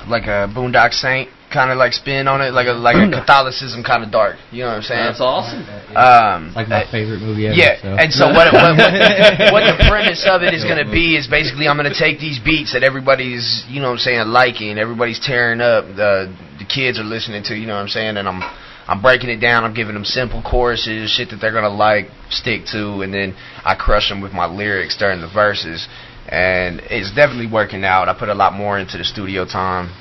[0.08, 3.82] like a Boondock Saint kind of like spin on it, like a like a Catholicism
[3.82, 4.36] kind of dark.
[4.52, 5.04] You know what I'm saying?
[5.04, 5.64] That's awesome.
[5.96, 7.56] Um, It's like my uh, favorite movie ever.
[7.56, 7.88] yeah, so.
[7.96, 11.26] and so what, what, what, what the premise of it is going to be is
[11.26, 14.78] basically I'm going to take these beats that everybody's, you know what I'm saying, liking,
[14.78, 18.28] everybody's tearing up, the the kids are listening to, you know what I'm saying, and
[18.28, 18.42] I'm
[18.88, 22.64] I'm breaking it down, I'm giving them simple choruses, shit that they're to like, stick
[22.72, 25.86] to, and then I crush them with my lyrics during the verses.
[26.26, 28.08] And it's definitely working out.
[28.08, 29.94] I put a lot more into the studio time.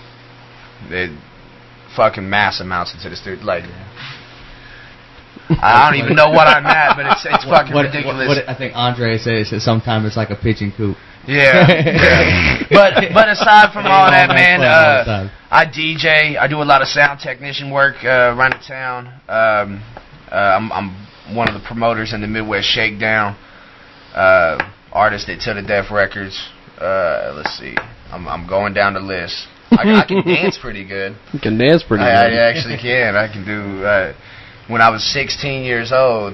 [0.89, 1.11] It,
[1.95, 3.43] fucking mass amounts into the studio.
[3.43, 3.63] Like,
[5.49, 8.27] I don't even know what I'm at, but it's it's What- fucking what, ridiculous.
[8.27, 10.97] What, what I think Andre says that sometimes it's like a pigeon coop.
[11.27, 11.67] Yeah.
[11.67, 12.63] yeah.
[12.69, 15.29] But but aside from all that, man, uh.
[15.49, 16.37] I DJ.
[16.37, 19.07] I do a lot of sound technician work uh, around the town.
[19.27, 19.83] Um,
[20.31, 23.37] uh, I'm I'm one of the promoters in the Midwest Shakedown.
[24.13, 24.57] Uh,
[24.91, 26.49] artist at Till the Death Records.
[26.79, 27.75] Uh, let's see.
[28.11, 29.47] I'm I'm going down the list.
[29.71, 31.15] I, I can dance pretty good.
[31.33, 32.37] You can dance pretty I, good.
[32.37, 33.15] I actually can.
[33.15, 33.85] I can do.
[33.85, 34.13] Uh,
[34.67, 36.33] when I was 16 years old,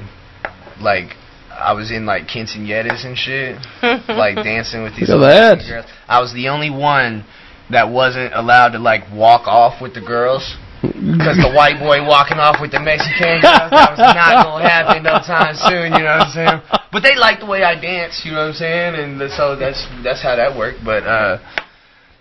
[0.79, 1.15] like
[1.51, 3.57] I was in like quinceañeras and shit,
[4.09, 5.55] like dancing with these Look little at that.
[5.57, 5.91] Mexican girls.
[6.07, 7.25] I was the only one
[7.69, 10.55] that wasn't allowed to like walk off with the girls.
[10.83, 14.69] Because the white boy walking off with the Mexican girls, that was not going to
[14.69, 16.59] happen no time soon, you know what I'm saying?
[16.91, 18.95] But they like the way I dance, you know what I'm saying?
[18.99, 20.83] And th- so that's that's how that worked.
[20.83, 21.39] But, uh,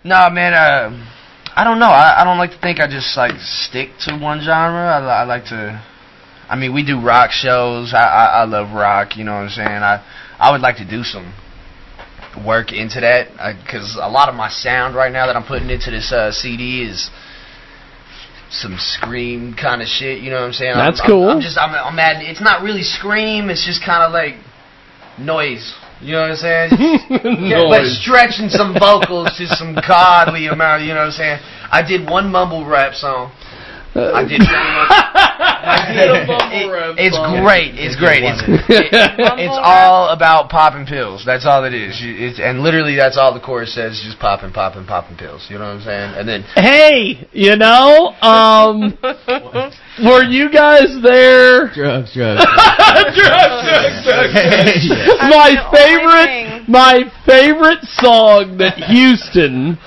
[0.05, 0.95] no, man, uh,
[1.55, 1.91] I don't know.
[1.91, 4.79] I, I don't like to think I just, like, stick to one genre.
[4.79, 5.83] I, I like to,
[6.53, 7.95] I mean, we do rock shows.
[7.95, 9.67] I, I, I love rock, you know what I'm saying?
[9.67, 10.05] I,
[10.37, 11.33] I would like to do some
[12.45, 13.33] work into that
[13.65, 16.83] because a lot of my sound right now that I'm putting into this uh, CD
[16.83, 17.09] is
[18.51, 20.21] some scream kind of shit.
[20.21, 20.75] You know what I'm saying?
[20.75, 21.23] That's I'm, cool.
[21.27, 22.29] I'm, I'm just I'm, I'm adding.
[22.29, 23.49] It's not really scream.
[23.49, 24.35] It's just kind of like
[25.17, 25.73] noise.
[26.01, 26.69] You know what I'm saying?
[27.49, 30.83] Yeah, but stretching some vocals to some godly amount.
[30.83, 31.39] You know what I'm saying?
[31.71, 33.31] I did one mumble rap song.
[33.95, 34.41] I did.
[34.41, 37.75] I did it- it's great.
[37.75, 38.23] It's great.
[38.23, 38.89] It's it-
[39.39, 41.23] it's all about popping pills.
[41.25, 41.99] That's all it is.
[42.01, 45.45] You- It's, and literally, that's all the chorus says: just popping, popping, popping pills.
[45.49, 46.13] You know what I'm saying?
[46.17, 48.97] And then Hey, you know, um,
[50.03, 51.67] were you guys there?
[51.73, 52.43] Drugs, drugs.
[52.45, 54.87] drugs, drugs, drugs.
[55.29, 59.77] my favorite, my favorite song that Houston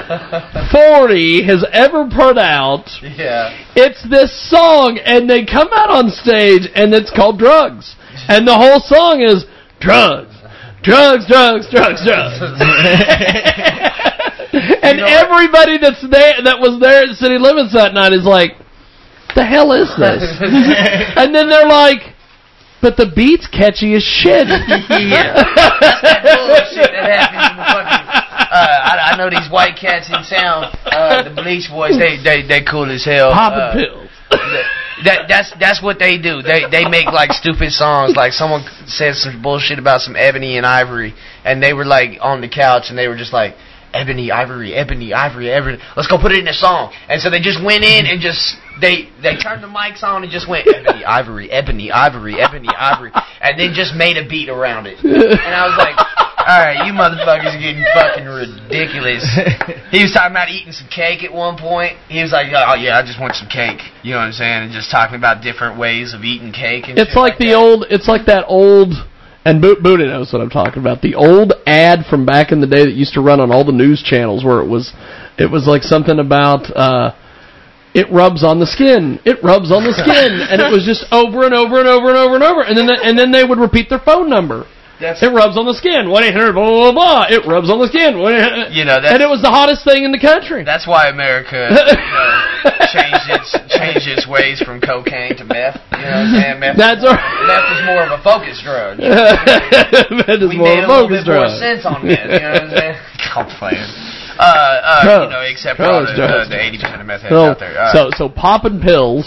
[0.73, 2.85] 40 has ever put out.
[3.03, 3.65] yeah.
[3.75, 7.97] It's this song, and they come out on stage, and it's called Drugs,
[8.29, 9.45] and the whole song is
[9.81, 10.35] drugs,
[10.83, 12.41] drugs, drugs, drugs, drugs.
[14.83, 18.53] and everybody that's there that was there at City Limits that night is like,
[19.35, 22.15] "The hell is this?" and then they're like,
[22.81, 25.43] "But the beat's catchy as shit." yeah.
[25.81, 28.07] That's that bullshit that happens in the fucking.
[28.47, 30.71] I, I know these white cats in town.
[30.87, 33.33] Uh, the Bleach Boys, they they they cool as hell.
[33.33, 34.11] Popping uh, pills.
[35.05, 36.41] That that's that's what they do.
[36.43, 38.17] They they make like stupid songs.
[38.17, 41.15] Like someone said some bullshit about some ebony and ivory,
[41.45, 43.55] and they were like on the couch, and they were just like.
[43.95, 45.79] Ebony, ivory, ebony, ivory, ebony.
[45.97, 46.93] Let's go put it in a song.
[47.09, 50.31] And so they just went in and just they they turned the mics on and
[50.31, 53.11] just went ebony, ivory, ebony, ivory, ebony, ivory,
[53.41, 54.99] and then just made a beat around it.
[55.01, 55.97] And I was like,
[56.47, 59.27] all right, you motherfuckers are getting fucking ridiculous.
[59.91, 61.97] He was talking about eating some cake at one point.
[62.09, 63.81] He was like, oh yeah, I just want some cake.
[64.03, 64.63] You know what I'm saying?
[64.65, 67.87] And just talking about different ways of eating cake and It's shit like the old.
[67.89, 68.95] It's like that old.
[69.45, 71.03] And Bo- Buddha knows what I'm talking about.
[71.03, 73.73] The old ad from back in the day that used to run on all the
[73.73, 74.93] news channels, where it was,
[75.39, 76.67] it was like something about.
[76.77, 77.15] uh
[77.95, 79.19] it rubs on the skin.
[79.25, 82.19] It rubs on the skin, and it was just over and over and over and
[82.19, 82.61] over and over.
[82.61, 84.67] And then, and then they would repeat their phone number.
[85.01, 86.09] That's- it rubs on the skin.
[86.09, 87.27] One eight hundred blah blah blah.
[87.29, 88.17] It rubs on the skin.
[88.73, 90.65] You know, and it was the hottest thing in the country.
[90.65, 95.77] That's why America you know, changed its changed its ways from cocaine to meth.
[95.93, 96.61] You know what I'm saying?
[96.61, 97.21] Meth, That's right.
[97.45, 98.99] Meth is more of a focus drug.
[99.01, 102.17] Meth is we more made of a a little focus bit more sense on meth.
[102.25, 102.97] You know what I'm saying?
[103.37, 103.91] I'm playing.
[104.39, 107.45] Uh, uh, you know, except for all the, Drugs, the 80% of meth heads So,
[107.53, 107.73] out there.
[107.79, 109.25] Uh, so, so popping pills,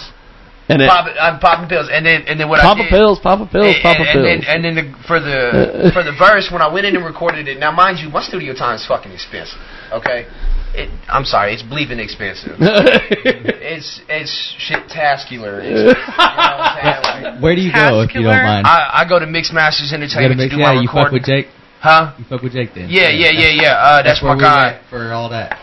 [0.70, 2.90] and it, pop, I'm popping pills, and then and then what pop I a did,
[2.90, 4.26] pills, pop a pills, and, pop a and, pills.
[4.26, 7.48] then and then the, for the for the verse when I went in and recorded
[7.48, 7.58] it.
[7.58, 9.58] Now, mind you, my studio time is fucking expensive.
[9.90, 10.30] Okay,
[10.78, 12.54] it, I'm sorry, it's bleeping expensive.
[12.60, 15.58] it's it's shit-tascular.
[15.58, 17.24] It's, you know what I'm saying?
[17.34, 18.66] Like, Where do you go if you don't mind?
[18.66, 20.88] I, I go to Mix Masters You gotta Entertainment make to do yeah, my you
[20.88, 21.46] fuck with Jake.
[21.80, 22.14] Huh?
[22.18, 22.86] You fuck with Jake then.
[22.90, 23.72] Yeah, yeah, yeah, yeah.
[23.74, 24.72] Uh, that's, where my guy.
[24.72, 25.58] met for all that.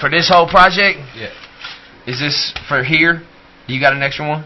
[0.00, 0.98] For this whole project?
[1.14, 1.30] Yeah.
[2.06, 3.22] Is this for here?
[3.68, 4.44] You got an extra one?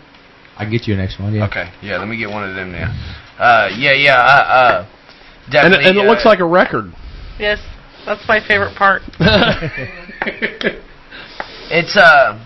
[0.59, 1.35] I get you an extra one.
[1.35, 1.47] Yeah.
[1.47, 2.89] Okay, yeah, let me get one of them now.
[3.39, 4.87] Uh, yeah, yeah, uh, uh,
[5.45, 5.85] and, definitely.
[5.85, 6.93] it- and it uh, looks like a record.
[7.39, 7.59] Yes,
[8.07, 9.03] that's my favorite part.
[11.69, 12.39] It's uh,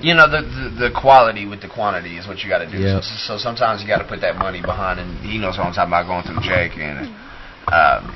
[0.00, 2.78] you know, the, the the quality with the quantity is what you got to do.
[2.78, 3.02] Yep.
[3.02, 5.74] So, so sometimes you got to put that money behind, and he knows what I'm
[5.74, 7.10] talking about going through Jake, and
[7.66, 8.14] um,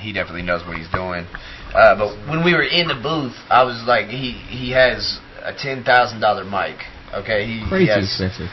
[0.00, 1.28] he definitely knows what he's doing.
[1.76, 5.52] Uh, but when we were in the booth, I was like, he he has a
[5.52, 6.80] ten thousand dollar mic.
[7.14, 8.48] Okay, he, Crazy has, expensive.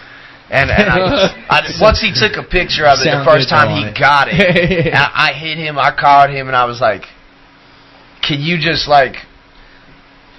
[0.49, 3.89] And, and I, I, once he took a picture of it, the first time he
[3.89, 3.97] it.
[3.97, 7.03] got it, I, I hit him, I called him, and I was like,
[8.21, 9.17] "Can you just like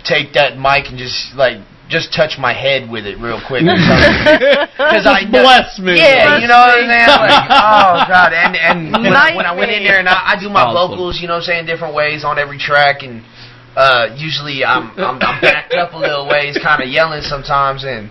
[0.05, 1.59] take that mic and just like
[1.90, 5.98] just touch my head with it real quick?" Because I bless me.
[5.98, 7.10] Yeah, you know what I'm saying?
[7.10, 10.40] Like, oh god, and and when, I, when I went in there and I, I
[10.40, 13.26] do my vocals, you know what I'm saying, different ways on every track, and
[13.76, 18.10] uh usually I'm I'm, I'm backed up a little ways, kind of yelling sometimes, and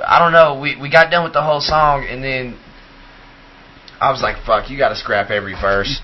[0.00, 0.58] I don't know.
[0.58, 2.58] We we got done with the whole song, and then
[4.00, 6.00] I was like, "Fuck, you got to scrap every verse."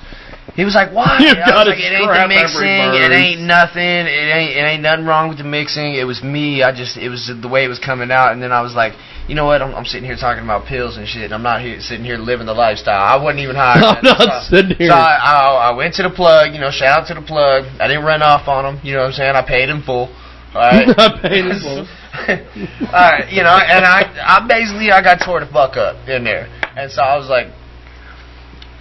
[0.55, 2.91] He was like, "Why?" You I gotta like, "It ain't the mixing.
[3.01, 4.05] It ain't nothing.
[4.07, 5.95] It ain't it ain't nothing wrong with the mixing.
[5.95, 6.63] It was me.
[6.63, 8.95] I just it was the way it was coming out." And then I was like,
[9.29, 9.63] "You know what?
[9.63, 11.25] I'm, I'm sitting here talking about pills and shit.
[11.25, 13.01] And I'm not here sitting here living the lifestyle.
[13.01, 14.91] I wasn't even high." I'm not so, sitting here.
[14.91, 16.53] So I, I I went to the plug.
[16.53, 17.65] You know, shout out to the plug.
[17.81, 18.81] I didn't run off on him.
[18.85, 19.37] You know what I'm saying?
[19.37, 20.13] I paid him full.
[20.53, 20.89] All right.
[20.99, 21.87] I paid him full.
[22.11, 26.49] Alright, you know, and I, I basically, I got tore the fuck up in there.
[26.77, 27.47] And so I was like,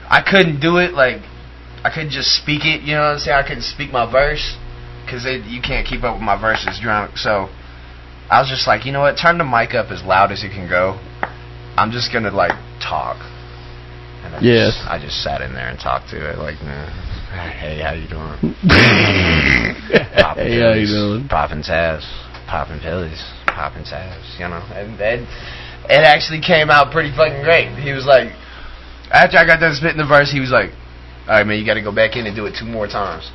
[0.10, 1.22] I couldn't do it, like,
[1.84, 3.38] I couldn't just speak it, you know what I'm saying?
[3.38, 4.58] I couldn't speak my verse,
[5.06, 7.18] because you can't keep up with my verses drunk.
[7.18, 7.48] So
[8.30, 10.52] I was just like, you know what, turn the mic up as loud as it
[10.52, 11.00] can go.
[11.78, 12.52] I'm just gonna, like,
[12.84, 13.18] talk.
[14.24, 14.76] And I Yes.
[14.76, 16.90] Just, I just sat in there and talked to it, like, nah,
[17.32, 18.56] hey, how you doing?
[20.20, 21.28] Popping Hey, how you doing?
[21.30, 22.06] Popping tabs,
[22.48, 24.62] popping pillies, popping tabs, you know.
[24.76, 25.22] And, and
[25.88, 27.72] it actually came out pretty fucking great.
[27.80, 28.34] He was like,
[29.12, 30.72] after I got done spitting the verse, he was like,
[31.30, 33.30] all right, man, you got to go back in and do it two more times.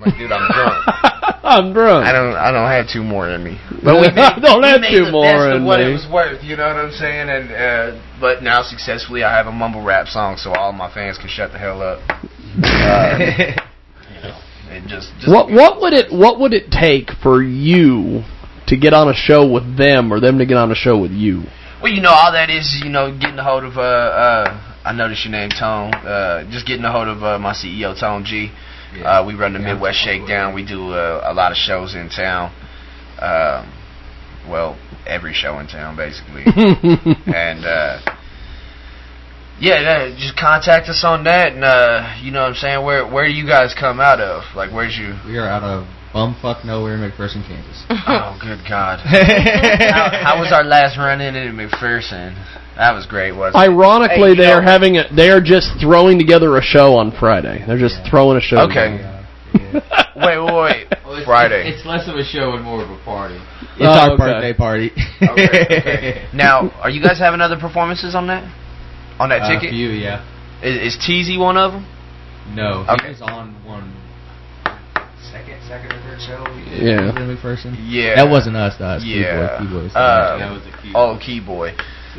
[0.00, 0.84] Like, dude, I'm drunk.
[1.44, 2.06] I'm drunk.
[2.06, 3.60] I don't, I don't have two more in me.
[3.84, 5.78] But we made, I don't we have made two the more best in of what
[5.78, 5.86] me.
[5.86, 6.42] it was worth.
[6.42, 7.28] You know what I'm saying?
[7.30, 11.16] And uh, but now successfully, I have a mumble rap song, so all my fans
[11.18, 12.00] can shut the hell up.
[12.10, 13.16] Uh,
[14.10, 14.40] you know,
[14.70, 18.24] and just, just What what would it what would it take for you
[18.66, 21.12] to get on a show with them or them to get on a show with
[21.12, 21.44] you?
[21.82, 24.92] Well, you know, all that is, you know, getting a hold of, uh, uh, I
[24.92, 25.92] noticed your name, Tone.
[25.94, 28.50] Uh, just getting a hold of uh, my CEO, Tone G.
[29.04, 30.54] Uh, we run the Midwest Shakedown.
[30.54, 32.52] We do uh, a lot of shows in town.
[33.20, 33.72] Um,
[34.48, 36.42] well, every show in town, basically.
[36.46, 38.00] and uh,
[39.60, 42.84] Yeah, just contact us on that, and uh, you know what I'm saying.
[42.84, 44.44] Where where do you guys come out of?
[44.56, 45.14] Like, where's you?
[45.26, 47.84] We are out of bumfuck nowhere in McPherson, Kansas.
[47.90, 48.98] oh, good God!
[49.04, 52.34] how, how was our last run in at McPherson?
[52.76, 53.68] That was great, wasn't it?
[53.68, 57.12] Ironically, Hey, they know- are having a, they are just throwing together a show on
[57.12, 57.62] Friday.
[57.66, 58.58] They're just throwing a show.
[58.70, 58.96] Okay.
[58.96, 59.16] together.
[60.16, 60.86] wait, wait, wait.
[61.10, 61.68] Well, it's, Friday.
[61.68, 63.34] It's less of a show and more of a party.
[63.34, 64.16] It's Oh, our okay.
[64.22, 64.90] birthday party.
[65.20, 66.28] Okay, okay.
[66.32, 68.44] Now, are you guys having other performances on that?
[69.18, 69.70] On that Uh, ticket?
[69.70, 70.22] few, yeah.
[70.62, 71.84] Is, is Teasy one of them?
[72.54, 73.12] No, Okay.
[73.12, 73.92] he on one
[75.32, 76.44] second, second or third show.
[76.70, 77.10] Yeah.
[77.10, 77.74] in McPherson.
[77.88, 78.14] Yeah.
[78.16, 78.76] That wasn't us.
[78.78, 79.58] That was Yeah.
[79.58, 79.66] Keyboy.
[79.66, 80.92] Keyboy was Uh, that was a key.
[80.92, 80.98] Boy.
[80.98, 81.74] Oh, Key Boy.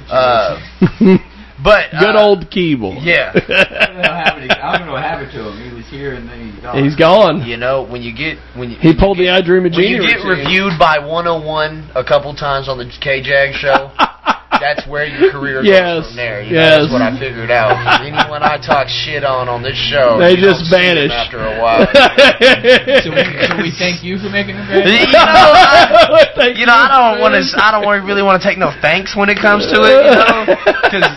[0.10, 0.60] Uh,
[1.64, 3.00] but Good uh, old keyboard.
[3.04, 3.32] Yeah.
[3.34, 3.50] I don't
[3.98, 5.81] know what happened to- I don't know what happened to him.
[5.92, 6.84] He was here and then he's gone.
[6.84, 7.42] He's gone.
[7.44, 10.00] You know, when you get when you He pulled the I Dream of when you
[10.00, 13.92] get reviewed by 101 a couple times on the K Jag show,
[14.62, 16.46] that's where your career Yes, goes from there.
[16.46, 16.86] You know.
[16.86, 17.74] That's what I figured out.
[18.06, 21.18] Anyone I talk shit on on this show, They you just don't see them vanish.
[21.18, 21.84] after a while.
[23.02, 26.88] so, we, so we thank you for making him you know, I, you know, I
[26.88, 27.44] don't want to.
[27.58, 30.46] I don't really want to take no thanks when it comes to it, you know,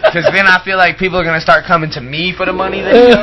[0.09, 2.81] because then I feel like people are gonna start coming to me for the money.
[2.81, 3.23] They you know?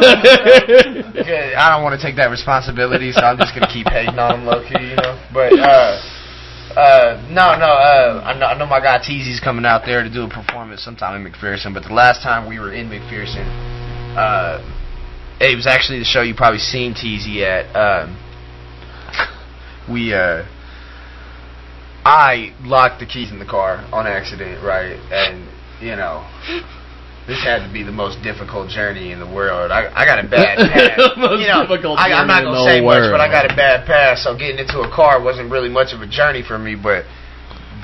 [1.56, 4.46] I don't want to take that responsibility, so I'm just gonna keep hating on them
[4.46, 5.20] low key, you know.
[5.34, 6.00] But uh,
[6.78, 10.10] uh, no, no, uh, I know, I know my guy Teasy's coming out there to
[10.10, 11.74] do a performance sometime in McPherson.
[11.74, 13.46] But the last time we were in McPherson,
[14.16, 14.62] uh,
[15.40, 17.68] it was actually the show you probably seen Teasy at.
[17.76, 18.18] Um,
[19.92, 20.46] we uh,
[22.06, 24.98] I locked the keys in the car on accident, right?
[25.12, 25.48] And
[25.82, 26.26] you know.
[27.32, 29.72] This had to be the most difficult journey in the world.
[29.72, 31.00] I, I got a bad pass.
[31.16, 31.64] Most you know,
[31.96, 34.28] I, I'm not gonna say whole much, but I got a bad past.
[34.28, 36.76] So getting into a car wasn't really much of a journey for me.
[36.76, 37.08] But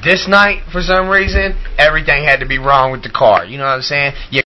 [0.03, 3.45] this night, for some reason, everything had to be wrong with the car.
[3.45, 4.19] You know what I'm saying?
[4.31, 4.35] You